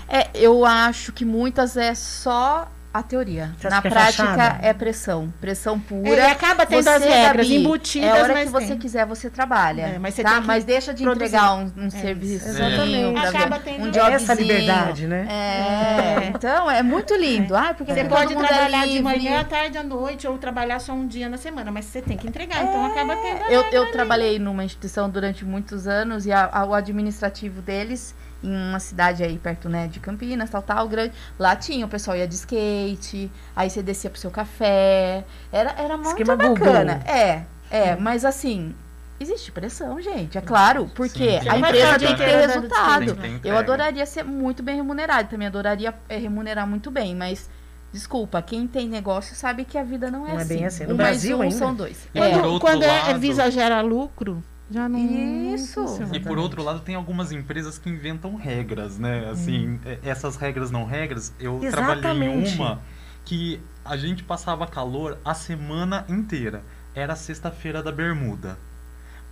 É, 0.09 0.29
eu 0.33 0.65
acho 0.65 1.11
que 1.11 1.25
muitas 1.25 1.75
é 1.75 1.93
só 1.93 2.71
a 2.99 3.03
teoria. 3.03 3.51
Você 3.57 3.69
Na 3.69 3.77
é 3.77 3.81
prática 3.81 4.25
fachada? 4.25 4.59
é 4.61 4.73
pressão. 4.73 5.33
Pressão 5.41 5.79
pura. 5.79 6.09
É, 6.09 6.29
e 6.29 6.31
acaba 6.31 6.65
tendo 6.65 6.87
as 6.87 7.01
Você, 7.01 7.09
regras 7.09 7.47
Gabi, 7.47 7.59
embutidas, 7.59 8.09
É 8.09 8.11
a 8.11 8.23
hora 8.23 8.33
mas 8.33 8.45
que 8.45 8.51
você 8.51 8.67
tem. 8.67 8.77
quiser, 8.77 9.05
você 9.05 9.29
trabalha. 9.29 9.81
É, 9.83 9.99
mas 9.99 10.13
você 10.13 10.23
tá? 10.23 10.41
mas 10.41 10.63
deixa 10.63 10.93
de 10.93 11.03
produzir. 11.03 11.25
entregar 11.35 11.53
um, 11.55 11.71
um 11.77 11.87
É, 11.87 11.89
serviço. 11.89 12.47
exatamente. 12.49 13.17
Acaba 13.19 13.59
tendo 13.59 13.83
um 13.85 13.89
essa 13.89 13.99
jobzinho. 13.99 14.15
Essa 14.15 14.33
liberdade, 14.33 15.07
né? 15.07 15.27
É, 15.29 16.27
então 16.27 16.69
é 16.69 16.81
muito 16.83 17.13
lindo. 17.15 17.55
Ah, 17.55 17.73
porque 17.75 17.93
Você 17.93 18.03
pode 18.05 18.33
é 18.33 18.35
trabalhar 18.37 18.87
de 18.87 19.01
manhã, 19.01 19.41
à 19.41 19.43
tarde, 19.43 19.77
à 19.77 19.83
noite, 19.83 20.27
ou 20.27 20.37
trabalhar 20.37 20.79
só 20.79 20.93
um 20.93 21.07
dia 21.07 21.29
na 21.29 21.37
semana, 21.37 21.71
mas 21.71 21.85
você 21.85 22.01
tem 22.01 22.17
que 22.17 22.27
entregar, 22.27 22.63
então 22.63 22.85
acaba 22.85 23.15
tendo. 23.15 23.41
Eu, 23.51 23.61
eu 23.71 23.83
ali. 23.83 23.91
trabalhei 23.91 24.39
numa 24.39 24.63
instituição 24.63 25.09
durante 25.09 25.45
muitos 25.45 25.87
anos 25.87 26.25
e 26.25 26.31
a- 26.31 26.49
a- 26.51 26.65
o 26.65 26.73
administrativo 26.73 27.61
deles, 27.61 28.13
em 28.43 28.55
uma 28.55 28.79
cidade 28.79 29.23
aí 29.23 29.37
perto 29.37 29.67
né, 29.69 29.87
de 29.87 29.99
Campinas, 29.99 30.49
tal, 30.49 30.61
tal, 30.61 30.87
grande, 30.87 31.13
lá 31.39 31.55
tinha, 31.55 31.85
o 31.85 31.89
pessoal 31.89 32.15
ia 32.15 32.27
de 32.27 32.35
skate, 32.35 33.31
aí 33.55 33.69
você 33.69 33.81
descia 33.81 34.09
pro 34.09 34.19
seu 34.19 34.31
café. 34.31 35.25
Era, 35.51 35.71
era 35.77 35.97
muito 35.97 36.09
Esquema 36.09 36.35
bacana. 36.35 36.95
Google. 36.95 37.13
É, 37.13 37.45
é, 37.69 37.95
mas 37.95 38.23
assim. 38.25 38.75
Existe 39.19 39.51
pressão, 39.51 39.99
gente, 39.99 40.37
é 40.37 40.41
claro, 40.41 40.91
porque 40.93 41.39
Sim, 41.41 41.49
a 41.49 41.53
tem 41.53 41.59
empresa 41.59 41.93
que 41.93 41.99
tem 42.05 42.15
que 42.15 42.23
ter, 42.23 42.25
né? 42.25 42.45
resultado. 42.53 43.15
Tem 43.15 43.33
que 43.33 43.39
ter 43.39 43.49
Eu 43.49 43.57
adoraria 43.57 44.05
ser 44.05 44.23
muito 44.23 44.61
bem 44.61 44.75
remunerado, 44.75 45.27
também 45.27 45.47
adoraria 45.47 45.91
é, 46.07 46.17
remunerar 46.17 46.67
muito 46.67 46.91
bem, 46.91 47.15
mas 47.15 47.49
desculpa, 47.91 48.39
quem 48.43 48.67
tem 48.67 48.87
negócio 48.87 49.35
sabe 49.35 49.65
que 49.65 49.75
a 49.75 49.83
vida 49.83 50.11
não 50.11 50.27
é 50.27 50.33
Não 50.33 50.39
é 50.39 50.43
assim. 50.43 50.55
bem 50.55 50.65
assim. 50.65 50.85
No 50.85 50.93
Um 50.93 50.97
Brasil 50.97 51.35
mais 51.35 51.39
um 51.39 51.55
ainda. 51.55 51.65
são 51.65 51.73
dois. 51.73 52.07
E 52.13 52.19
É. 52.19 52.29
Quando, 52.29 52.59
quando 52.59 52.83
é, 52.83 53.09
é 53.09 53.17
visa 53.17 53.49
gera 53.49 53.81
lucro, 53.81 54.43
já 54.69 54.87
não. 54.89 54.99
Isso. 54.99 55.85
E 56.13 56.19
por 56.19 56.37
outro 56.37 56.63
lado, 56.63 56.79
tem 56.81 56.95
algumas 56.95 57.31
empresas 57.31 57.77
que 57.77 57.89
inventam 57.89 58.35
regras, 58.35 58.97
né? 58.97 59.29
Assim, 59.29 59.79
é- 59.85 59.99
essas 60.03 60.35
regras 60.35 60.69
não 60.71 60.85
regras, 60.85 61.33
eu 61.39 61.59
trabalhei 61.71 62.03
em 62.03 62.41
Exatamente. 62.43 62.55
uma 62.57 62.81
que 63.25 63.59
a 63.83 63.95
gente 63.97 64.23
passava 64.23 64.65
calor 64.67 65.17
a 65.23 65.33
semana 65.33 66.05
inteira. 66.09 66.63
Era 66.95 67.13
a 67.13 67.15
sexta-feira 67.15 67.81
da 67.83 67.91
bermuda. 67.91 68.57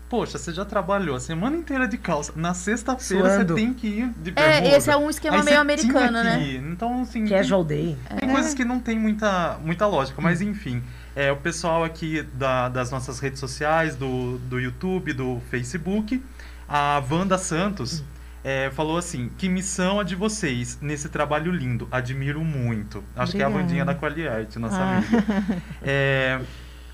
Poxa, 0.07 0.37
você 0.37 0.53
já 0.53 0.63
trabalhou 0.63 1.15
a 1.15 1.19
semana 1.19 1.57
inteira 1.57 1.87
de 1.87 1.97
calça. 1.97 2.31
Na 2.35 2.53
sexta-feira 2.53 3.37
você 3.39 3.45
tem 3.53 3.73
que 3.73 3.87
ir 3.87 4.09
de 4.21 4.31
bermuda. 4.31 4.67
É, 4.67 4.77
esse 4.77 4.89
é 4.91 4.95
um 4.95 5.09
esquema 5.09 5.37
Aí 5.37 5.43
meio 5.43 5.59
americano, 5.59 6.23
né? 6.23 6.39
ir. 6.43 6.57
Então, 6.63 7.01
assim, 7.01 7.25
Casual 7.25 7.63
day. 7.63 7.97
tem 8.19 8.29
coisas 8.29 8.53
que 8.53 8.63
não 8.63 8.79
tem 8.79 8.99
muita, 8.99 9.57
muita 9.63 9.87
lógica, 9.87 10.21
mas 10.21 10.41
Hum. 10.41 10.49
enfim. 10.51 10.83
É, 11.15 11.31
o 11.31 11.37
pessoal 11.37 11.83
aqui 11.83 12.21
da- 12.33 12.67
das 12.69 12.91
nossas 12.91 13.19
redes 13.19 13.39
sociais, 13.39 13.95
do, 13.95 14.37
do 14.39 14.59
YouTube, 14.59 15.13
do 15.13 15.41
Facebook, 15.49 16.21
a 16.67 17.01
Wanda 17.09 17.37
Santos 17.37 18.03
é, 18.43 18.69
falou 18.71 18.97
assim: 18.97 19.31
que 19.37 19.47
missão 19.47 19.99
a 19.99 20.03
de 20.03 20.13
vocês 20.15 20.77
nesse 20.81 21.07
trabalho 21.09 21.51
lindo. 21.51 21.87
Admiro 21.91 22.43
muito. 22.43 23.03
Acho 23.15 23.31
que 23.31 23.41
é 23.41 23.45
a 23.45 23.47
Obrigada. 23.47 23.67
Vandinha 23.67 23.85
da 23.85 23.95
Qualiarte, 23.95 24.59
nossa 24.59 24.77
Ah. 24.77 24.97
amiga. 24.97 25.61
É, 25.81 26.41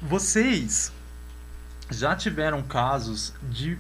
vocês 0.02 0.92
já 1.90 2.16
tiveram 2.16 2.62
casos 2.62 3.34
de, 3.50 3.78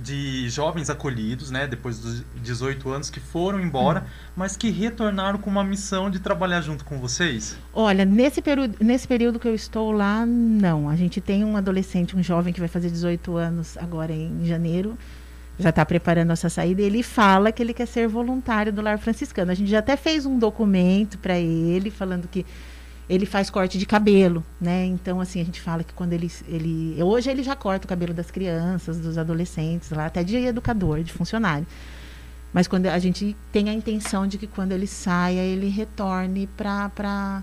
de 0.00 0.48
jovens 0.48 0.90
acolhidos, 0.90 1.50
né, 1.50 1.66
depois 1.66 1.98
dos 1.98 2.24
18 2.42 2.88
anos, 2.90 3.10
que 3.10 3.20
foram 3.20 3.60
embora, 3.60 4.06
mas 4.34 4.56
que 4.56 4.70
retornaram 4.70 5.38
com 5.38 5.50
uma 5.50 5.64
missão 5.64 6.10
de 6.10 6.20
trabalhar 6.20 6.60
junto 6.60 6.84
com 6.84 6.98
vocês? 6.98 7.56
Olha, 7.72 8.04
nesse 8.04 8.42
período, 8.42 8.76
nesse 8.80 9.08
período 9.08 9.38
que 9.38 9.48
eu 9.48 9.54
estou 9.54 9.92
lá, 9.92 10.24
não. 10.26 10.88
A 10.88 10.96
gente 10.96 11.20
tem 11.20 11.44
um 11.44 11.56
adolescente, 11.56 12.16
um 12.16 12.22
jovem 12.22 12.52
que 12.52 12.60
vai 12.60 12.68
fazer 12.68 12.90
18 12.90 13.36
anos 13.36 13.76
agora 13.78 14.12
em 14.12 14.44
janeiro, 14.44 14.96
já 15.58 15.70
está 15.70 15.84
preparando 15.84 16.32
essa 16.32 16.48
saída. 16.48 16.82
E 16.82 16.84
ele 16.84 17.02
fala 17.02 17.50
que 17.50 17.62
ele 17.62 17.72
quer 17.72 17.86
ser 17.86 18.06
voluntário 18.06 18.72
do 18.72 18.82
Lar 18.82 18.98
Franciscano. 18.98 19.50
A 19.50 19.54
gente 19.54 19.70
já 19.70 19.78
até 19.78 19.96
fez 19.96 20.26
um 20.26 20.38
documento 20.38 21.18
para 21.18 21.38
ele 21.38 21.90
falando 21.90 22.28
que 22.28 22.44
ele 23.08 23.24
faz 23.24 23.48
corte 23.50 23.78
de 23.78 23.86
cabelo, 23.86 24.44
né? 24.60 24.84
Então, 24.84 25.20
assim, 25.20 25.40
a 25.40 25.44
gente 25.44 25.60
fala 25.60 25.84
que 25.84 25.92
quando 25.92 26.12
ele, 26.12 26.30
ele. 26.48 27.00
Hoje 27.02 27.30
ele 27.30 27.42
já 27.42 27.54
corta 27.54 27.84
o 27.84 27.88
cabelo 27.88 28.12
das 28.12 28.30
crianças, 28.30 28.98
dos 28.98 29.16
adolescentes, 29.16 29.90
lá, 29.90 30.06
até 30.06 30.24
de 30.24 30.36
educador, 30.36 31.02
de 31.02 31.12
funcionário. 31.12 31.66
Mas 32.52 32.66
quando 32.66 32.86
a 32.86 32.98
gente 32.98 33.36
tem 33.52 33.68
a 33.68 33.72
intenção 33.72 34.26
de 34.26 34.38
que 34.38 34.46
quando 34.46 34.72
ele 34.72 34.86
saia, 34.86 35.40
ele 35.40 35.68
retorne 35.68 36.48
para 36.56 37.42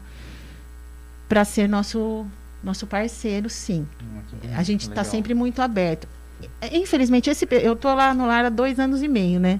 ser 1.46 1.70
nosso 1.70 2.26
nosso 2.64 2.88
parceiro, 2.88 3.50
sim. 3.50 3.86
A 4.56 4.64
gente 4.64 4.88
está 4.90 5.04
sempre 5.04 5.34
muito 5.34 5.62
aberto. 5.62 6.08
Infelizmente, 6.72 7.30
esse, 7.30 7.48
eu 7.52 7.76
tô 7.76 7.94
lá 7.94 8.14
no 8.14 8.26
lar 8.26 8.46
há 8.46 8.50
dois 8.50 8.80
anos 8.80 9.04
e 9.04 9.08
meio, 9.08 9.40
né? 9.40 9.60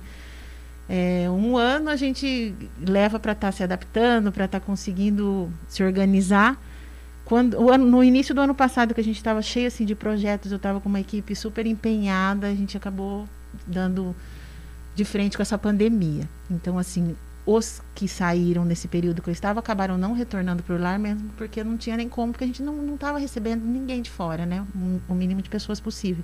É, 0.88 1.28
um 1.30 1.58
ano 1.58 1.90
a 1.90 1.96
gente 1.96 2.54
leva 2.86 3.20
para 3.20 3.32
estar 3.32 3.48
tá 3.48 3.52
se 3.52 3.64
adaptando, 3.64 4.32
para 4.32 4.46
estar 4.46 4.60
tá 4.60 4.66
conseguindo 4.66 5.52
se 5.68 5.84
organizar. 5.84 6.62
Quando, 7.26 7.70
ano, 7.70 7.86
no 7.86 8.04
início 8.04 8.36
do 8.36 8.42
ano 8.42 8.54
passado, 8.54 8.94
que 8.94 9.00
a 9.00 9.04
gente 9.04 9.16
estava 9.16 9.42
cheio 9.42 9.68
assim, 9.68 9.86
de 9.86 9.96
projetos, 9.96 10.52
eu 10.52 10.58
estava 10.58 10.82
com 10.82 10.90
uma 10.90 11.00
equipe 11.00 11.36
super 11.36 11.66
empenhada, 11.66 12.48
a 12.48 12.56
gente 12.56 12.76
acabou 12.76 13.28
dando 13.66 14.16
de 14.94 15.06
frente 15.06 15.38
com 15.38 15.42
essa 15.42 15.58
pandemia. 15.58 16.28
Então, 16.52 16.78
assim, 16.78 17.16
os 17.46 17.82
que 17.96 18.08
saíram 18.08 18.64
nesse 18.64 18.88
período 18.88 19.22
que 19.22 19.30
eu 19.30 19.34
estava 19.34 19.60
acabaram 19.60 19.98
não 19.98 20.14
retornando 20.14 20.64
para 20.64 20.76
o 20.76 20.80
lar 20.80 20.98
mesmo 20.98 21.30
porque 21.38 21.64
não 21.64 21.78
tinha 21.78 21.98
nem 21.98 22.08
como, 22.08 22.32
porque 22.32 22.46
a 22.46 22.48
gente 22.48 22.64
não 22.64 22.96
estava 22.96 23.18
recebendo 23.18 23.64
ninguém 23.64 24.02
de 24.02 24.10
fora, 24.10 24.46
né? 24.46 24.66
Um, 24.76 25.00
o 25.10 25.14
mínimo 25.14 25.42
de 25.42 25.50
pessoas 25.50 25.80
possível. 25.80 26.24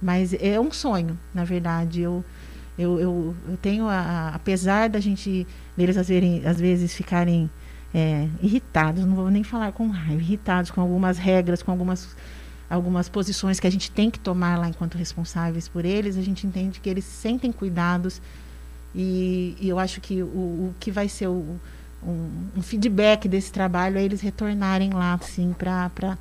Mas 0.00 0.34
é 0.34 0.58
um 0.60 0.70
sonho, 0.70 1.18
na 1.32 1.44
verdade. 1.44 2.02
Eu, 2.02 2.24
eu, 2.78 2.98
eu, 2.98 3.34
eu 3.48 3.56
tenho, 3.56 3.88
a, 3.88 3.98
a, 3.98 4.28
apesar 4.34 4.88
da 4.88 5.00
gente, 5.00 5.46
deles 5.76 5.96
às 5.96 6.08
vezes, 6.08 6.46
às 6.46 6.60
vezes 6.60 6.94
ficarem 6.94 7.50
é, 7.94 8.28
irritados, 8.42 9.04
não 9.04 9.14
vou 9.14 9.30
nem 9.30 9.44
falar 9.44 9.72
com 9.72 9.88
raiva, 9.88 10.20
irritados 10.20 10.70
com 10.70 10.80
algumas 10.80 11.16
regras, 11.16 11.62
com 11.62 11.70
algumas, 11.70 12.16
algumas 12.68 13.08
posições 13.08 13.60
que 13.60 13.66
a 13.66 13.70
gente 13.70 13.90
tem 13.90 14.10
que 14.10 14.18
tomar 14.18 14.58
lá 14.58 14.68
enquanto 14.68 14.96
responsáveis 14.96 15.68
por 15.68 15.84
eles, 15.84 16.16
a 16.16 16.22
gente 16.22 16.46
entende 16.46 16.80
que 16.80 16.90
eles 16.90 17.04
sentem 17.04 17.52
cuidados 17.52 18.20
e, 18.94 19.56
e 19.60 19.68
eu 19.68 19.78
acho 19.78 20.00
que 20.00 20.22
o, 20.22 20.26
o 20.26 20.74
que 20.80 20.90
vai 20.90 21.08
ser 21.08 21.28
o, 21.28 21.58
um, 22.02 22.30
um, 22.56 22.62
feedback 22.62 23.28
desse 23.28 23.52
trabalho 23.52 23.98
é 23.98 24.02
eles 24.02 24.20
retornarem 24.20 24.90
lá, 24.90 25.14
assim, 25.14 25.54
para 25.56 26.18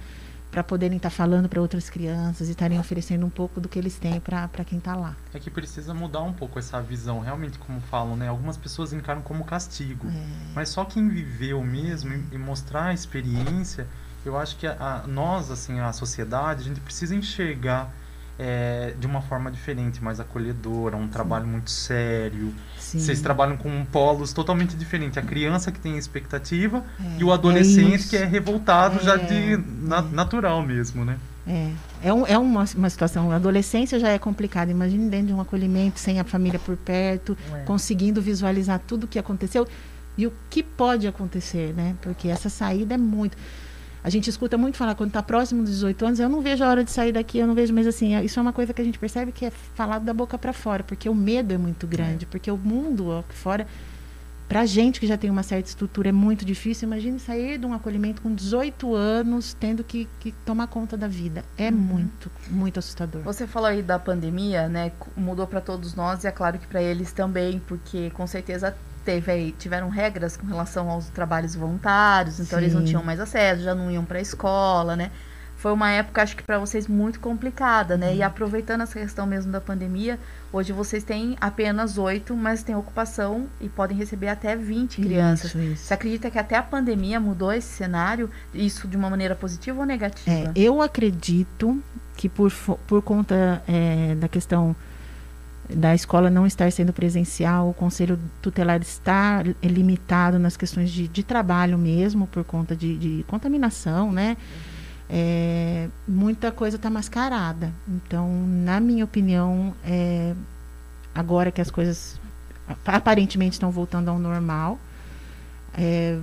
para 0.54 0.64
poderem 0.64 0.98
estar 0.98 1.10
tá 1.10 1.16
falando 1.16 1.50
para 1.50 1.60
outras 1.60 1.90
crianças 1.90 2.48
e 2.48 2.52
estarem 2.52 2.80
oferecendo 2.80 3.26
um 3.26 3.30
pouco 3.30 3.60
do 3.60 3.68
que 3.68 3.80
eles 3.80 3.98
têm 3.98 4.20
para 4.20 4.48
quem 4.64 4.78
está 4.78 4.96
lá. 4.96 5.16
É 5.34 5.40
que 5.40 5.50
precisa 5.50 5.96
mudar 5.96 6.22
um 6.22 6.32
pouco 6.32 6.60
essa 6.60 6.80
visão, 6.80 7.20
realmente, 7.20 7.58
como 7.58 7.82
falam, 7.82 8.16
né? 8.16 8.28
Algumas 8.28 8.56
pessoas 8.56 8.94
encaram 8.94 9.24
como 9.24 9.44
castigo, 9.44 10.08
é. 10.08 10.26
mas 10.54 10.70
só 10.70 10.86
quem 10.86 11.10
viveu 11.10 11.64
mesmo 11.64 12.14
e, 12.14 12.36
e 12.36 12.38
mostrar 12.38 12.86
a 12.86 12.94
experiência, 12.94 13.88
eu 14.24 14.38
acho 14.38 14.56
que 14.58 14.68
a, 14.68 14.76
a, 15.04 15.08
nós, 15.08 15.50
assim, 15.50 15.80
a 15.80 15.92
sociedade, 15.92 16.62
a 16.62 16.64
gente 16.66 16.82
precisa 16.82 17.16
enxergar 17.16 17.92
é, 18.38 18.94
de 19.00 19.06
uma 19.06 19.22
forma 19.22 19.52
diferente, 19.52 20.04
mais 20.04 20.20
acolhedora, 20.20 20.98
um 20.98 21.04
Sim. 21.04 21.10
trabalho 21.10 21.48
muito 21.48 21.70
sério. 21.70 22.54
Sim. 22.78 23.00
Vocês 23.00 23.22
trabalham 23.22 23.58
com 23.58 23.86
polos 23.86 24.34
totalmente 24.34 24.76
diferentes. 24.76 25.18
A 25.18 25.22
criança 25.22 25.72
que 25.72 25.80
tem 25.80 25.98
expectativa 25.98 26.84
é, 27.00 27.20
e 27.20 27.24
o 27.24 27.32
adolescente 27.32 28.06
é 28.06 28.10
que 28.10 28.18
é 28.18 28.26
revoltado 28.26 29.04
já 29.04 29.16
de 29.16 29.54
é, 29.54 29.58
na, 29.82 30.00
é. 30.00 30.02
natural 30.12 30.62
mesmo, 30.64 31.06
né? 31.06 31.18
É, 31.46 31.72
é, 32.04 32.14
um, 32.14 32.26
é 32.26 32.38
uma, 32.38 32.66
uma 32.76 32.90
situação. 32.90 33.32
A 33.32 33.36
adolescência 33.36 34.00
já 34.00 34.10
é 34.10 34.18
complicada. 34.18 34.72
Imagine 34.72 35.10
dentro 35.10 35.28
de 35.28 35.34
um 35.34 35.42
acolhimento, 35.42 36.00
sem 36.00 36.20
a 36.20 36.24
família 36.24 36.60
por 36.60 36.78
perto, 36.78 37.38
conseguindo 37.66 38.22
visualizar 38.22 38.80
tudo 38.88 39.04
o 39.04 39.08
que 39.08 39.20
aconteceu 39.20 39.68
e 40.18 40.26
o 40.26 40.34
que 40.50 40.64
pode 40.64 41.08
acontecer, 41.08 41.74
né? 41.74 41.96
Porque 42.02 42.30
essa 42.30 42.50
saída 42.50 42.94
é 42.94 42.98
muito. 42.98 43.38
A 44.04 44.10
gente 44.10 44.30
escuta 44.30 44.58
muito 44.58 44.76
falar 44.76 44.96
quando 44.96 45.12
está 45.12 45.24
próximo 45.24 45.64
dos 45.64 45.72
18 45.72 46.06
anos, 46.06 46.20
eu 46.20 46.28
não 46.28 46.42
vejo 46.42 46.62
a 46.64 46.68
hora 46.68 46.84
de 46.84 46.92
sair 46.92 47.14
daqui, 47.14 47.38
eu 47.38 47.48
não 47.48 47.56
vejo, 47.56 47.74
mas 47.74 47.88
assim, 47.88 48.20
isso 48.22 48.38
é 48.38 48.42
uma 48.42 48.52
coisa 48.52 48.74
que 48.74 48.82
a 48.82 48.84
gente 48.84 49.00
percebe 49.00 49.32
que 49.32 49.46
é 49.46 49.52
falado 49.52 50.04
da 50.04 50.14
boca 50.14 50.38
para 50.38 50.52
fora, 50.52 50.84
porque 50.84 51.08
o 51.08 51.16
medo 51.16 51.54
é 51.54 51.58
muito 51.58 51.88
grande, 51.88 52.26
é. 52.26 52.28
porque 52.30 52.52
o 52.52 52.58
mundo 52.58 53.18
aqui 53.20 53.34
fora, 53.34 53.66
para 54.50 54.66
gente 54.66 55.00
que 55.00 55.08
já 55.08 55.18
tem 55.18 55.30
uma 55.30 55.42
certa 55.42 55.70
estrutura, 55.70 56.10
é 56.10 56.12
muito 56.12 56.44
difícil. 56.44 56.86
Imagine 56.86 57.18
sair 57.18 57.58
de 57.58 57.66
um 57.66 57.74
acolhimento 57.74 58.22
com 58.22 58.36
18 58.36 58.94
anos, 58.94 59.56
tendo 59.58 59.86
que, 59.86 60.08
que 60.20 60.34
tomar 60.46 60.68
conta 60.68 60.98
da 60.98 61.08
vida. 61.08 61.46
É 61.58 61.70
uhum. 61.70 61.78
muito, 61.78 62.30
muito 62.50 62.80
assustador. 62.80 63.22
Você 63.22 63.48
falou 63.48 63.70
aí 63.70 63.82
da 63.82 63.98
pandemia, 63.98 64.68
né? 64.68 64.92
Mudou 65.16 65.48
para 65.48 65.62
todos 65.62 65.96
nós 65.96 66.26
e 66.26 66.28
é 66.28 66.32
claro 66.32 66.60
que 66.60 66.68
para 66.68 66.84
eles 66.84 67.14
também, 67.14 67.60
porque 67.66 68.10
com 68.12 68.28
certeza 68.28 68.76
teve 69.04 69.32
aí, 69.32 69.52
tiveram 69.54 69.90
regras 69.90 70.38
com 70.38 70.46
relação 70.46 70.90
aos 70.90 71.10
trabalhos 71.10 71.56
voluntários, 71.56 72.40
então 72.40 72.60
Sim. 72.60 72.66
eles 72.66 72.74
não 72.74 72.84
tinham 72.84 73.04
mais 73.04 73.20
acesso, 73.20 73.64
já 73.64 73.76
não 73.76 73.92
iam 73.92 74.06
para 74.06 74.18
a 74.18 74.22
escola, 74.22 74.96
né? 74.96 75.12
Foi 75.64 75.72
uma 75.72 75.90
época, 75.90 76.22
acho 76.22 76.36
que 76.36 76.44
para 76.44 76.60
vocês, 76.60 76.90
muito 76.90 77.22
complicada, 77.22 77.96
né? 77.96 78.10
Uhum. 78.10 78.16
E 78.18 78.22
aproveitando 78.22 78.82
essa 78.82 79.00
questão 79.00 79.26
mesmo 79.26 79.50
da 79.50 79.62
pandemia, 79.62 80.20
hoje 80.52 80.74
vocês 80.74 81.06
têm 81.06 81.38
apenas 81.40 81.98
oito, 81.98 82.36
mas 82.36 82.64
têm 82.64 82.76
ocupação 82.76 83.48
e 83.62 83.70
podem 83.70 83.96
receber 83.96 84.28
até 84.28 84.58
20 84.58 85.02
crianças. 85.02 85.52
Isso, 85.52 85.60
isso. 85.60 85.86
Você 85.86 85.94
acredita 85.94 86.30
que 86.30 86.38
até 86.38 86.58
a 86.58 86.64
pandemia 86.64 87.18
mudou 87.18 87.50
esse 87.54 87.70
cenário? 87.70 88.30
Isso 88.54 88.90
de 88.90 88.98
uma 88.98 89.10
maneira 89.10 89.36
positiva 89.36 89.80
ou 89.80 89.86
negativa? 89.86 90.30
É, 90.30 90.52
eu 90.54 90.82
acredito 90.82 91.82
que 92.18 92.28
por, 92.28 92.52
por 92.86 93.02
conta 93.02 93.64
é, 93.66 94.16
da 94.16 94.28
questão 94.28 94.76
da 95.76 95.94
escola 95.96 96.30
não 96.30 96.46
estar 96.46 96.72
sendo 96.72 96.94
presencial, 96.94 97.70
o 97.70 97.74
conselho 97.74 98.20
tutelar 98.42 98.82
está 98.82 99.44
limitado 99.62 100.40
nas 100.40 100.56
questões 100.58 100.92
de, 100.92 101.08
de 101.08 101.24
trabalho 101.24 101.78
mesmo, 101.78 102.28
por 102.28 102.44
conta 102.44 102.76
de, 102.76 102.98
de 102.98 103.26
contaminação, 103.28 104.12
né? 104.12 104.38
É, 105.10 105.90
muita 106.08 106.52
coisa 106.52 106.78
está 106.78 106.90
mascarada. 106.90 107.72
Então, 107.88 108.30
na 108.48 108.80
minha 108.80 109.04
opinião, 109.04 109.76
é, 109.86 110.34
agora 111.14 111.52
que 111.52 111.62
as 111.62 111.70
coisas 111.70 112.20
aparentemente 112.86 113.54
estão 113.54 113.70
voltando 113.70 114.10
ao 114.10 114.18
normal, 114.18 114.80
é, 115.78 116.18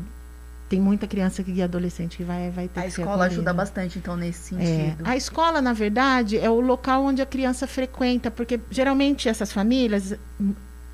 tem 0.71 0.81
muita 0.81 1.09
criança 1.09 1.43
e 1.45 1.61
adolescente 1.61 2.17
que 2.17 2.23
vai, 2.23 2.49
vai 2.51 2.69
ter 2.69 2.79
a 2.79 2.83
que 2.85 2.89
escola 2.91 3.25
ajuda 3.25 3.53
bastante 3.53 3.99
então 3.99 4.17
nesse 4.17 4.55
é, 4.55 4.65
sentido. 4.65 5.05
é, 5.05 5.11
a 5.11 5.17
escola 5.17 5.61
na 5.61 5.73
verdade 5.73 6.39
é 6.39 6.49
o 6.49 6.61
local 6.61 7.03
onde 7.03 7.21
a 7.21 7.27
criança 7.27 7.67
frequenta 7.67 8.31
porque 8.31 8.61
geralmente 8.71 9.29
essas 9.29 9.53
famílias 9.53 10.17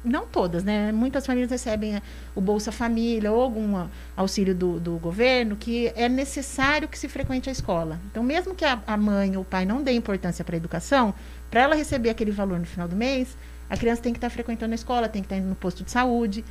não 0.02 0.26
todas 0.26 0.64
né 0.64 0.90
muitas 0.92 1.26
famílias 1.26 1.50
recebem 1.50 2.00
o 2.34 2.40
bolsa 2.40 2.72
família 2.72 3.30
ou 3.30 3.38
algum 3.38 3.86
auxílio 4.16 4.54
do, 4.54 4.80
do 4.80 4.96
governo 4.96 5.56
que 5.56 5.92
é 5.94 6.08
necessário 6.08 6.88
que 6.88 6.98
se 6.98 7.06
frequente 7.06 7.50
a 7.50 7.52
escola. 7.52 8.00
Então 8.10 8.22
mesmo 8.22 8.54
que 8.54 8.64
a, 8.64 8.82
a 8.86 8.96
mãe 8.96 9.36
ou 9.36 9.42
o 9.42 9.44
pai 9.44 9.66
não 9.66 9.82
dê 9.82 9.92
importância 9.92 10.42
para 10.42 10.56
a 10.56 10.58
educação 10.58 11.12
para 11.50 11.60
ela 11.60 11.74
receber 11.74 12.08
aquele 12.08 12.30
valor 12.30 12.58
no 12.58 12.66
final 12.66 12.88
do 12.88 12.96
mês 12.96 13.36
a 13.68 13.76
criança 13.76 14.00
tem 14.00 14.12
que 14.12 14.18
estar 14.18 14.30
frequentando 14.30 14.72
a 14.72 14.74
escola 14.74 15.06
tem 15.06 15.20
que 15.20 15.26
estar 15.26 15.36
indo 15.36 15.48
no 15.48 15.56
posto 15.56 15.84
de 15.84 15.90
saúde 15.90 16.42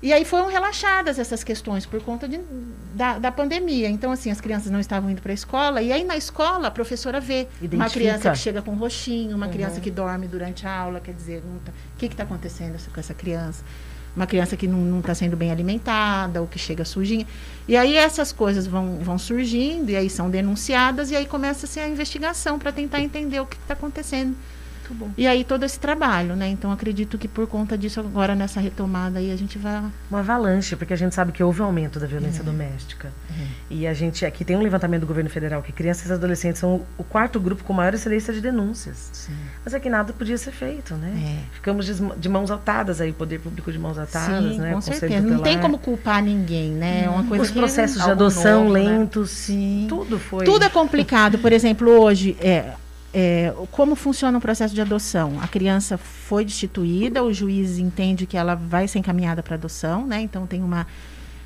e 0.00 0.12
aí 0.12 0.24
foram 0.24 0.48
relaxadas 0.48 1.18
essas 1.18 1.42
questões 1.42 1.84
por 1.84 2.00
conta 2.00 2.28
de, 2.28 2.40
da, 2.94 3.18
da 3.18 3.32
pandemia. 3.32 3.88
Então, 3.88 4.12
assim, 4.12 4.30
as 4.30 4.40
crianças 4.40 4.70
não 4.70 4.78
estavam 4.78 5.10
indo 5.10 5.20
para 5.20 5.32
a 5.32 5.34
escola. 5.34 5.82
E 5.82 5.92
aí, 5.92 6.04
na 6.04 6.16
escola, 6.16 6.68
a 6.68 6.70
professora 6.70 7.20
vê 7.20 7.48
Identifica. 7.60 7.76
uma 7.76 7.90
criança 7.90 8.30
que 8.30 8.38
chega 8.38 8.62
com 8.62 8.74
roxinho, 8.74 9.36
uma 9.36 9.46
uhum. 9.46 9.52
criança 9.52 9.80
que 9.80 9.90
dorme 9.90 10.28
durante 10.28 10.66
a 10.66 10.72
aula, 10.72 11.00
quer 11.00 11.14
dizer, 11.14 11.42
tá, 11.64 11.72
o 11.72 11.98
que 11.98 12.06
está 12.06 12.22
acontecendo 12.22 12.78
com 12.92 13.00
essa 13.00 13.12
criança? 13.12 13.64
Uma 14.14 14.26
criança 14.26 14.56
que 14.56 14.68
não 14.68 15.00
está 15.00 15.14
sendo 15.16 15.36
bem 15.36 15.50
alimentada, 15.50 16.40
ou 16.40 16.46
que 16.46 16.60
chega 16.60 16.84
sujinha. 16.84 17.26
E 17.66 17.76
aí 17.76 17.96
essas 17.96 18.30
coisas 18.32 18.68
vão, 18.68 18.98
vão 18.98 19.18
surgindo, 19.18 19.90
e 19.90 19.96
aí 19.96 20.08
são 20.08 20.30
denunciadas, 20.30 21.10
e 21.10 21.16
aí 21.16 21.26
começa-se 21.26 21.80
a 21.80 21.88
investigação 21.88 22.56
para 22.56 22.70
tentar 22.70 23.00
entender 23.00 23.40
o 23.40 23.46
que 23.46 23.56
está 23.56 23.74
acontecendo 23.74 24.36
muito 24.88 24.94
bom. 24.94 25.10
E 25.16 25.26
aí 25.26 25.44
todo 25.44 25.64
esse 25.64 25.78
trabalho, 25.78 26.34
né? 26.34 26.48
Então 26.48 26.72
acredito 26.72 27.18
que 27.18 27.28
por 27.28 27.46
conta 27.46 27.76
disso 27.76 28.00
agora 28.00 28.34
nessa 28.34 28.60
retomada 28.60 29.18
aí 29.18 29.30
a 29.30 29.36
gente 29.36 29.58
vai 29.58 29.82
uma 30.10 30.20
avalanche, 30.20 30.76
porque 30.76 30.92
a 30.92 30.96
gente 30.96 31.14
sabe 31.14 31.32
que 31.32 31.42
houve 31.42 31.62
um 31.62 31.66
aumento 31.66 32.00
da 32.00 32.06
violência 32.06 32.40
é. 32.40 32.44
doméstica. 32.44 33.12
É. 33.30 33.46
E 33.70 33.86
a 33.86 33.94
gente 33.94 34.24
aqui 34.24 34.44
tem 34.44 34.56
um 34.56 34.62
levantamento 34.62 35.02
do 35.02 35.06
governo 35.06 35.30
federal 35.30 35.62
que 35.62 35.72
crianças 35.72 36.08
e 36.08 36.12
adolescentes 36.12 36.60
são 36.60 36.82
o 36.96 37.04
quarto 37.04 37.38
grupo 37.38 37.64
com 37.64 37.72
maior 37.72 37.94
incidência 37.94 38.32
de 38.32 38.40
denúncias. 38.40 39.10
Sim. 39.12 39.32
Mas 39.64 39.74
é 39.74 39.80
que 39.80 39.90
nada 39.90 40.12
podia 40.12 40.38
ser 40.38 40.52
feito, 40.52 40.94
né? 40.94 41.42
É. 41.42 41.54
Ficamos 41.54 41.86
de, 41.86 42.28
mãos 42.28 42.50
atadas 42.50 43.00
aí, 43.00 43.10
o 43.10 43.14
poder 43.14 43.40
público 43.40 43.70
de 43.70 43.78
mãos 43.78 43.98
atadas, 43.98 44.54
sim, 44.54 44.60
né? 44.60 44.72
Com 44.72 44.80
certeza. 44.80 45.20
Não 45.20 45.42
tem 45.42 45.58
como 45.58 45.78
culpar 45.78 46.22
ninguém, 46.22 46.70
né? 46.70 47.04
É 47.04 47.10
uma 47.10 47.24
coisa 47.24 47.44
Os 47.44 47.50
processos 47.50 48.02
de 48.02 48.10
adoção 48.10 48.64
novo, 48.64 48.74
né? 48.74 48.80
lentos, 48.80 49.30
né? 49.30 49.36
sim. 49.36 49.86
Tudo 49.88 50.18
foi. 50.18 50.44
Tudo 50.44 50.64
é 50.64 50.68
complicado. 50.68 51.38
Por 51.38 51.52
exemplo, 51.52 51.90
hoje 51.90 52.36
é 52.40 52.72
é, 53.12 53.54
como 53.70 53.94
funciona 53.94 54.36
o 54.36 54.40
processo 54.40 54.74
de 54.74 54.80
adoção? 54.80 55.40
A 55.40 55.48
criança 55.48 55.96
foi 55.96 56.44
destituída, 56.44 57.22
o 57.22 57.32
juiz 57.32 57.78
entende 57.78 58.26
que 58.26 58.36
ela 58.36 58.54
vai 58.54 58.86
ser 58.86 58.98
encaminhada 58.98 59.42
para 59.42 59.54
adoção, 59.54 60.06
né? 60.06 60.20
Então 60.20 60.46
tem 60.46 60.62
uma, 60.62 60.86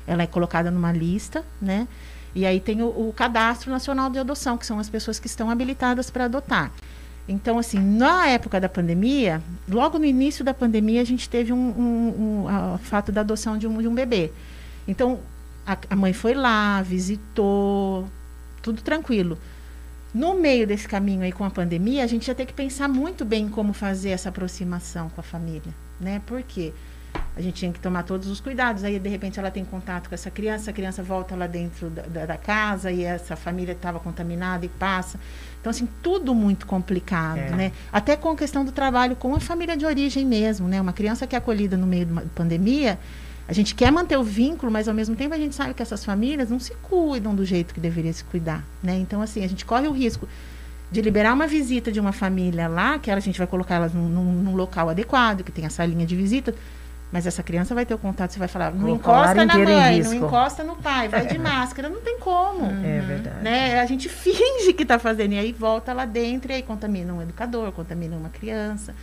ela 0.05 0.23
é 0.23 0.27
colocada 0.27 0.69
numa 0.69 0.91
lista, 0.91 1.43
né? 1.61 1.87
E 2.35 2.45
aí 2.45 2.59
tem 2.59 2.81
o, 2.81 2.87
o, 2.87 3.13
cadastro 3.15 3.71
nacional 3.71 4.09
de 4.09 4.19
adoção, 4.19 4.57
que 4.57 4.65
são 4.65 4.79
as 4.79 4.89
pessoas 4.89 5.19
que 5.19 5.27
estão 5.27 5.49
habilitadas 5.49 6.09
para 6.09 6.25
adotar. 6.25 6.71
Então, 7.27 7.57
assim, 7.57 7.79
na 7.79 8.27
época 8.27 8.59
da 8.59 8.67
pandemia, 8.67 9.41
logo 9.69 9.97
no 9.97 10.05
início 10.05 10.43
da 10.43 10.53
pandemia, 10.53 10.99
a 10.99 11.05
gente 11.05 11.29
teve 11.29 11.53
um, 11.53 11.57
um, 11.57 12.45
um 12.47 12.77
fato 12.79 13.11
da 13.11 13.21
adoção 13.21 13.57
de 13.57 13.67
um, 13.67 13.77
de 13.81 13.87
um 13.87 13.93
bebê. 13.93 14.31
Então, 14.87 15.19
a, 15.65 15.77
a 15.91 15.95
mãe 15.95 16.11
foi 16.11 16.33
lá, 16.33 16.81
visitou, 16.81 18.09
tudo 18.61 18.81
tranquilo. 18.81 19.37
No 20.13 20.35
meio 20.35 20.67
desse 20.67 20.87
caminho 20.87 21.23
aí 21.23 21.31
com 21.31 21.43
a 21.43 21.49
pandemia, 21.49 22.03
a 22.03 22.07
gente 22.07 22.27
ia 22.27 22.35
ter 22.35 22.45
que 22.45 22.53
pensar 22.53 22.87
muito 22.87 23.25
bem 23.25 23.49
como 23.49 23.73
fazer 23.73 24.09
essa 24.09 24.29
aproximação 24.29 25.09
com 25.09 25.19
a 25.19 25.23
família, 25.23 25.73
né? 25.99 26.21
Por 26.25 26.43
quê? 26.43 26.71
A 27.35 27.41
gente 27.41 27.55
tinha 27.55 27.71
que 27.71 27.79
tomar 27.79 28.03
todos 28.03 28.27
os 28.27 28.39
cuidados. 28.39 28.83
Aí, 28.83 28.99
de 28.99 29.09
repente, 29.09 29.39
ela 29.39 29.49
tem 29.49 29.65
contato 29.65 30.07
com 30.07 30.13
essa 30.13 30.29
criança, 30.29 30.69
a 30.69 30.73
criança 30.73 31.01
volta 31.01 31.35
lá 31.35 31.47
dentro 31.47 31.89
da, 31.89 32.03
da, 32.03 32.25
da 32.27 32.37
casa 32.37 32.91
e 32.91 33.03
essa 33.03 33.35
família 33.35 33.71
estava 33.71 33.99
contaminada 33.99 34.65
e 34.65 34.69
passa. 34.69 35.19
Então, 35.59 35.71
assim, 35.71 35.87
tudo 36.03 36.35
muito 36.35 36.67
complicado, 36.67 37.39
é. 37.39 37.49
né? 37.51 37.71
Até 37.91 38.15
com 38.15 38.29
a 38.29 38.35
questão 38.35 38.63
do 38.63 38.71
trabalho 38.71 39.15
com 39.15 39.33
a 39.33 39.39
família 39.39 39.75
de 39.75 39.85
origem 39.85 40.25
mesmo, 40.25 40.67
né? 40.67 40.79
Uma 40.79 40.93
criança 40.93 41.25
que 41.25 41.35
é 41.35 41.39
acolhida 41.39 41.75
no 41.75 41.87
meio 41.87 42.05
de 42.05 42.11
uma 42.11 42.21
pandemia, 42.35 42.99
a 43.47 43.53
gente 43.53 43.75
quer 43.75 43.91
manter 43.91 44.17
o 44.17 44.23
vínculo, 44.23 44.71
mas 44.71 44.87
ao 44.87 44.93
mesmo 44.93 45.15
tempo 45.15 45.33
a 45.33 45.37
gente 45.37 45.53
sabe 45.53 45.73
que 45.73 45.81
essas 45.81 46.05
famílias 46.05 46.49
não 46.49 46.59
se 46.59 46.73
cuidam 46.75 47.35
do 47.35 47.45
jeito 47.45 47.73
que 47.73 47.79
deveria 47.79 48.13
se 48.13 48.23
cuidar, 48.23 48.63
né? 48.81 48.95
Então, 48.97 49.21
assim, 49.21 49.43
a 49.43 49.47
gente 49.47 49.65
corre 49.65 49.87
o 49.87 49.91
risco 49.91 50.27
de 50.89 51.01
liberar 51.01 51.33
uma 51.33 51.47
visita 51.47 51.91
de 51.91 51.99
uma 51.99 52.11
família 52.11 52.67
lá, 52.67 52.99
que 52.99 53.11
a 53.11 53.19
gente 53.19 53.37
vai 53.37 53.47
colocar 53.47 53.75
elas 53.75 53.93
num, 53.93 54.07
num, 54.07 54.31
num 54.31 54.55
local 54.55 54.89
adequado, 54.89 55.43
que 55.43 55.51
tem 55.51 55.65
a 55.65 55.69
salinha 55.69 56.05
de 56.05 56.15
visita, 56.15 56.53
mas 57.11 57.27
essa 57.27 57.43
criança 57.43 57.75
vai 57.75 57.85
ter 57.85 57.93
o 57.93 57.97
contato, 57.97 58.31
você 58.31 58.39
vai 58.39 58.47
falar, 58.47 58.71
não 58.71 58.89
encosta 58.89 59.45
na 59.45 59.57
mãe, 59.57 60.01
não 60.01 60.13
encosta 60.13 60.63
no 60.63 60.75
pai, 60.75 61.07
vai 61.09 61.27
de 61.27 61.37
máscara, 61.39 61.89
não 61.89 61.99
tem 61.99 62.17
como. 62.19 62.65
É 62.83 63.01
verdade. 63.01 63.43
Né? 63.43 63.79
A 63.79 63.85
gente 63.85 64.07
finge 64.09 64.71
que 64.73 64.83
está 64.83 64.97
fazendo, 64.97 65.33
e 65.33 65.39
aí 65.39 65.51
volta 65.51 65.93
lá 65.93 66.05
dentro, 66.05 66.51
e 66.51 66.55
aí 66.55 66.63
contamina 66.63 67.13
um 67.13 67.21
educador, 67.21 67.71
contamina 67.71 68.15
uma 68.15 68.29
criança. 68.29 68.95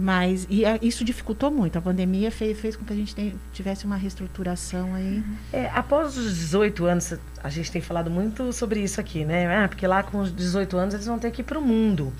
Mas 0.00 0.46
e 0.48 0.64
a, 0.64 0.78
isso 0.80 1.04
dificultou 1.04 1.50
muito. 1.50 1.76
A 1.76 1.82
pandemia 1.82 2.30
fez, 2.30 2.56
fez 2.60 2.76
com 2.76 2.84
que 2.84 2.92
a 2.92 2.96
gente 2.96 3.12
tem, 3.16 3.34
tivesse 3.52 3.84
uma 3.84 3.96
reestruturação 3.96 4.94
aí. 4.94 5.24
É, 5.52 5.68
após 5.74 6.16
os 6.16 6.38
18 6.38 6.86
anos, 6.86 7.14
a 7.42 7.48
gente 7.48 7.72
tem 7.72 7.82
falado 7.82 8.08
muito 8.08 8.52
sobre 8.52 8.80
isso 8.80 9.00
aqui, 9.00 9.24
né? 9.24 9.64
Ah, 9.64 9.66
porque 9.66 9.84
lá 9.88 10.04
com 10.04 10.20
os 10.20 10.32
18 10.32 10.76
anos 10.76 10.94
eles 10.94 11.06
vão 11.06 11.18
ter 11.18 11.32
que 11.32 11.40
ir 11.40 11.44
para 11.44 11.58
o 11.58 11.62
mundo. 11.62 12.12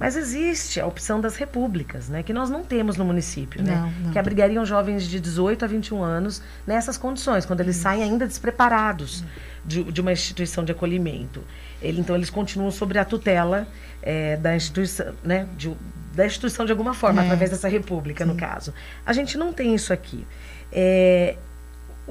Mas 0.00 0.16
existe 0.16 0.80
a 0.80 0.86
opção 0.86 1.20
das 1.20 1.36
repúblicas, 1.36 2.08
né? 2.08 2.22
Que 2.22 2.32
nós 2.32 2.48
não 2.48 2.64
temos 2.64 2.96
no 2.96 3.04
município, 3.04 3.62
né? 3.62 3.74
Não, 3.76 3.90
não. 4.04 4.12
Que 4.12 4.18
abrigariam 4.18 4.64
jovens 4.64 5.06
de 5.06 5.20
18 5.20 5.62
a 5.62 5.68
21 5.68 6.02
anos 6.02 6.42
nessas 6.66 6.96
condições, 6.96 7.44
quando 7.44 7.60
eles 7.60 7.76
isso. 7.76 7.82
saem 7.82 8.02
ainda 8.02 8.26
despreparados 8.26 9.22
de, 9.62 9.84
de, 9.84 10.00
uma 10.00 10.12
instituição 10.12 10.64
de 10.64 10.72
acolhimento. 10.72 11.42
Ele, 11.82 12.00
então, 12.00 12.16
eles 12.16 12.30
continuam 12.30 12.70
sobre 12.70 12.98
a 12.98 13.04
tutela 13.04 13.68
é, 14.02 14.38
da 14.38 14.56
instituição, 14.56 15.14
né? 15.22 15.46
De, 15.56 15.74
da 16.16 16.26
instituição 16.26 16.64
de 16.64 16.72
alguma 16.72 16.94
forma, 16.94 17.22
é. 17.22 17.24
através 17.24 17.50
dessa 17.50 17.68
república, 17.68 18.24
Sim. 18.24 18.30
no 18.30 18.36
caso. 18.36 18.72
A 19.04 19.12
gente 19.12 19.36
não 19.36 19.52
tem 19.52 19.74
isso 19.74 19.92
aqui. 19.92 20.26
É, 20.72 21.36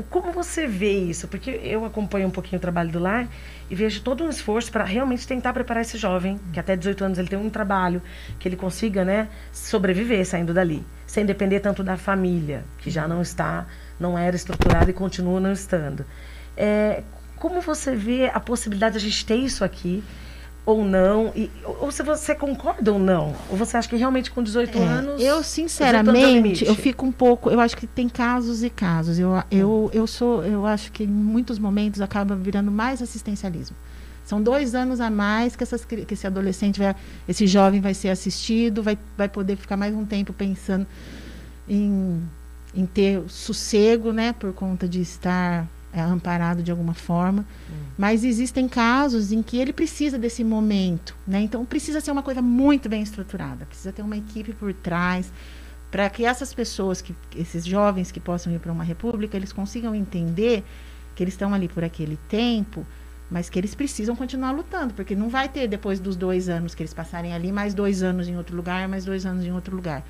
como 0.09 0.31
você 0.31 0.67
vê 0.67 0.91
isso? 0.91 1.27
Porque 1.27 1.49
eu 1.63 1.85
acompanho 1.85 2.27
um 2.27 2.31
pouquinho 2.31 2.57
o 2.57 2.61
trabalho 2.61 2.91
do 2.91 2.99
lar 2.99 3.27
e 3.69 3.75
vejo 3.75 4.01
todo 4.01 4.23
um 4.23 4.29
esforço 4.29 4.71
para 4.71 4.83
realmente 4.83 5.27
tentar 5.27 5.53
preparar 5.53 5.81
esse 5.81 5.97
jovem, 5.97 6.39
que 6.53 6.59
até 6.59 6.75
18 6.75 7.03
anos 7.03 7.17
ele 7.17 7.27
tem 7.27 7.39
um 7.39 7.49
trabalho, 7.49 8.01
que 8.37 8.47
ele 8.47 8.55
consiga 8.55 9.03
né, 9.03 9.27
sobreviver 9.51 10.25
saindo 10.25 10.53
dali, 10.53 10.85
sem 11.07 11.25
depender 11.25 11.61
tanto 11.61 11.83
da 11.83 11.97
família, 11.97 12.63
que 12.77 12.91
já 12.91 13.07
não 13.07 13.21
está, 13.21 13.65
não 13.99 14.17
era 14.17 14.35
estruturada 14.35 14.89
e 14.89 14.93
continua 14.93 15.39
não 15.39 15.51
estando. 15.51 16.05
É, 16.55 17.01
como 17.37 17.59
você 17.59 17.95
vê 17.95 18.29
a 18.33 18.39
possibilidade 18.39 18.93
de 18.93 19.05
a 19.05 19.09
gente 19.09 19.25
ter 19.25 19.35
isso 19.35 19.63
aqui? 19.63 20.03
Ou 20.65 20.83
não? 20.83 21.31
E, 21.35 21.49
ou 21.79 21.91
se 21.91 22.01
você 22.01 22.33
concorda 22.33 22.91
ou 22.91 22.97
não? 22.97 23.35
Ou 23.49 23.55
você 23.55 23.77
acha 23.77 23.87
que 23.87 23.95
realmente 23.95 24.31
com 24.31 24.41
18 24.41 24.77
é, 24.77 24.81
anos. 24.81 25.21
Eu, 25.21 25.43
sinceramente, 25.43 26.65
eu 26.65 26.75
fico 26.75 27.05
um 27.05 27.11
pouco. 27.11 27.49
Eu 27.49 27.59
acho 27.59 27.77
que 27.77 27.85
tem 27.85 28.09
casos 28.09 28.63
e 28.63 28.69
casos. 28.69 29.19
Eu, 29.19 29.31
eu, 29.51 29.89
eu 29.93 30.07
sou. 30.07 30.43
Eu 30.43 30.65
acho 30.65 30.91
que 30.91 31.03
em 31.03 31.07
muitos 31.07 31.59
momentos 31.59 32.01
acaba 32.01 32.35
virando 32.35 32.71
mais 32.71 33.01
assistencialismo. 33.01 33.75
São 34.25 34.41
dois 34.41 34.73
anos 34.73 34.99
a 34.99 35.09
mais 35.11 35.55
que, 35.55 35.61
essas, 35.61 35.85
que 35.85 36.05
esse 36.09 36.25
adolescente 36.25 36.79
vai. 36.79 36.95
Esse 37.29 37.45
jovem 37.45 37.79
vai 37.79 37.93
ser 37.93 38.09
assistido, 38.09 38.81
vai, 38.81 38.97
vai 39.15 39.29
poder 39.29 39.55
ficar 39.55 39.77
mais 39.77 39.93
um 39.93 40.03
tempo 40.03 40.33
pensando 40.33 40.87
em, 41.69 42.23
em 42.73 42.87
ter 42.87 43.21
sossego, 43.27 44.11
né? 44.11 44.33
Por 44.33 44.51
conta 44.51 44.87
de 44.87 44.99
estar 44.99 45.61
é, 45.61 45.67
amparado 46.03 46.61
de 46.61 46.71
alguma 46.71 46.93
forma. 46.93 47.45
Mas 47.97 48.23
existem 48.23 48.67
casos 48.67 49.31
em 49.31 49.41
que 49.41 49.57
ele 49.57 49.71
precisa 49.71 50.17
desse 50.17 50.43
momento, 50.43 51.15
né? 51.25 51.41
Então 51.41 51.63
precisa 51.65 52.01
ser 52.01 52.11
uma 52.11 52.23
coisa 52.23 52.41
muito 52.41 52.89
bem 52.89 53.01
estruturada, 53.01 53.65
precisa 53.65 53.91
ter 53.91 54.01
uma 54.01 54.17
equipe 54.17 54.53
por 54.53 54.73
trás 54.73 55.31
para 55.89 56.09
que 56.09 56.25
essas 56.25 56.53
pessoas, 56.53 57.01
que 57.01 57.15
esses 57.35 57.65
jovens 57.65 58.11
que 58.11 58.19
possam 58.19 58.53
ir 58.53 58.59
para 58.59 58.71
uma 58.71 58.83
república, 58.83 59.37
eles 59.37 59.53
consigam 59.53 59.95
entender 59.95 60.63
que 61.15 61.23
eles 61.23 61.33
estão 61.33 61.53
ali 61.53 61.69
por 61.69 61.85
aquele 61.85 62.19
tempo, 62.27 62.85
mas 63.31 63.49
que 63.49 63.57
eles 63.57 63.73
precisam 63.73 64.15
continuar 64.15 64.51
lutando, 64.51 64.93
porque 64.93 65.15
não 65.15 65.29
vai 65.29 65.47
ter 65.47 65.67
depois 65.67 65.99
dos 65.99 66.17
dois 66.17 66.49
anos 66.49 66.75
que 66.75 66.83
eles 66.83 66.93
passarem 66.93 67.33
ali 67.33 67.51
mais 67.51 67.73
dois 67.73 68.03
anos 68.03 68.27
em 68.27 68.35
outro 68.35 68.55
lugar, 68.57 68.87
mais 68.89 69.05
dois 69.05 69.25
anos 69.25 69.45
em 69.45 69.53
outro 69.53 69.75
lugar. 69.75 70.05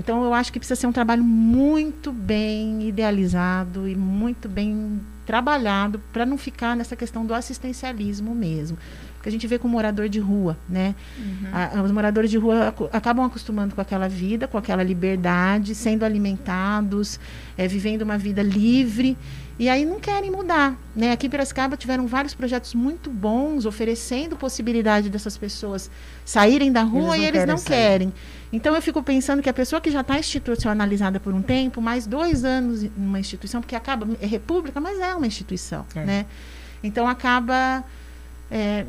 Então, 0.00 0.24
eu 0.24 0.32
acho 0.32 0.52
que 0.52 0.58
precisa 0.58 0.80
ser 0.80 0.86
um 0.86 0.92
trabalho 0.92 1.22
muito 1.22 2.10
bem 2.10 2.88
idealizado 2.88 3.86
e 3.86 3.94
muito 3.94 4.48
bem 4.48 4.98
trabalhado 5.26 6.00
para 6.12 6.26
não 6.26 6.36
ficar 6.36 6.74
nessa 6.74 6.96
questão 6.96 7.24
do 7.24 7.34
assistencialismo 7.34 8.34
mesmo. 8.34 8.76
Porque 9.14 9.28
a 9.28 9.32
gente 9.32 9.46
vê 9.46 9.58
com 9.58 9.68
o 9.68 9.70
morador 9.70 10.08
de 10.08 10.18
rua, 10.18 10.56
né? 10.66 10.94
Uhum. 11.18 11.48
A, 11.52 11.82
os 11.82 11.92
moradores 11.92 12.30
de 12.30 12.38
rua 12.38 12.74
acabam 12.90 13.26
acostumando 13.26 13.74
com 13.74 13.80
aquela 13.80 14.08
vida, 14.08 14.48
com 14.48 14.56
aquela 14.56 14.82
liberdade, 14.82 15.74
sendo 15.74 16.04
alimentados, 16.04 17.20
é, 17.56 17.68
vivendo 17.68 18.00
uma 18.00 18.16
vida 18.16 18.42
livre. 18.42 19.18
E 19.60 19.68
aí 19.68 19.84
não 19.84 20.00
querem 20.00 20.30
mudar. 20.30 20.74
Né? 20.96 21.12
Aqui 21.12 21.26
em 21.26 21.30
Piracicaba 21.30 21.76
tiveram 21.76 22.06
vários 22.06 22.32
projetos 22.32 22.74
muito 22.74 23.10
bons, 23.10 23.66
oferecendo 23.66 24.34
possibilidade 24.34 25.10
dessas 25.10 25.36
pessoas 25.36 25.90
saírem 26.24 26.72
da 26.72 26.82
rua 26.82 27.14
eles 27.14 27.26
e 27.26 27.28
eles 27.28 27.46
não 27.46 27.58
sair. 27.58 27.68
querem. 27.68 28.14
Então 28.50 28.74
eu 28.74 28.80
fico 28.80 29.02
pensando 29.02 29.42
que 29.42 29.50
a 29.50 29.52
pessoa 29.52 29.78
que 29.78 29.90
já 29.90 30.00
está 30.00 30.18
institucionalizada 30.18 31.20
por 31.20 31.34
um 31.34 31.42
tempo, 31.42 31.82
mais 31.82 32.06
dois 32.06 32.42
anos 32.42 32.84
numa 32.96 33.20
instituição, 33.20 33.60
porque 33.60 33.76
acaba, 33.76 34.08
é 34.18 34.26
república, 34.26 34.80
mas 34.80 34.98
é 34.98 35.14
uma 35.14 35.26
instituição, 35.26 35.84
é. 35.94 36.04
né? 36.06 36.26
Então 36.82 37.06
acaba 37.06 37.84
é, 38.50 38.86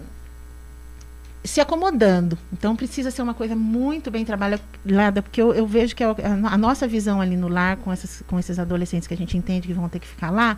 se 1.44 1.60
acomodando. 1.60 2.38
Então 2.54 2.76
precisa 2.76 3.10
ser 3.10 3.22
uma 3.22 3.34
coisa 3.34 3.56
muito 3.56 4.12
bem 4.12 4.24
trabalhada, 4.24 5.22
porque 5.22 5.42
eu, 5.42 5.54
eu 5.54 5.66
vejo 5.66 5.96
que 5.96 6.04
a, 6.04 6.16
a, 6.52 6.58
nossa 6.58 6.88
visão 6.88 7.20
ali 7.20 7.36
no 7.36 7.48
lar 7.48 7.78
com, 7.78 7.92
essas, 7.92 8.24
com 8.28 8.40
esses 8.40 8.60
adolescentes 8.60 9.08
que 9.08 9.14
a 9.14 9.18
gente 9.18 9.38
entende 9.38 9.68
que 9.68 9.74
vão 9.74 9.90
ter 9.90 10.00
que 10.00 10.08
ficar 10.08 10.30
lá, 10.30 10.58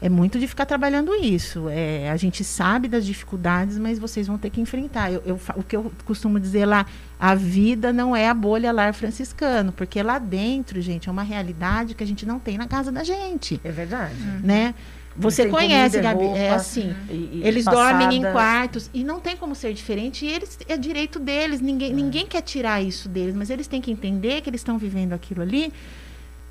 é 0.00 0.08
muito 0.08 0.38
de 0.38 0.48
ficar 0.48 0.66
trabalhando 0.66 1.14
isso. 1.14 1.68
É, 1.68 2.10
a 2.10 2.16
gente 2.16 2.42
sabe 2.42 2.88
das 2.88 3.06
dificuldades, 3.06 3.78
mas 3.78 4.00
vocês 4.00 4.26
vão 4.26 4.36
ter 4.36 4.50
que 4.50 4.60
enfrentar. 4.60 5.12
Eu, 5.12 5.22
eu, 5.24 5.40
o 5.54 5.62
que 5.62 5.76
eu 5.76 5.92
costumo 6.04 6.40
dizer 6.40 6.66
lá, 6.66 6.86
a 7.20 7.36
vida 7.36 7.92
não 7.92 8.14
é 8.14 8.28
a 8.28 8.34
bolha 8.34 8.72
lar 8.72 8.92
franciscano, 8.94 9.70
porque 9.70 10.02
lá 10.02 10.18
dentro, 10.18 10.80
gente, 10.80 11.08
é 11.08 11.12
uma 11.12 11.22
realidade 11.22 11.94
que 11.94 12.02
a 12.02 12.06
gente 12.06 12.26
não 12.26 12.40
tem 12.40 12.58
na 12.58 12.66
casa 12.66 12.90
da 12.90 13.04
gente. 13.04 13.60
É 13.62 13.70
verdade. 13.70 14.16
Né? 14.42 14.74
Você 15.16 15.46
conhece, 15.46 15.98
comida, 15.98 16.12
Gabi, 16.12 16.24
roupa, 16.24 16.38
é 16.38 16.50
assim. 16.50 16.94
E, 17.10 17.12
e 17.12 17.42
eles 17.44 17.64
passada. 17.64 17.98
dormem 17.98 18.18
em 18.18 18.32
quartos 18.32 18.90
e 18.94 19.04
não 19.04 19.20
tem 19.20 19.36
como 19.36 19.54
ser 19.54 19.74
diferente. 19.74 20.24
E 20.24 20.32
eles 20.32 20.58
é 20.68 20.76
direito 20.76 21.18
deles. 21.18 21.60
Ninguém, 21.60 21.90
é. 21.90 21.94
ninguém 21.94 22.26
quer 22.26 22.40
tirar 22.42 22.82
isso 22.82 23.08
deles, 23.08 23.34
mas 23.34 23.50
eles 23.50 23.66
têm 23.66 23.80
que 23.80 23.90
entender 23.90 24.40
que 24.40 24.48
eles 24.48 24.60
estão 24.60 24.78
vivendo 24.78 25.12
aquilo 25.12 25.42
ali 25.42 25.72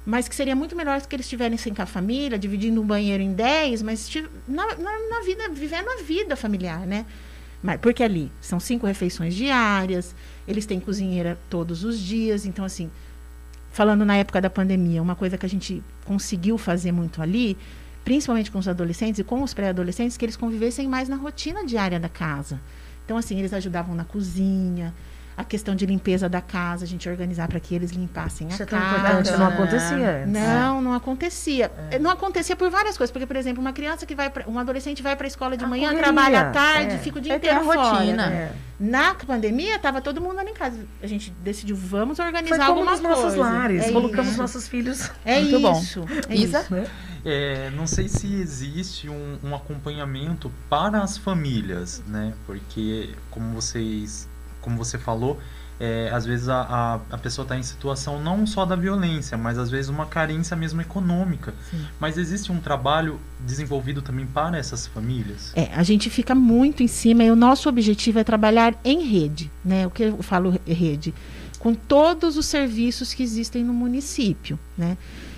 mas 0.05 0.27
que 0.27 0.35
seria 0.35 0.55
muito 0.55 0.75
melhor 0.75 0.99
que 1.01 1.15
eles 1.15 1.25
estivessem 1.25 1.73
com 1.73 1.81
a 1.81 1.85
família, 1.85 2.37
dividindo 2.37 2.81
um 2.81 2.85
banheiro 2.85 3.21
em 3.21 3.33
10, 3.33 3.83
mas 3.83 4.09
na, 4.47 4.75
na, 4.75 4.91
na, 5.09 5.21
vida, 5.23 5.49
vivendo 5.49 5.87
a 5.89 6.01
vida 6.01 6.35
familiar, 6.35 6.87
né? 6.87 7.05
Mas, 7.61 7.79
porque 7.79 8.03
ali 8.03 8.31
são 8.41 8.59
cinco 8.59 8.87
refeições 8.87 9.35
diárias, 9.35 10.15
eles 10.47 10.65
têm 10.65 10.79
cozinheira 10.79 11.37
todos 11.49 11.83
os 11.83 11.99
dias, 11.99 12.45
então 12.45 12.65
assim, 12.65 12.89
falando 13.71 14.03
na 14.03 14.17
época 14.17 14.41
da 14.41 14.49
pandemia, 14.49 15.01
uma 15.01 15.15
coisa 15.15 15.37
que 15.37 15.45
a 15.45 15.49
gente 15.49 15.83
conseguiu 16.03 16.57
fazer 16.57 16.91
muito 16.91 17.21
ali, 17.21 17.55
principalmente 18.03 18.51
com 18.51 18.59
os 18.59 18.67
adolescentes 18.67 19.19
e 19.19 19.23
com 19.23 19.41
os 19.43 19.53
pré-adolescentes, 19.53 20.17
que 20.17 20.25
eles 20.25 20.35
convivessem 20.37 20.87
mais 20.87 21.07
na 21.07 21.15
rotina 21.15 21.65
diária 21.65 21.99
da 21.99 22.09
casa. 22.09 22.59
Então 23.05 23.17
assim, 23.17 23.37
eles 23.37 23.53
ajudavam 23.53 23.95
na 23.95 24.03
cozinha, 24.05 24.93
a 25.35 25.43
questão 25.43 25.75
de 25.75 25.85
limpeza 25.85 26.27
da 26.27 26.41
casa, 26.41 26.85
a 26.85 26.87
gente 26.87 27.07
organizar 27.09 27.47
para 27.47 27.59
que 27.59 27.73
eles 27.73 27.91
limpassem 27.91 28.47
Isso 28.47 28.61
a 28.61 28.65
é 28.65 28.67
casa. 28.67 28.97
Importante, 28.97 29.39
não 29.39 29.47
acontecia. 29.47 30.25
Não, 30.27 30.81
não 30.81 30.93
acontecia. 30.93 31.71
É. 31.89 31.99
Não 31.99 32.11
acontecia 32.11 32.55
por 32.55 32.69
várias 32.69 32.97
coisas, 32.97 33.11
porque 33.11 33.25
por 33.25 33.35
exemplo, 33.35 33.61
uma 33.61 33.73
criança 33.73 34.05
que 34.05 34.13
vai 34.13 34.29
pra, 34.29 34.47
um 34.47 34.59
adolescente 34.59 35.01
vai 35.01 35.15
para 35.15 35.25
a 35.25 35.29
escola 35.29 35.57
de 35.57 35.63
a 35.63 35.67
manhã, 35.67 35.89
correria. 35.89 36.03
trabalha 36.03 36.41
à 36.41 36.51
tarde, 36.51 36.95
é. 36.95 36.97
fica 36.97 37.17
o 37.17 37.21
dia 37.21 37.33
é 37.33 37.35
inteiro 37.37 37.63
fora. 37.63 37.81
rotina. 37.81 38.31
É. 38.31 38.51
Na 38.79 39.15
pandemia 39.15 39.75
estava 39.75 40.01
todo 40.01 40.19
mundo 40.21 40.39
ali 40.39 40.51
em 40.51 40.55
casa. 40.55 40.77
A 41.01 41.07
gente 41.07 41.31
decidiu 41.43 41.75
vamos 41.75 42.19
organizar 42.19 42.57
Foi 42.57 42.65
como 42.65 42.79
alguma 42.79 42.91
nos 42.91 43.01
nossos 43.01 43.35
lares, 43.35 43.85
é 43.85 43.91
colocamos 43.91 44.31
isso. 44.31 44.41
nossos 44.41 44.67
filhos. 44.67 45.09
É 45.23 45.39
Muito 45.39 45.79
isso. 45.79 46.01
Bom. 46.01 46.07
É 46.29 46.35
Isa? 46.35 46.59
Isso, 46.61 46.73
né? 46.73 46.87
É, 47.23 47.69
não 47.71 47.85
sei 47.85 48.07
se 48.07 48.33
existe 48.33 49.07
um, 49.09 49.37
um, 49.43 49.55
acompanhamento 49.55 50.51
para 50.69 51.01
as 51.01 51.17
famílias, 51.17 52.01
né? 52.07 52.33
Porque, 52.45 53.11
como 53.29 53.53
vocês 53.53 54.27
como 54.61 54.77
você 54.77 54.97
falou, 54.97 55.39
é, 55.79 56.11
às 56.13 56.25
vezes 56.25 56.47
a, 56.47 56.61
a, 56.61 57.15
a 57.15 57.17
pessoa 57.17 57.43
está 57.43 57.57
em 57.57 57.63
situação 57.63 58.21
não 58.21 58.45
só 58.45 58.65
da 58.65 58.75
violência, 58.75 59.35
mas 59.35 59.57
às 59.57 59.71
vezes 59.71 59.89
uma 59.89 60.05
carência 60.05 60.55
mesmo 60.55 60.79
econômica. 60.79 61.55
Sim. 61.71 61.83
Mas 61.99 62.19
existe 62.19 62.51
um 62.51 62.59
trabalho 62.59 63.19
desenvolvido 63.39 64.01
também 64.01 64.27
para 64.27 64.59
essas 64.59 64.85
famílias? 64.85 65.51
É, 65.55 65.73
a 65.73 65.81
gente 65.81 66.07
fica 66.09 66.35
muito 66.35 66.83
em 66.83 66.87
cima 66.87 67.23
e 67.23 67.31
o 67.31 67.35
nosso 67.35 67.67
objetivo 67.67 68.19
é 68.19 68.23
trabalhar 68.23 68.79
em 68.85 69.03
rede, 69.03 69.51
né? 69.65 69.87
O 69.87 69.89
que 69.89 70.03
eu 70.03 70.21
falo 70.21 70.59
rede? 70.67 71.13
Com 71.57 71.73
todos 71.73 72.37
os 72.37 72.45
serviços 72.45 73.13
que 73.13 73.23
existem 73.23 73.63
no 73.63 73.73
município, 73.73 74.59
né? 74.77 74.97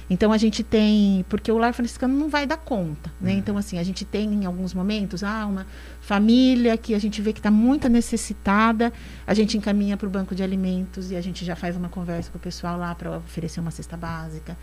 Então 0.09 0.31
a 0.31 0.37
gente 0.37 0.63
tem, 0.63 1.25
porque 1.29 1.51
o 1.51 1.57
lar 1.57 1.73
franciscano 1.73 2.13
não 2.17 2.29
vai 2.29 2.45
dar 2.45 2.57
conta, 2.57 3.11
né? 3.21 3.31
Uhum. 3.31 3.37
Então 3.37 3.57
assim, 3.57 3.79
a 3.79 3.83
gente 3.83 4.03
tem 4.05 4.33
em 4.33 4.45
alguns 4.45 4.73
momentos, 4.73 5.23
ah, 5.23 5.45
uma 5.45 5.65
família 6.01 6.77
que 6.77 6.93
a 6.93 6.99
gente 6.99 7.21
vê 7.21 7.31
que 7.33 7.39
está 7.39 7.49
muito 7.49 7.87
necessitada, 7.89 8.91
a 9.25 9.33
gente 9.33 9.57
encaminha 9.57 9.95
para 9.97 10.07
o 10.07 10.11
banco 10.11 10.35
de 10.35 10.43
alimentos 10.43 11.11
e 11.11 11.15
a 11.15 11.21
gente 11.21 11.45
já 11.45 11.55
faz 11.55 11.75
uma 11.77 11.89
conversa 11.89 12.29
com 12.31 12.37
o 12.37 12.41
pessoal 12.41 12.77
lá 12.77 12.93
para 12.93 13.17
oferecer 13.17 13.59
uma 13.59 13.71
cesta 13.71 13.95
básica. 13.97 14.57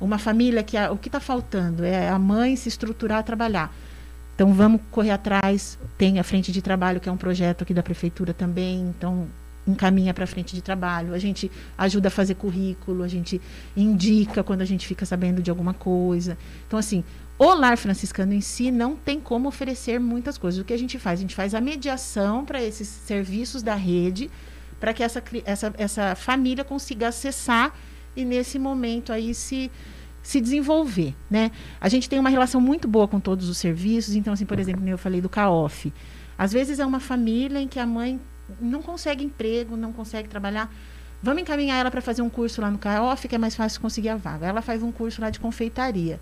Uma 0.00 0.18
família 0.18 0.62
que 0.62 0.76
a- 0.76 0.90
o 0.92 0.96
que 0.96 1.08
está 1.08 1.20
faltando 1.20 1.84
é 1.84 2.08
a 2.08 2.18
mãe 2.18 2.56
se 2.56 2.68
estruturar, 2.68 3.22
trabalhar. 3.24 3.74
Então 4.34 4.52
vamos 4.52 4.80
correr 4.90 5.10
atrás. 5.12 5.78
Tem 5.96 6.18
a 6.18 6.24
frente 6.24 6.50
de 6.50 6.60
trabalho 6.60 7.00
que 7.00 7.08
é 7.08 7.12
um 7.12 7.16
projeto 7.16 7.62
aqui 7.62 7.72
da 7.72 7.82
prefeitura 7.82 8.34
também. 8.34 8.80
Então 8.96 9.26
encaminha 9.66 10.12
para 10.12 10.26
frente 10.26 10.54
de 10.54 10.62
trabalho. 10.62 11.14
A 11.14 11.18
gente 11.18 11.50
ajuda 11.76 12.08
a 12.08 12.10
fazer 12.10 12.34
currículo, 12.34 13.02
a 13.02 13.08
gente 13.08 13.40
indica 13.76 14.42
quando 14.42 14.62
a 14.62 14.64
gente 14.64 14.86
fica 14.86 15.06
sabendo 15.06 15.42
de 15.42 15.50
alguma 15.50 15.74
coisa. 15.74 16.36
Então 16.66 16.78
assim, 16.78 17.04
o 17.38 17.52
lar 17.54 17.76
franciscano 17.76 18.32
em 18.32 18.40
si 18.40 18.70
não 18.70 18.94
tem 18.94 19.20
como 19.20 19.48
oferecer 19.48 19.98
muitas 19.98 20.38
coisas. 20.38 20.60
O 20.60 20.64
que 20.64 20.72
a 20.72 20.78
gente 20.78 20.98
faz? 20.98 21.18
A 21.18 21.22
gente 21.22 21.34
faz 21.34 21.54
a 21.54 21.60
mediação 21.60 22.44
para 22.44 22.62
esses 22.62 22.86
serviços 22.86 23.62
da 23.62 23.74
rede, 23.74 24.30
para 24.78 24.92
que 24.92 25.02
essa, 25.02 25.22
essa, 25.44 25.74
essa 25.76 26.14
família 26.14 26.62
consiga 26.62 27.08
acessar 27.08 27.74
e 28.16 28.24
nesse 28.24 28.58
momento 28.58 29.12
aí 29.12 29.34
se 29.34 29.70
se 30.22 30.40
desenvolver, 30.40 31.14
né? 31.30 31.50
A 31.78 31.86
gente 31.86 32.08
tem 32.08 32.18
uma 32.18 32.30
relação 32.30 32.58
muito 32.58 32.88
boa 32.88 33.06
com 33.06 33.20
todos 33.20 33.46
os 33.46 33.58
serviços, 33.58 34.16
então 34.16 34.32
assim, 34.32 34.46
por 34.46 34.58
exemplo, 34.58 34.88
eu 34.88 34.96
falei 34.96 35.20
do 35.20 35.28
CAOF. 35.28 35.92
Às 36.38 36.50
vezes 36.50 36.78
é 36.78 36.86
uma 36.86 36.98
família 36.98 37.60
em 37.60 37.68
que 37.68 37.78
a 37.78 37.84
mãe 37.84 38.18
não 38.60 38.82
consegue 38.82 39.24
emprego, 39.24 39.76
não 39.76 39.92
consegue 39.92 40.28
trabalhar. 40.28 40.72
Vamos 41.22 41.42
encaminhar 41.42 41.78
ela 41.78 41.90
para 41.90 42.00
fazer 42.00 42.22
um 42.22 42.28
curso 42.28 42.60
lá 42.60 42.70
no 42.70 42.78
CAOF, 42.78 43.28
que 43.28 43.34
é 43.34 43.38
mais 43.38 43.56
fácil 43.56 43.80
conseguir 43.80 44.10
a 44.10 44.16
vaga. 44.16 44.46
Ela 44.46 44.60
faz 44.60 44.82
um 44.82 44.92
curso 44.92 45.20
lá 45.20 45.30
de 45.30 45.40
confeitaria. 45.40 46.20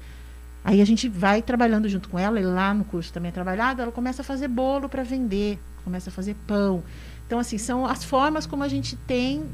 Aí 0.65 0.81
a 0.81 0.85
gente 0.85 1.09
vai 1.09 1.43
trabalhando 1.43 1.89
junto 1.89 2.09
com 2.09 2.19
ela, 2.19 2.39
e 2.39 2.45
lá 2.45 2.73
no 2.73 2.85
curso 2.85 3.13
também 3.13 3.31
é 3.31 3.33
trabalhado, 3.33 3.83
ela 3.83 3.91
começa 3.91 4.23
a 4.23 4.25
fazer 4.25 4.47
bolo 4.47 4.89
para 4.89 5.03
vender, 5.03 5.59
começa 5.83 6.09
a 6.09 6.13
fazer 6.13 6.37
pão. 6.47 6.85
Então, 7.27 7.39
assim, 7.39 7.59
são 7.59 7.85
as 7.85 8.05
formas 8.05 8.47
como 8.47 8.63
a 8.63 8.69
gente 8.69 8.95
tem, 8.95 9.45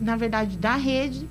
na 0.00 0.16
verdade, 0.16 0.56
da 0.56 0.74
rede, 0.74 1.28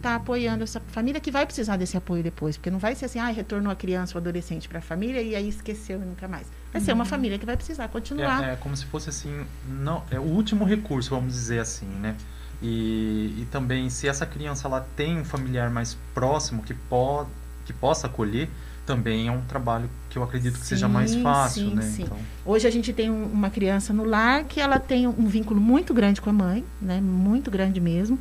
tá 0.00 0.14
apoiando 0.14 0.64
essa 0.64 0.80
família 0.80 1.20
que 1.20 1.30
vai 1.30 1.44
precisar 1.44 1.76
desse 1.76 1.96
apoio 1.96 2.22
depois, 2.22 2.56
porque 2.56 2.70
não 2.70 2.78
vai 2.78 2.94
ser 2.94 3.04
assim, 3.04 3.18
ah, 3.18 3.28
retornou 3.28 3.70
a 3.70 3.76
criança 3.76 4.16
ou 4.16 4.20
adolescente 4.20 4.68
para 4.68 4.78
a 4.78 4.82
família 4.82 5.20
e 5.20 5.36
aí 5.36 5.48
esqueceu 5.48 6.00
e 6.00 6.04
nunca 6.04 6.26
mais. 6.26 6.46
Vai 6.72 6.80
ser 6.80 6.92
uma 6.92 7.04
família 7.04 7.38
que 7.38 7.46
vai 7.46 7.56
precisar 7.56 7.88
continuar. 7.88 8.42
É, 8.48 8.52
é 8.52 8.56
como 8.56 8.76
se 8.76 8.86
fosse 8.86 9.08
assim, 9.10 9.44
não, 9.68 10.04
é 10.10 10.18
o 10.18 10.22
último 10.22 10.64
recurso, 10.64 11.10
vamos 11.10 11.32
dizer 11.34 11.58
assim, 11.58 11.86
né? 11.86 12.14
E, 12.62 13.34
e 13.38 13.48
também 13.50 13.88
se 13.90 14.06
essa 14.06 14.26
criança 14.26 14.68
ela 14.68 14.86
tem 14.94 15.18
um 15.18 15.24
familiar 15.24 15.70
mais 15.70 15.96
próximo 16.14 16.62
que, 16.62 16.74
po 16.74 17.26
que 17.64 17.72
possa 17.72 18.06
acolher, 18.06 18.48
também 18.84 19.28
é 19.28 19.32
um 19.32 19.40
trabalho 19.42 19.88
que 20.08 20.18
eu 20.18 20.22
acredito 20.22 20.58
que 20.58 20.66
seja 20.66 20.88
mais 20.88 21.12
Sim, 21.12 21.22
fácil, 21.22 21.68
sim, 21.70 21.74
né? 21.74 21.82
sim. 21.82 22.02
Então, 22.02 22.18
Hoje 22.44 22.66
a 22.66 22.70
gente 22.70 22.92
tem 22.92 23.10
um- 23.10 23.26
uma 23.26 23.48
criança 23.50 23.92
no 23.92 24.04
lar 24.04 24.44
que 24.44 24.60
ela 24.60 24.78
tem 24.78 25.06
um 25.06 25.26
vínculo 25.26 25.60
muito 25.60 25.94
grande 25.94 26.20
com 26.20 26.30
a 26.30 26.32
mãe, 26.32 26.64
né? 26.80 27.00
Muito 27.00 27.50
grande 27.50 27.80
mesmo. 27.80 28.18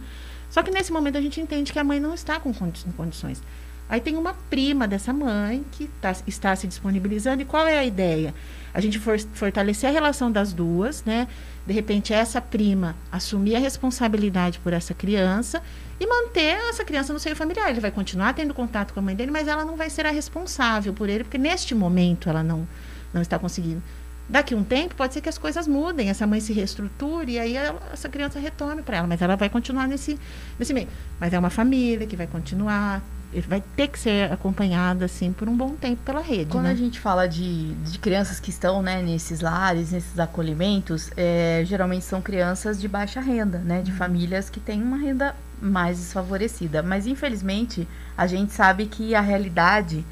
Só 0.50 0.64
que 0.64 0.72
nesse 0.72 0.92
momento 0.92 1.18
a 1.18 1.22
gente 1.22 1.40
entende 1.40 1.72
que 1.72 1.80
a 1.80 1.84
mãe 1.84 2.00
não 2.00 2.14
está 2.14 2.40
com 2.40 2.54
condições. 2.54 3.42
Aí 3.90 4.00
tem 4.00 4.16
uma 4.16 4.36
prima 4.50 4.88
dessa 4.88 5.12
mãe 5.12 5.66
que 5.72 5.88
tá- 6.00 6.16
está 6.28 6.56
se 6.56 6.68
disponibilizando. 6.68 7.42
E 7.42 7.46
qual 7.46 7.68
é 7.68 7.80
a 7.80 7.84
ideia? 7.84 8.34
A 8.72 8.80
gente 8.80 9.00
for, 9.00 9.20
fortalecer 9.34 9.90
a 9.90 9.94
relação 9.94 10.32
das 10.32 10.54
duas, 10.54 11.04
né? 11.04 11.28
De 11.66 11.74
repente, 11.74 12.14
essa 12.14 12.40
prima 12.40 12.96
assumir 13.12 13.56
a 13.56 13.60
responsabilidade 13.60 14.60
por 14.60 14.74
essa 14.74 14.94
criança 14.94 15.62
e 16.00 16.06
manter 16.06 16.56
essa 16.70 16.86
criança 16.86 17.12
no 17.12 17.20
seio 17.20 17.36
familiar. 17.36 17.70
Ele 17.72 17.80
vai 17.80 17.90
continuar 17.92 18.34
tendo 18.34 18.54
contato 18.54 18.94
com 18.94 19.00
a 19.00 19.04
mãe 19.04 19.16
dele, 19.16 19.32
mas 19.32 19.48
ela 19.48 19.66
não 19.66 19.76
vai 19.76 19.90
ser 19.90 20.06
a 20.06 20.12
responsável 20.12 20.94
por 20.94 21.10
ele, 21.10 21.24
porque 21.24 21.38
neste 21.40 21.74
momento 21.74 22.30
ela 22.30 22.44
não, 22.44 22.68
não 23.12 23.22
está 23.24 23.40
conseguindo. 23.40 23.82
Daqui 24.30 24.54
um 24.54 24.64
tempo, 24.64 24.94
pode 24.94 25.16
ser 25.16 25.22
que 25.22 25.30
as 25.30 25.40
coisas 25.40 25.68
mudem, 25.68 26.10
essa 26.12 26.28
mãe 26.28 26.40
se 26.40 26.54
reestruture 26.54 27.32
e 27.32 27.40
aí 27.40 27.56
ela- 27.56 27.82
essa 27.92 28.08
criança 28.08 28.38
retorne 28.40 28.84
para 28.84 28.98
ela, 28.98 29.08
mas 29.08 29.20
ela 29.24 29.36
vai 29.36 29.50
continuar 29.50 29.88
nesse, 29.88 30.20
nesse 30.60 30.72
meio. 30.72 30.88
Mas 31.20 31.34
é 31.34 31.40
uma 31.40 31.50
família 31.50 32.06
que 32.06 32.16
vai 32.16 32.28
continuar, 32.28 33.02
ele 33.32 33.46
vai 33.48 33.64
ter 33.76 33.88
que 33.88 34.00
ser 34.00 34.32
acompanhada 34.32 35.06
assim 35.06 35.32
por 35.32 35.48
um 35.48 35.56
bom 35.56 35.76
tempo 35.76 36.02
pela 36.04 36.22
rede. 36.22 36.52
Quando 36.52 36.66
né? 36.66 36.72
a 36.72 36.76
gente 36.76 37.00
fala 37.00 37.28
de, 37.28 37.74
de 37.76 38.00
crianças 38.00 38.40
que 38.40 38.50
estão 38.50 38.82
né, 38.82 39.02
nesses 39.02 39.42
lares, 39.42 39.92
nesses 39.92 40.18
acolhimentos, 40.18 41.12
é, 41.16 41.64
geralmente 41.66 42.06
são 42.06 42.22
crianças 42.22 42.80
de 42.82 42.88
baixa 42.88 43.20
renda, 43.20 43.60
né? 43.60 43.82
De 43.82 43.92
famílias 43.92 44.50
que 44.50 44.60
têm 44.60 44.82
uma 44.82 44.98
renda 44.98 45.36
mais 45.62 45.98
desfavorecida. 45.98 46.82
Mas 46.82 47.06
infelizmente 47.06 47.88
a 48.18 48.26
gente 48.26 48.52
sabe 48.52 48.86
que 48.88 49.14
a 49.14 49.22
realidade 49.22 50.04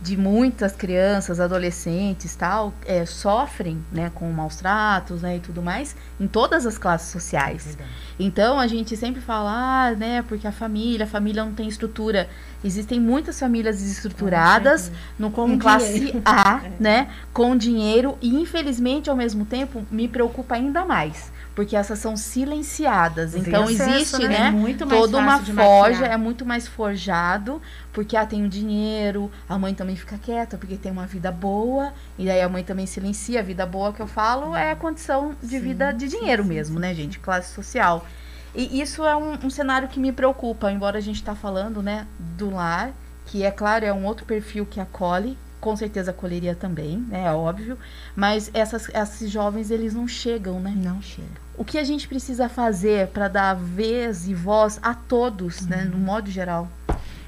de 0.00 0.16
muitas 0.16 0.72
crianças, 0.72 1.40
adolescentes, 1.40 2.34
tal, 2.34 2.72
é, 2.86 3.04
sofrem, 3.04 3.84
né, 3.92 4.10
com 4.14 4.30
maus 4.32 4.56
tratos, 4.56 5.20
né, 5.20 5.36
e 5.36 5.40
tudo 5.40 5.62
mais, 5.62 5.94
em 6.18 6.26
todas 6.26 6.64
as 6.64 6.78
classes 6.78 7.10
sociais. 7.10 7.76
Então 8.18 8.58
a 8.58 8.66
gente 8.66 8.96
sempre 8.96 9.20
fala, 9.20 9.50
ah, 9.52 9.94
né, 9.94 10.22
porque 10.22 10.46
a 10.46 10.52
família, 10.52 11.04
a 11.04 11.08
família 11.08 11.44
não 11.44 11.52
tem 11.52 11.68
estrutura. 11.68 12.28
Existem 12.64 12.98
muitas 12.98 13.38
famílias 13.38 13.78
desestruturadas 13.78 14.90
no 15.18 15.30
com 15.30 15.58
classe 15.58 16.20
A, 16.24 16.62
né, 16.80 17.08
com 17.32 17.56
dinheiro 17.56 18.16
e 18.22 18.34
infelizmente 18.34 19.10
ao 19.10 19.16
mesmo 19.16 19.44
tempo 19.44 19.84
me 19.90 20.08
preocupa 20.08 20.54
ainda 20.54 20.84
mais, 20.84 21.30
porque 21.60 21.76
essas 21.76 21.98
são 21.98 22.16
silenciadas. 22.16 23.34
Então 23.34 23.64
acesso, 23.64 23.82
existe, 23.92 24.22
né? 24.22 24.28
né, 24.28 24.46
É 24.46 24.50
muito 24.50 24.86
mais 24.86 24.98
toda 24.98 25.18
uma 25.18 25.38
forja, 25.40 26.06
é 26.06 26.16
muito 26.16 26.46
mais 26.46 26.66
forjado, 26.66 27.60
porque 27.92 28.16
ah, 28.16 28.24
tem 28.24 28.46
o 28.46 28.48
dinheiro, 28.48 29.30
a 29.46 29.58
mãe 29.58 29.74
também 29.74 29.94
fica 29.94 30.16
quieta, 30.16 30.56
porque 30.56 30.78
tem 30.78 30.90
uma 30.90 31.06
vida 31.06 31.30
boa, 31.30 31.92
e 32.18 32.24
daí 32.24 32.40
a 32.40 32.48
mãe 32.48 32.64
também 32.64 32.86
silencia. 32.86 33.40
A 33.40 33.42
vida 33.42 33.66
boa 33.66 33.92
que 33.92 34.00
eu 34.00 34.06
falo 34.06 34.56
é 34.56 34.70
a 34.70 34.76
condição 34.76 35.34
de 35.42 35.58
Sim, 35.58 35.60
vida 35.60 35.92
de 35.92 36.08
dinheiro 36.08 36.44
sim, 36.44 36.48
mesmo, 36.48 36.76
sim. 36.76 36.80
né, 36.80 36.94
gente? 36.94 37.18
Classe 37.18 37.52
social. 37.52 38.06
E 38.54 38.80
isso 38.80 39.04
é 39.04 39.14
um, 39.14 39.34
um 39.44 39.50
cenário 39.50 39.86
que 39.86 40.00
me 40.00 40.12
preocupa, 40.12 40.72
embora 40.72 40.96
a 40.96 41.02
gente 41.02 41.22
tá 41.22 41.34
falando, 41.34 41.82
né, 41.82 42.06
do 42.18 42.48
lar, 42.54 42.90
que 43.26 43.44
é 43.44 43.50
claro, 43.50 43.84
é 43.84 43.92
um 43.92 44.06
outro 44.06 44.24
perfil 44.24 44.64
que 44.64 44.80
acolhe, 44.80 45.36
com 45.60 45.76
certeza 45.76 46.10
acolheria 46.10 46.54
também, 46.54 47.04
né, 47.06 47.26
é 47.26 47.32
óbvio, 47.32 47.76
mas 48.16 48.50
essas, 48.54 48.88
esses 48.88 49.30
jovens, 49.30 49.70
eles 49.70 49.92
não 49.92 50.08
chegam, 50.08 50.58
né? 50.58 50.74
Não 50.74 51.02
chega. 51.02 51.49
O 51.60 51.64
que 51.64 51.76
a 51.76 51.84
gente 51.84 52.08
precisa 52.08 52.48
fazer 52.48 53.08
para 53.08 53.28
dar 53.28 53.54
vez 53.54 54.26
e 54.26 54.32
voz 54.32 54.78
a 54.82 54.94
todos, 54.94 55.60
né, 55.66 55.84
no 55.84 55.98
modo 55.98 56.30
geral? 56.30 56.66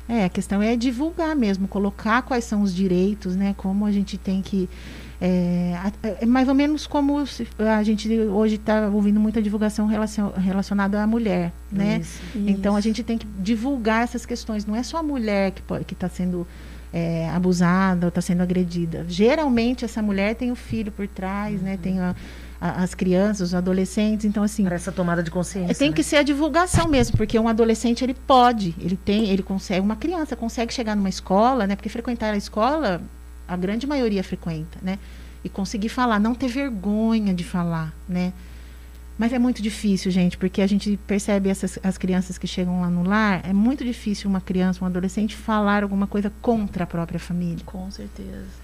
É, 0.08 0.24
a 0.24 0.28
questão 0.30 0.62
é 0.62 0.74
divulgar 0.74 1.36
mesmo, 1.36 1.68
colocar 1.68 2.22
quais 2.22 2.44
são 2.44 2.62
os 2.62 2.74
direitos, 2.74 3.36
né? 3.36 3.54
Como 3.58 3.84
a 3.84 3.92
gente 3.92 4.16
tem 4.16 4.40
que. 4.40 4.68
É, 5.20 5.74
é 6.22 6.26
mais 6.26 6.48
ou 6.48 6.54
menos 6.54 6.86
como 6.86 7.24
se- 7.26 7.46
a 7.58 7.82
gente 7.82 8.08
hoje 8.20 8.56
está 8.56 8.88
ouvindo 8.88 9.20
muita 9.20 9.40
divulgação 9.40 9.86
relacion- 9.86 10.32
relacionada 10.36 11.00
à 11.02 11.06
mulher, 11.06 11.52
né? 11.70 11.98
Isso. 12.00 12.20
Então 12.34 12.74
a 12.74 12.80
gente 12.80 13.02
tem 13.04 13.16
que 13.18 13.26
divulgar 13.38 14.02
essas 14.02 14.26
questões. 14.26 14.64
Não 14.66 14.74
é 14.74 14.82
só 14.82 14.96
a 14.96 15.02
mulher 15.02 15.52
que 15.86 15.92
está 15.94 16.08
sendo 16.08 16.46
é, 16.94 17.30
abusada 17.30 18.06
ou 18.06 18.08
está 18.08 18.20
sendo 18.20 18.42
agredida. 18.42 19.06
Geralmente 19.08 19.84
essa 19.84 20.02
mulher 20.02 20.34
tem 20.34 20.50
o 20.50 20.54
filho 20.56 20.90
por 20.92 21.06
trás, 21.06 21.62
né? 21.62 21.78
Tem 21.80 22.00
a- 22.00 22.14
a- 22.62 22.82
as 22.84 22.94
crianças, 22.94 23.48
os 23.48 23.54
adolescentes. 23.54 24.24
Então 24.24 24.42
assim, 24.44 24.62
Para 24.64 24.76
essa 24.76 24.92
tomada 24.92 25.22
de 25.22 25.30
consciência. 25.30 25.72
é, 25.72 25.74
tem 25.74 25.90
né? 25.90 25.96
que 25.96 26.02
ser 26.04 26.16
a 26.16 26.22
divulgação 26.22 26.86
mesmo, 26.88 27.16
porque 27.16 27.36
um 27.38 27.48
adolescente 27.48 28.04
ele 28.04 28.14
pode, 28.14 28.72
ele 28.78 28.96
tem, 28.96 29.28
ele 29.30 29.42
consegue, 29.42 29.80
uma 29.80 29.96
criança 29.96 30.36
consegue 30.36 30.72
chegar 30.72 30.94
numa 30.94 31.08
escola, 31.08 31.66
né? 31.66 31.74
Porque 31.74 31.88
frequentar 31.88 32.32
a 32.32 32.36
escola, 32.36 33.02
a 33.48 33.56
grande 33.56 33.84
maioria 33.86 34.22
frequenta, 34.22 34.78
né? 34.80 34.98
E 35.44 35.48
conseguir 35.48 35.88
falar, 35.88 36.20
não 36.20 36.34
ter 36.36 36.46
vergonha 36.48 37.34
de 37.34 37.42
falar, 37.42 37.92
né? 38.08 38.32
Mas 39.18 39.32
é 39.32 39.38
muito 39.38 39.60
difícil, 39.60 40.10
gente, 40.10 40.38
porque 40.38 40.62
a 40.62 40.66
gente 40.66 40.96
percebe 41.06 41.48
essas 41.50 41.78
as 41.82 41.98
crianças 41.98 42.38
que 42.38 42.46
chegam 42.46 42.80
lá 42.80 42.88
no 42.88 43.02
lar, 43.02 43.42
é 43.44 43.52
muito 43.52 43.84
difícil 43.84 44.28
uma 44.30 44.40
criança, 44.40 44.82
um 44.84 44.86
adolescente 44.86 45.36
falar 45.36 45.82
alguma 45.82 46.06
coisa 46.06 46.32
contra 46.40 46.84
a 46.84 46.86
própria 46.86 47.20
família. 47.20 47.62
Com 47.66 47.90
certeza. 47.90 48.61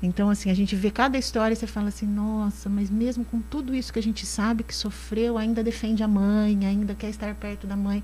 Então, 0.00 0.30
assim, 0.30 0.48
a 0.50 0.54
gente 0.54 0.76
vê 0.76 0.90
cada 0.92 1.18
história 1.18 1.52
e 1.54 1.56
você 1.56 1.66
fala 1.66 1.88
assim, 1.88 2.06
nossa, 2.06 2.68
mas 2.68 2.88
mesmo 2.88 3.24
com 3.24 3.40
tudo 3.40 3.74
isso 3.74 3.92
que 3.92 3.98
a 3.98 4.02
gente 4.02 4.24
sabe 4.24 4.62
que 4.62 4.74
sofreu, 4.74 5.36
ainda 5.36 5.60
defende 5.62 6.02
a 6.04 6.08
mãe, 6.08 6.64
ainda 6.64 6.94
quer 6.94 7.08
estar 7.10 7.34
perto 7.34 7.66
da 7.66 7.74
mãe. 7.76 8.02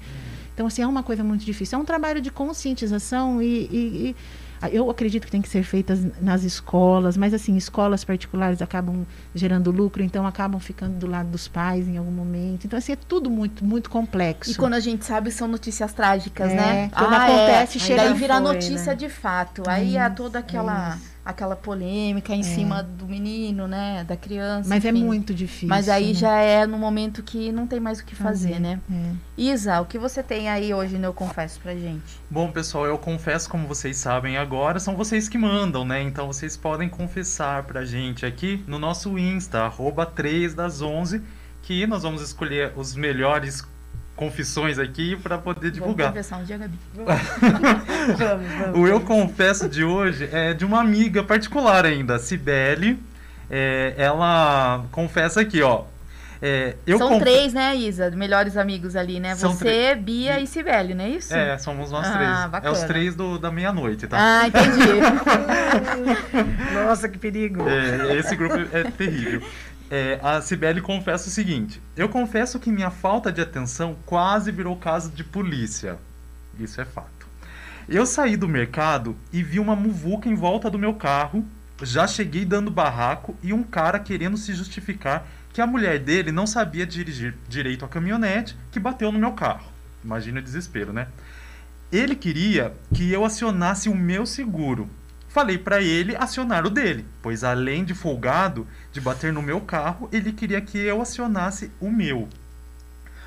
Então, 0.52 0.66
assim, 0.66 0.82
é 0.82 0.86
uma 0.86 1.04
coisa 1.04 1.22
muito 1.22 1.44
difícil. 1.44 1.78
É 1.78 1.80
um 1.80 1.84
trabalho 1.84 2.20
de 2.20 2.30
conscientização 2.32 3.40
e, 3.42 3.46
e- 3.70 4.08
e 4.10 4.16
Ah, 4.62 4.70
Eu 4.70 4.88
acredito 4.88 5.24
que 5.26 5.30
tem 5.30 5.42
que 5.42 5.48
ser 5.48 5.62
feitas 5.62 5.98
nas 6.22 6.42
escolas, 6.42 7.16
mas 7.18 7.34
assim, 7.34 7.54
escolas 7.56 8.02
particulares 8.02 8.62
acabam 8.62 9.04
gerando 9.34 9.70
lucro, 9.70 10.02
então 10.02 10.26
acabam 10.26 10.58
ficando 10.58 10.96
do 10.96 11.06
lado 11.06 11.28
dos 11.28 11.46
pais 11.46 11.86
em 11.86 11.98
algum 11.98 12.10
momento. 12.10 12.64
Então, 12.64 12.78
assim, 12.78 12.92
é 12.92 12.96
tudo 12.96 13.28
muito, 13.28 13.62
muito 13.64 13.90
complexo. 13.90 14.52
E 14.52 14.54
quando 14.54 14.72
a 14.74 14.80
gente 14.80 15.04
sabe, 15.04 15.30
são 15.30 15.46
notícias 15.48 15.92
trágicas, 15.92 16.50
É, 16.50 16.54
né? 16.56 16.90
quando 16.96 17.12
acontece, 17.12 17.76
é. 17.76 17.80
chega- 17.80 18.04
Daí 18.04 18.14
vira 18.14 18.34
Foi, 18.40 18.42
notícia 18.54 18.92
né? 18.92 18.94
de 18.94 19.08
fato. 19.10 19.64
Aí 19.68 19.98
há 19.98 20.06
Isso, 20.06 20.16
toda 20.16 20.38
aquela, 20.38 20.96
aquela 21.24 21.56
polêmica 21.56 22.34
em 22.34 22.42
cima 22.42 22.82
do 22.82 23.06
menino, 23.06 23.66
né? 23.66 24.04
Da 24.04 24.16
criança. 24.16 24.68
Mas 24.68 24.84
é 24.84 24.90
enfim. 24.90 25.04
muito 25.04 25.32
difícil. 25.32 25.68
Mas 25.68 25.88
aí 25.88 26.08
né? 26.08 26.14
já 26.14 26.36
é 26.38 26.66
no 26.66 26.76
momento 26.76 27.22
que 27.22 27.50
não 27.50 27.66
tem 27.66 27.80
mais 27.80 28.00
o 28.00 28.04
que 28.04 28.14
fazer, 28.14 28.54
Fazer, 28.54 28.60
né? 28.60 28.80
é. 28.92 29.12
Isa, 29.36 29.80
o 29.80 29.86
que 29.86 29.98
você 29.98 30.22
tem 30.22 30.48
aí 30.48 30.74
hoje 30.74 30.98
no 30.98 31.06
Eu 31.06 31.14
Confesso 31.14 31.58
pra 31.60 31.74
gente? 31.74 32.20
Bom, 32.28 32.50
pessoal, 32.50 32.86
eu 32.86 32.98
confesso, 32.98 33.48
como 33.48 33.66
vocês 33.66 33.96
sabem 33.96 34.36
agora, 34.36 34.78
são 34.78 34.96
vocês 34.96 35.28
que 35.28 35.38
mandam, 35.38 35.84
né? 35.84 36.02
Então 36.02 36.26
vocês 36.26 36.56
podem 36.56 36.88
confessar 36.88 37.62
pra 37.62 37.84
gente 37.84 38.26
aqui 38.26 38.62
no 38.66 38.78
nosso 38.78 39.18
Insta, 39.18 39.60
arroba 39.60 40.04
3 40.04 40.54
das 40.54 40.82
11, 40.82 41.22
que 41.62 41.86
nós 41.86 42.02
vamos 42.02 42.20
escolher 42.20 42.72
os 42.76 42.94
melhores 42.94 43.62
confissões 44.16 44.78
aqui 44.78 45.16
pra 45.16 45.36
poder 45.38 45.60
Vamos 45.70 45.74
divulgar. 45.74 46.08
conversar 46.08 46.36
um 46.38 46.44
dia, 46.44 46.56
Gabi. 46.58 46.78
Vamos, 46.96 48.48
vamos. 48.58 48.78
O 48.78 48.86
Eu 48.86 49.00
Confesso 49.00 49.68
de 49.68 49.82
hoje 49.84 50.28
é 50.32 50.52
de 50.54 50.64
uma 50.64 50.80
amiga 50.80 51.22
particular 51.24 51.84
ainda, 51.84 52.14
a 52.16 52.18
Cibele. 52.18 52.98
É, 53.50 53.94
ela 53.96 54.84
confessa 54.92 55.40
aqui, 55.40 55.60
ó. 55.62 55.82
É, 56.42 56.76
eu 56.86 56.98
São 56.98 57.08
confe- 57.08 57.20
três, 57.24 57.52
né, 57.54 57.74
Isa? 57.74 58.10
Melhores 58.10 58.56
amigos 58.56 58.94
ali, 58.96 59.18
né? 59.18 59.34
São 59.34 59.52
Você, 59.52 59.94
Bia 59.94 60.38
e 60.40 60.46
Sibeli, 60.46 60.92
não 60.92 61.04
é 61.04 61.08
isso? 61.10 61.34
É, 61.34 61.56
somos 61.56 61.90
nós 61.90 62.06
Ah, 62.06 62.12
três. 62.12 62.30
É 62.44 62.48
bacana. 62.48 62.72
os 62.72 62.82
três 62.82 63.14
do, 63.14 63.38
da 63.38 63.50
meia-noite, 63.50 64.06
tá? 64.06 64.16
Ah, 64.20 64.46
entendi. 64.48 65.00
Nossa, 66.74 67.08
que 67.08 67.18
perigo. 67.18 67.64
É, 67.68 68.16
esse 68.16 68.36
grupo 68.36 68.56
é 68.72 68.84
terrível. 68.90 69.42
É, 69.96 70.18
a 70.24 70.42
Cibele 70.42 70.80
confessa 70.80 71.28
o 71.28 71.30
seguinte: 71.30 71.80
Eu 71.96 72.08
confesso 72.08 72.58
que 72.58 72.72
minha 72.72 72.90
falta 72.90 73.30
de 73.30 73.40
atenção 73.40 73.96
quase 74.04 74.50
virou 74.50 74.74
caso 74.74 75.08
de 75.12 75.22
polícia. 75.22 75.98
Isso 76.58 76.80
é 76.80 76.84
fato. 76.84 77.28
Eu 77.88 78.04
saí 78.04 78.36
do 78.36 78.48
mercado 78.48 79.16
e 79.32 79.40
vi 79.40 79.60
uma 79.60 79.76
muvuca 79.76 80.28
em 80.28 80.34
volta 80.34 80.68
do 80.68 80.80
meu 80.80 80.94
carro. 80.94 81.46
Já 81.80 82.08
cheguei 82.08 82.44
dando 82.44 82.72
barraco 82.72 83.36
e 83.40 83.52
um 83.52 83.62
cara 83.62 84.00
querendo 84.00 84.36
se 84.36 84.52
justificar 84.52 85.28
que 85.52 85.60
a 85.60 85.66
mulher 85.66 86.00
dele 86.00 86.32
não 86.32 86.44
sabia 86.44 86.84
dirigir 86.84 87.36
direito 87.48 87.84
a 87.84 87.88
caminhonete 87.88 88.56
que 88.72 88.80
bateu 88.80 89.12
no 89.12 89.18
meu 89.20 89.30
carro. 89.30 89.70
Imagina 90.02 90.40
o 90.40 90.42
desespero, 90.42 90.92
né? 90.92 91.06
Ele 91.92 92.16
queria 92.16 92.74
que 92.92 93.12
eu 93.12 93.24
acionasse 93.24 93.88
o 93.88 93.94
meu 93.94 94.26
seguro. 94.26 94.90
Falei 95.34 95.58
pra 95.58 95.82
ele 95.82 96.14
acionar 96.14 96.64
o 96.64 96.70
dele, 96.70 97.04
pois 97.20 97.42
além 97.42 97.84
de 97.84 97.92
folgado 97.92 98.68
de 98.92 99.00
bater 99.00 99.32
no 99.32 99.42
meu 99.42 99.60
carro, 99.60 100.08
ele 100.12 100.30
queria 100.30 100.60
que 100.60 100.78
eu 100.78 101.02
acionasse 101.02 101.72
o 101.80 101.90
meu. 101.90 102.28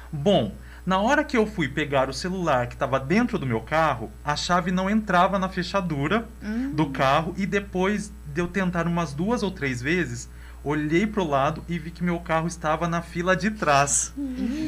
Bom, 0.10 0.56
na 0.86 1.00
hora 1.00 1.22
que 1.22 1.36
eu 1.36 1.46
fui 1.46 1.68
pegar 1.68 2.10
o 2.10 2.14
celular 2.14 2.68
que 2.68 2.76
estava 2.76 2.98
dentro 2.98 3.38
do 3.38 3.46
meu 3.46 3.60
carro, 3.60 4.10
a 4.24 4.38
chave 4.38 4.72
não 4.72 4.90
entrava 4.90 5.38
na 5.38 5.50
fechadura 5.50 6.26
do 6.74 6.90
carro 6.92 7.34
e 7.36 7.46
depois 7.46 8.10
de 8.34 8.40
eu 8.40 8.48
tentar 8.48 8.88
umas 8.88 9.12
duas 9.12 9.44
ou 9.44 9.52
três 9.52 9.82
vezes, 9.82 10.30
olhei 10.64 11.06
pro 11.06 11.28
lado 11.28 11.62
e 11.68 11.78
vi 11.78 11.92
que 11.92 12.06
meu 12.06 12.22
carro 12.22 12.48
estava 12.48 12.88
na 12.88 13.02
fila 13.02 13.36
de 13.36 13.52
trás. 13.52 14.14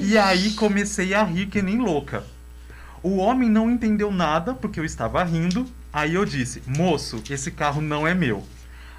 E 0.02 0.18
aí 0.18 0.52
comecei 0.56 1.14
a 1.14 1.24
rir 1.24 1.46
que 1.46 1.62
nem 1.62 1.78
louca. 1.78 2.22
O 3.02 3.16
homem 3.16 3.50
não 3.50 3.72
entendeu 3.72 4.12
nada 4.12 4.54
porque 4.54 4.78
eu 4.78 4.84
estava 4.84 5.24
rindo. 5.24 5.66
Aí 5.92 6.16
eu 6.16 6.26
disse: 6.26 6.62
Moço, 6.68 7.22
esse 7.30 7.52
carro 7.52 7.82
não 7.82 8.08
é 8.08 8.14
meu. 8.14 8.44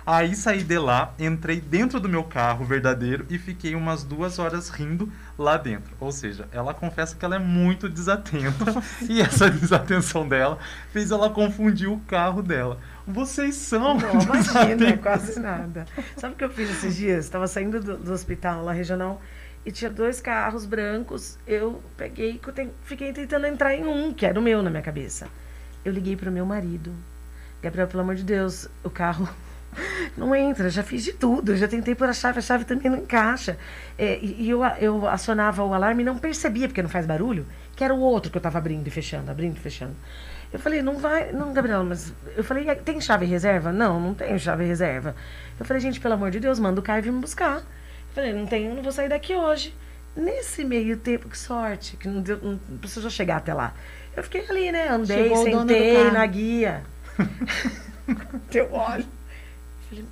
Aí 0.07 0.35
saí 0.35 0.65
de 0.65 0.79
lá, 0.79 1.15
entrei 1.19 1.61
dentro 1.61 2.01
do 2.01 2.09
meu 2.09 2.25
carro 2.25 2.65
verdadeiro 2.65 3.27
e 3.29 3.39
fiquei 3.39 3.75
umas 3.75 4.03
duas 4.03 4.39
horas 4.39 4.69
rindo 4.69 5.13
lá 5.39 5.57
dentro. 5.57 5.95
Ou 6.01 6.11
seja, 6.11 6.49
ela 6.51 6.75
confessa 6.75 7.15
que 7.15 7.25
ela 7.25 7.37
é 7.37 7.39
muito 7.39 7.89
desatenta 7.89 8.65
e 9.09 9.21
essa 9.21 9.49
desatenção 9.49 10.27
dela 10.27 10.59
fez 10.91 11.11
ela 11.11 11.31
confundir 11.31 11.89
o 11.89 12.01
carro 12.01 12.43
dela. 12.43 12.79
Vocês 13.07 13.55
são 13.55 13.99
Não, 13.99 14.21
imagina, 14.21 14.97
quase 14.97 15.39
nada. 15.39 15.87
Sabe 16.17 16.35
o 16.35 16.37
que 16.37 16.45
eu 16.45 16.51
fiz 16.51 16.71
esses 16.71 16.97
dias? 16.97 17.27
Estava 17.27 17.47
saindo 17.47 17.79
do, 17.79 17.97
do 17.97 18.13
hospital 18.13 18.65
lá 18.65 18.73
regional 18.73 19.21
e 19.65 19.71
tinha 19.71 19.91
dois 19.91 20.21
carros 20.21 20.65
brancos. 20.65 21.39
Eu 21.47 21.83
peguei, 21.97 22.41
e 22.41 22.71
fiquei 22.83 23.13
tentando 23.13 23.47
entrar 23.47 23.75
em 23.75 23.87
um, 23.87 24.13
que 24.13 24.27
era 24.27 24.41
o 24.41 24.43
meu 24.43 24.63
na 24.63 24.71
minha 24.71 24.83
cabeça. 24.83 25.29
Eu 25.85 25.93
liguei 25.93 26.17
pro 26.17 26.31
meu 26.31 26.45
marido. 26.45 26.93
Gabriel, 27.63 27.89
pelo 27.89 28.03
amor 28.03 28.15
de 28.15 28.25
Deus, 28.25 28.69
o 28.83 28.91
carro 28.91 29.29
não 30.17 30.35
entra. 30.35 30.69
Já 30.71 30.83
fiz 30.83 31.05
de 31.05 31.13
tudo. 31.13 31.57
Já 31.57 31.69
tentei 31.69 31.95
pôr 31.95 32.09
a 32.09 32.13
chave, 32.13 32.39
a 32.39 32.43
chave 32.43 32.65
também 32.65 32.91
não 32.91 32.99
encaixa. 32.99 33.59
É, 33.99 34.19
e 34.23 34.49
eu, 34.49 34.65
eu 34.79 35.07
acionava 35.09 35.65
o 35.65 35.73
alarme 35.75 36.03
e 36.03 36.07
não 36.07 36.19
percebia, 36.19 36.69
porque 36.69 36.83
não 36.83 36.91
faz 36.91 37.07
barulho, 37.07 37.47
que 37.77 37.85
era 37.85 37.95
o 37.95 38.01
outro 38.01 38.31
que 38.31 38.37
eu 38.37 38.41
estava 38.41 38.59
abrindo 38.59 38.87
e 38.87 38.91
fechando, 38.91 39.31
abrindo 39.31 39.57
e 39.57 39.61
fechando. 39.61 39.95
Eu 40.53 40.59
falei, 40.59 40.83
não 40.83 40.99
vai, 40.99 41.33
não, 41.33 41.53
Gabriela, 41.53 41.85
mas. 41.85 42.13
Eu 42.37 42.43
falei, 42.43 42.69
"Ah, 42.69 42.75
tem 42.75 43.01
chave 43.01 43.25
reserva? 43.25 43.71
Não, 43.73 44.01
não 44.01 44.15
tenho 44.15 44.39
chave 44.39 44.65
reserva. 44.65 45.15
Eu 45.59 45.65
falei, 45.65 45.81
gente, 45.81 46.01
pelo 46.01 46.15
amor 46.15 46.31
de 46.31 46.41
Deus, 46.41 46.59
manda 46.59 46.81
o 46.81 46.83
Caio 46.83 47.03
vir 47.03 47.13
me 47.13 47.21
buscar. 47.21 47.59
Eu 47.59 48.15
falei, 48.15 48.33
não 48.33 48.47
tenho, 48.47 48.75
não 48.75 48.83
vou 48.83 48.91
sair 48.91 49.09
daqui 49.09 49.35
hoje. 49.35 49.73
Nesse 50.17 50.65
meio 50.65 50.97
tempo, 50.97 51.29
que 51.29 51.39
sorte, 51.39 51.97
que 51.97 52.09
não, 52.09 52.21
deu, 52.21 52.39
não 52.43 52.59
precisou 52.79 53.11
chegar 53.11 53.37
até 53.37 53.55
lá. 53.55 53.73
Eu 54.17 54.23
fiquei 54.25 54.45
ali, 54.49 54.73
né? 54.73 54.89
Andei, 54.89 55.29
Chegou 55.29 55.43
o 55.43 55.51
dono 55.51 55.65
do 55.67 55.73
sentei 55.73 56.11
na 56.11 56.27
guia. 56.27 56.83
eu 58.53 58.73
olho. 58.73 59.07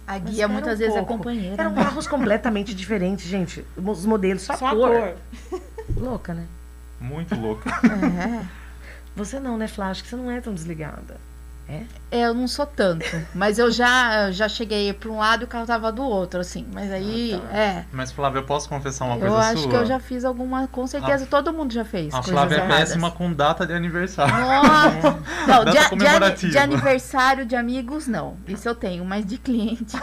A 0.06 0.18
guia 0.18 0.48
muitas 0.48 0.74
um 0.74 0.78
vezes 0.78 0.94
é 0.94 0.98
pouco. 0.98 1.18
companheira. 1.18 1.60
Eram 1.62 1.72
né? 1.72 1.82
carros 1.82 2.06
completamente 2.06 2.74
diferentes, 2.74 3.26
gente. 3.26 3.64
Os 3.76 4.06
modelos, 4.06 4.42
só, 4.42 4.56
Só 4.56 4.66
a 4.66 4.70
a 4.70 4.74
cor. 4.74 4.90
cor. 5.50 5.60
Louca, 5.96 6.34
né? 6.34 6.46
Muito 7.00 7.34
louco. 7.36 7.68
É. 7.68 8.44
Você 9.14 9.38
não, 9.40 9.56
né, 9.56 9.68
Flash? 9.68 10.02
Que 10.02 10.08
você 10.08 10.16
não 10.16 10.30
é 10.30 10.40
tão 10.40 10.52
desligada. 10.54 11.16
É? 11.68 11.82
É, 12.10 12.22
eu 12.24 12.32
não 12.32 12.48
sou 12.48 12.64
tanto. 12.64 13.04
Mas 13.34 13.58
eu 13.58 13.70
já, 13.70 14.30
já 14.30 14.48
cheguei 14.48 14.90
para 14.94 15.10
um 15.10 15.18
lado 15.18 15.42
e 15.42 15.44
o 15.44 15.46
carro 15.46 15.66
tava 15.66 15.92
do 15.92 16.02
outro, 16.02 16.40
assim. 16.40 16.66
Mas 16.72 16.90
aí, 16.90 17.34
Ah, 17.34 17.48
tá. 17.52 17.58
é. 17.58 17.84
Mas, 17.92 18.10
Flávia, 18.10 18.38
eu 18.38 18.44
posso 18.44 18.66
confessar 18.68 19.04
uma 19.04 19.16
Eu 19.16 19.20
coisa 19.20 19.36
acho 19.36 19.58
sua? 19.62 19.70
que 19.70 19.76
eu 19.76 19.84
já 19.84 20.00
fiz 20.00 20.24
alguma. 20.24 20.66
Com 20.68 20.86
certeza, 20.86 21.26
todo 21.26 21.52
mundo 21.52 21.70
já 21.74 21.84
fez. 21.84 22.14
A 22.14 22.22
Flávia 22.22 22.54
é 22.56 22.58
erradas. 22.60 22.78
péssima 22.78 23.10
com 23.10 23.30
data 23.32 23.66
de 23.66 23.74
aniversário. 23.74 24.34
Nossa! 24.34 25.18
Não, 25.46 25.64
Data 25.64 26.30
de, 26.30 26.40
de, 26.46 26.50
de 26.52 26.58
aniversário 26.58 27.44
de 27.46 27.56
amigos, 27.56 28.06
não. 28.06 28.36
Isso 28.46 28.68
eu 28.68 28.74
tenho, 28.74 29.04
mas 29.04 29.24
de 29.26 29.36
cliente. 29.38 29.96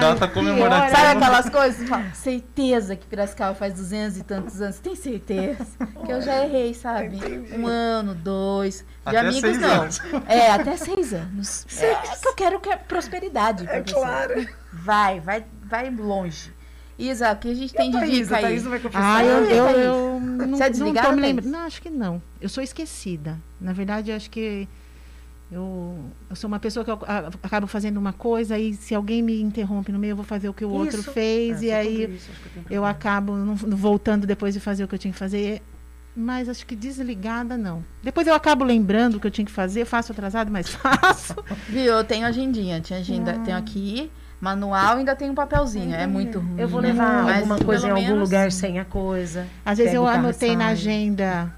Data 0.00 0.26
comemorativa. 0.28 0.96
Sabe 0.96 1.06
aquelas 1.18 1.48
coisas? 1.50 1.88
fala, 1.88 2.04
certeza 2.14 2.94
que 2.96 3.06
Piracicaba 3.06 3.54
faz 3.54 3.74
200 3.74 4.18
e 4.18 4.22
tantos 4.24 4.60
anos. 4.60 4.78
Tem 4.78 4.94
certeza? 4.96 5.66
Que 6.04 6.12
eu 6.12 6.20
já 6.22 6.44
errei, 6.44 6.74
sabe? 6.74 7.18
Um 7.56 7.66
ano, 7.66 8.14
dois. 8.14 8.84
De 9.08 9.16
Até 9.16 9.18
amigos, 9.20 9.58
não. 9.58 9.82
anos. 9.82 10.00
É, 10.28 10.50
até 10.52 10.76
seis 10.94 11.12
anos. 11.14 11.66
É 11.80 11.94
que 12.16 12.28
eu 12.28 12.34
quero 12.34 12.60
que 12.60 12.68
é 12.68 12.76
prosperidade. 12.76 13.66
É 13.68 13.82
você. 13.82 13.94
claro. 13.94 14.46
Vai, 14.72 15.20
vai, 15.20 15.44
vai 15.64 15.90
longe. 15.90 16.52
Isa, 16.98 17.30
o 17.32 17.36
que 17.36 17.48
a 17.50 17.54
gente 17.54 17.72
tem 17.72 17.90
de 17.92 17.98
Thaís, 17.98 18.18
dica 18.26 18.36
aí? 18.36 18.42
Thaís 18.42 18.62
não 18.64 18.70
vai 18.70 18.80
confessar. 18.80 19.16
Ah, 19.18 19.24
eu, 19.24 19.44
Você 19.46 19.52
eu, 19.52 19.66
é 19.68 19.86
eu 19.86 20.20
não, 20.20 20.56
Você 20.56 20.62
é 20.64 20.66
não 20.66 20.70
desligada, 20.72 21.08
tô 21.10 21.14
me 21.14 21.22
lembrando. 21.22 21.48
Não, 21.50 21.60
acho 21.60 21.80
que 21.80 21.90
não. 21.90 22.20
Eu 22.40 22.48
sou 22.48 22.62
esquecida. 22.62 23.38
Na 23.60 23.72
verdade, 23.72 24.10
acho 24.10 24.28
que 24.28 24.68
eu, 25.52 25.96
eu 26.28 26.34
sou 26.36 26.48
uma 26.48 26.58
pessoa 26.58 26.84
que 26.84 26.90
eu 26.90 26.98
a- 27.06 27.30
acabo 27.42 27.66
fazendo 27.68 27.98
uma 27.98 28.12
coisa 28.12 28.58
e 28.58 28.74
se 28.74 28.94
alguém 28.96 29.22
me 29.22 29.40
interrompe 29.40 29.92
no 29.92 29.98
meio, 29.98 30.10
eu 30.12 30.16
vou 30.16 30.24
fazer 30.24 30.48
o 30.48 30.52
que 30.54 30.64
o 30.64 30.70
outro 30.70 30.98
Isso. 31.00 31.12
fez 31.12 31.62
É, 31.62 31.66
e 31.66 31.72
aí 31.72 32.14
isso, 32.16 32.30
eu 32.68 32.78
eu 32.78 32.84
acabo. 32.84 33.32
não, 33.36 33.54
não 33.54 33.76
voltando 33.76 34.26
depois 34.26 34.52
de 34.52 34.58
fazer 34.60 34.82
o 34.82 34.88
que 34.88 34.94
eu 34.96 34.98
tinha 34.98 35.12
que 35.12 35.18
fazer. 35.18 35.62
Mas 36.20 36.48
acho 36.48 36.66
que 36.66 36.74
desligada, 36.74 37.56
não. 37.56 37.84
Depois 38.02 38.26
eu 38.26 38.34
acabo 38.34 38.64
lembrando 38.64 39.14
o 39.16 39.20
que 39.20 39.26
eu 39.28 39.30
tinha 39.30 39.44
que 39.44 39.52
fazer, 39.52 39.84
faço 39.84 40.10
atrasado, 40.10 40.50
mas 40.50 40.66
faço. 40.74 41.36
Viu? 41.68 41.84
Eu 41.84 42.02
tenho 42.02 42.26
agendinha. 42.26 42.80
Tinha 42.80 42.98
agenda, 42.98 43.36
Ah. 43.36 43.44
tenho 43.44 43.56
aqui, 43.56 44.10
manual, 44.40 44.96
ainda 44.96 45.14
tem 45.14 45.30
um 45.30 45.34
papelzinho. 45.34 45.94
É 45.94 46.06
muito 46.08 46.40
ruim. 46.40 46.58
Eu 46.58 46.66
vou 46.68 46.80
levar 46.80 47.22
mas 47.22 47.36
alguma 47.36 47.58
coisa 47.60 47.86
em 47.86 47.90
algum 47.90 48.02
menos- 48.02 48.18
lugar 48.28 48.50
sem 48.50 48.80
a 48.80 48.84
coisa. 48.84 49.46
Às 49.64 49.78
vezes 49.78 49.94
eu 49.94 50.06
anotei 50.08 50.56
na 50.56 50.68
agenda, 50.68 51.54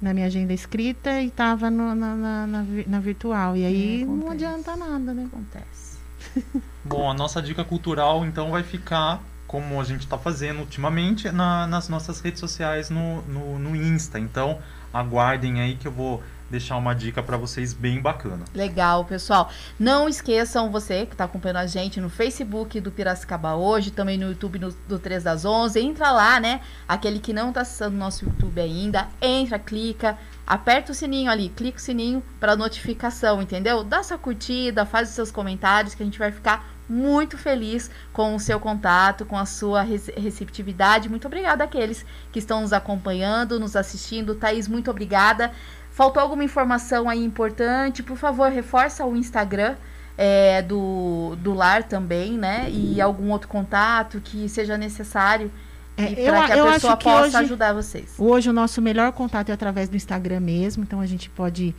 na 0.00 0.14
minha 0.14 0.26
agenda 0.26 0.52
escrita 0.52 1.20
e 1.20 1.26
estava 1.26 1.68
na, 1.68 1.92
na, 1.94 2.14
na 2.46 2.64
na 2.86 3.00
virtual. 3.00 3.56
E 3.56 3.64
aí 3.64 4.02
É, 4.02 4.04
não 4.06 4.30
adianta 4.30 4.76
nada, 4.76 5.12
né? 5.12 5.26
Acontece. 5.26 5.98
Bom, 6.84 7.10
a 7.10 7.14
nossa 7.14 7.42
dica 7.42 7.64
cultural 7.64 8.24
então 8.24 8.50
vai 8.52 8.62
ficar, 8.62 9.20
como 9.54 9.80
a 9.80 9.84
gente 9.84 10.00
está 10.00 10.18
fazendo 10.18 10.58
ultimamente, 10.58 11.30
na- 11.30 11.64
nas 11.68 11.88
nossas 11.88 12.18
redes 12.20 12.40
sociais 12.40 12.90
no, 12.90 13.22
no, 13.22 13.56
no 13.56 13.76
Insta. 13.76 14.18
Então 14.18 14.58
aguardem 14.92 15.60
aí 15.60 15.76
que 15.76 15.86
eu 15.86 15.92
vou 15.92 16.24
deixar 16.50 16.76
uma 16.76 16.92
dica 16.92 17.22
para 17.22 17.36
vocês 17.36 17.72
bem 17.72 18.00
bacana. 18.00 18.44
Legal, 18.52 19.04
pessoal. 19.04 19.48
Não 19.78 20.08
esqueçam, 20.08 20.70
você 20.72 21.06
que 21.06 21.14
está 21.14 21.24
acompanhando 21.24 21.58
a 21.58 21.66
gente 21.68 22.00
no 22.00 22.10
Facebook 22.10 22.80
do 22.80 22.90
Piracicaba 22.90 23.54
hoje, 23.54 23.92
também 23.92 24.18
no 24.18 24.26
YouTube 24.26 24.58
no, 24.58 24.72
do 24.88 24.98
3 24.98 25.22
das 25.22 25.44
11. 25.44 25.78
Entra 25.80 26.10
lá, 26.10 26.40
né? 26.40 26.60
Aquele 26.88 27.20
que 27.20 27.32
não 27.32 27.50
está 27.50 27.60
acessando 27.60 27.96
nosso 27.96 28.24
YouTube 28.24 28.60
ainda, 28.60 29.08
entra, 29.22 29.58
clica, 29.58 30.18
aperta 30.44 30.90
o 30.90 30.94
sininho 30.94 31.30
ali, 31.30 31.48
clica 31.48 31.78
o 31.78 31.80
sininho 31.80 32.22
para 32.40 32.56
notificação, 32.56 33.40
entendeu? 33.40 33.84
Dá 33.84 34.02
sua 34.02 34.18
curtida, 34.18 34.84
faz 34.84 35.08
os 35.10 35.14
seus 35.14 35.30
comentários 35.30 35.94
que 35.94 36.02
a 36.02 36.06
gente 36.06 36.18
vai 36.18 36.30
ficar 36.32 36.73
muito 36.88 37.38
feliz 37.38 37.90
com 38.12 38.34
o 38.34 38.40
seu 38.40 38.60
contato, 38.60 39.24
com 39.24 39.38
a 39.38 39.46
sua 39.46 39.82
receptividade. 39.82 41.08
Muito 41.08 41.26
obrigada 41.26 41.64
àqueles 41.64 42.04
que 42.30 42.38
estão 42.38 42.60
nos 42.60 42.72
acompanhando, 42.72 43.58
nos 43.58 43.76
assistindo. 43.76 44.34
Thaís, 44.34 44.68
muito 44.68 44.90
obrigada. 44.90 45.52
Faltou 45.90 46.22
alguma 46.22 46.44
informação 46.44 47.08
aí 47.08 47.24
importante? 47.24 48.02
Por 48.02 48.16
favor, 48.16 48.50
reforça 48.50 49.04
o 49.06 49.16
Instagram 49.16 49.76
é, 50.18 50.62
do, 50.62 51.36
do 51.36 51.54
lar 51.54 51.84
também, 51.84 52.36
né? 52.36 52.68
E 52.70 53.00
algum 53.00 53.30
outro 53.30 53.48
contato 53.48 54.20
que 54.20 54.48
seja 54.48 54.76
necessário 54.76 55.50
é, 55.96 56.30
para 56.30 56.46
que 56.46 56.52
a 56.52 56.72
pessoa 56.72 56.96
possa 56.96 57.26
hoje, 57.26 57.36
ajudar 57.36 57.72
vocês. 57.72 58.14
Hoje 58.18 58.50
o 58.50 58.52
nosso 58.52 58.82
melhor 58.82 59.12
contato 59.12 59.50
é 59.50 59.52
através 59.52 59.88
do 59.88 59.96
Instagram 59.96 60.40
mesmo, 60.40 60.82
então 60.82 61.00
a 61.00 61.06
gente 61.06 61.30
pode 61.30 61.74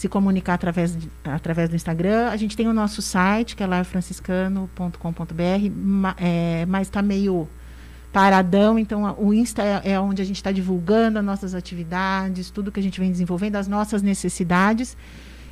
se 0.00 0.08
comunicar 0.08 0.54
através, 0.54 0.96
de, 0.96 1.10
através 1.22 1.68
do 1.68 1.76
Instagram. 1.76 2.30
A 2.30 2.36
gente 2.38 2.56
tem 2.56 2.66
o 2.66 2.72
nosso 2.72 3.02
site, 3.02 3.54
que 3.54 3.62
é 3.62 3.66
larfranciscano.com.br, 3.66 6.14
é, 6.16 6.64
mas 6.64 6.86
está 6.86 7.02
meio 7.02 7.46
paradão. 8.10 8.78
Então, 8.78 9.14
o 9.18 9.34
Insta 9.34 9.62
é, 9.62 9.92
é 9.92 10.00
onde 10.00 10.22
a 10.22 10.24
gente 10.24 10.36
está 10.36 10.50
divulgando 10.50 11.18
as 11.18 11.24
nossas 11.24 11.54
atividades, 11.54 12.48
tudo 12.48 12.72
que 12.72 12.80
a 12.80 12.82
gente 12.82 12.98
vem 12.98 13.12
desenvolvendo, 13.12 13.56
as 13.56 13.68
nossas 13.68 14.00
necessidades. 14.00 14.96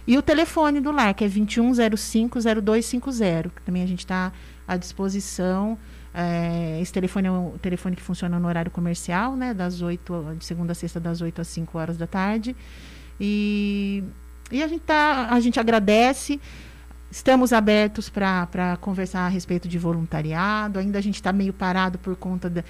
E 0.07 0.17
o 0.17 0.23
telefone 0.23 0.81
do 0.81 0.93
lar, 0.93 1.13
que 1.13 1.25
é 1.25 1.29
21050250, 1.29 3.51
que 3.55 3.61
também 3.61 3.83
a 3.83 3.87
gente 3.87 3.99
está 3.99 4.33
à 4.67 4.79
disposição. 4.79 5.77
É, 6.15 6.81
esse 6.81 6.91
telefone 6.91 7.29
é 7.29 7.31
um 7.31 7.59
telefone 7.59 7.97
que 7.97 8.03
funciona 8.03 8.41
no 8.41 8.49
horário 8.49 8.71
comercial, 8.71 9.37
né? 9.37 9.53
Das 9.53 9.83
8, 9.83 10.37
de 10.39 10.47
segunda 10.47 10.73
a 10.73 10.75
sexta, 10.75 10.99
das 10.99 11.21
8 11.21 11.43
às 11.43 11.49
5 11.49 11.77
horas 11.77 11.99
da 11.99 12.07
tarde. 12.07 12.57
E, 13.21 14.05
e 14.51 14.63
a, 14.63 14.69
gente 14.69 14.81
tá, 14.81 15.29
a 15.31 15.41
gente 15.41 15.59
agradece. 15.61 16.41
Estamos 17.11 17.53
abertos 17.53 18.09
para 18.09 18.77
conversar 18.81 19.21
a 19.21 19.29
respeito 19.29 19.67
de 19.67 19.79
voluntariado. 19.79 20.79
Ainda 20.79 20.99
a 20.99 21.03
gente 21.03 21.17
está 21.17 21.33
meio 21.33 21.53
parado 21.53 21.99
por 21.99 22.15
conta 22.17 22.51
da. 22.51 22.63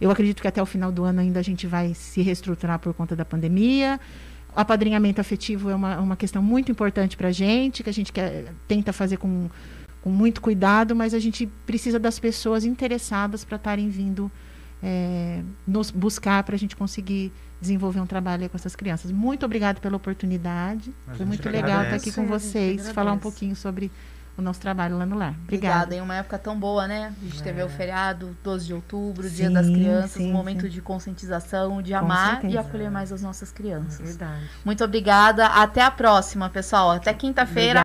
Eu 0.00 0.10
acredito 0.10 0.40
que 0.40 0.48
até 0.48 0.62
o 0.62 0.66
final 0.66 0.90
do 0.90 1.04
ano 1.04 1.20
ainda 1.20 1.38
a 1.40 1.42
gente 1.42 1.66
vai 1.66 1.94
se 1.94 2.22
reestruturar 2.22 2.78
por 2.78 2.92
conta 2.94 3.14
da 3.14 3.24
pandemia. 3.24 4.00
O 4.54 4.60
apadrinhamento 4.60 5.20
afetivo 5.20 5.70
é 5.70 5.74
uma, 5.74 5.98
uma 6.00 6.16
questão 6.16 6.42
muito 6.42 6.70
importante 6.70 7.16
para 7.16 7.28
a 7.28 7.32
gente, 7.32 7.82
que 7.82 7.88
a 7.88 7.92
gente 7.92 8.12
quer, 8.12 8.52
tenta 8.66 8.92
fazer 8.92 9.16
com, 9.16 9.48
com 10.02 10.10
muito 10.10 10.40
cuidado, 10.40 10.94
mas 10.94 11.14
a 11.14 11.18
gente 11.18 11.46
precisa 11.64 11.98
das 11.98 12.18
pessoas 12.18 12.64
interessadas 12.64 13.44
para 13.44 13.56
estarem 13.56 13.88
vindo 13.88 14.30
é, 14.82 15.42
nos 15.66 15.90
buscar 15.90 16.42
para 16.42 16.54
a 16.54 16.58
gente 16.58 16.74
conseguir 16.74 17.32
desenvolver 17.62 18.00
um 18.00 18.06
trabalho 18.06 18.50
com 18.50 18.56
essas 18.56 18.76
crianças. 18.76 19.10
Muito 19.10 19.46
obrigada 19.46 19.80
pela 19.80 19.96
oportunidade. 19.96 20.92
Foi 21.16 21.24
muito 21.24 21.48
legal 21.48 21.84
estar 21.84 21.96
aqui 21.96 22.12
com 22.12 22.26
vocês, 22.26 22.90
falar 22.90 23.12
um 23.12 23.18
pouquinho 23.18 23.56
sobre 23.56 23.90
o 24.36 24.40
nosso 24.40 24.60
trabalho 24.60 24.96
lá 24.96 25.04
no 25.04 25.16
lar. 25.16 25.34
Obrigada. 25.44 25.84
Obrigada. 25.84 25.94
Em 25.94 26.00
uma 26.00 26.16
época 26.16 26.38
tão 26.38 26.58
boa, 26.58 26.88
né? 26.88 27.14
A 27.20 27.24
gente 27.24 27.40
é. 27.40 27.44
teve 27.44 27.62
o 27.62 27.68
feriado, 27.68 28.36
12 28.42 28.66
de 28.66 28.74
outubro, 28.74 29.28
sim, 29.28 29.34
Dia 29.34 29.50
das 29.50 29.68
Crianças, 29.68 30.10
sim, 30.12 30.30
um 30.30 30.32
momento 30.32 30.62
sim. 30.62 30.68
de 30.68 30.80
conscientização, 30.80 31.82
de 31.82 31.92
com 31.92 31.98
amar 31.98 32.32
certeza. 32.32 32.54
e 32.54 32.58
acolher 32.58 32.90
mais 32.90 33.12
as 33.12 33.22
nossas 33.22 33.52
crianças. 33.52 34.00
Verdade. 34.00 34.42
Muito 34.64 34.82
obrigada. 34.82 35.46
Até 35.46 35.82
a 35.82 35.90
próxima, 35.90 36.48
pessoal. 36.48 36.90
Até 36.92 37.12
quinta-feira. 37.12 37.80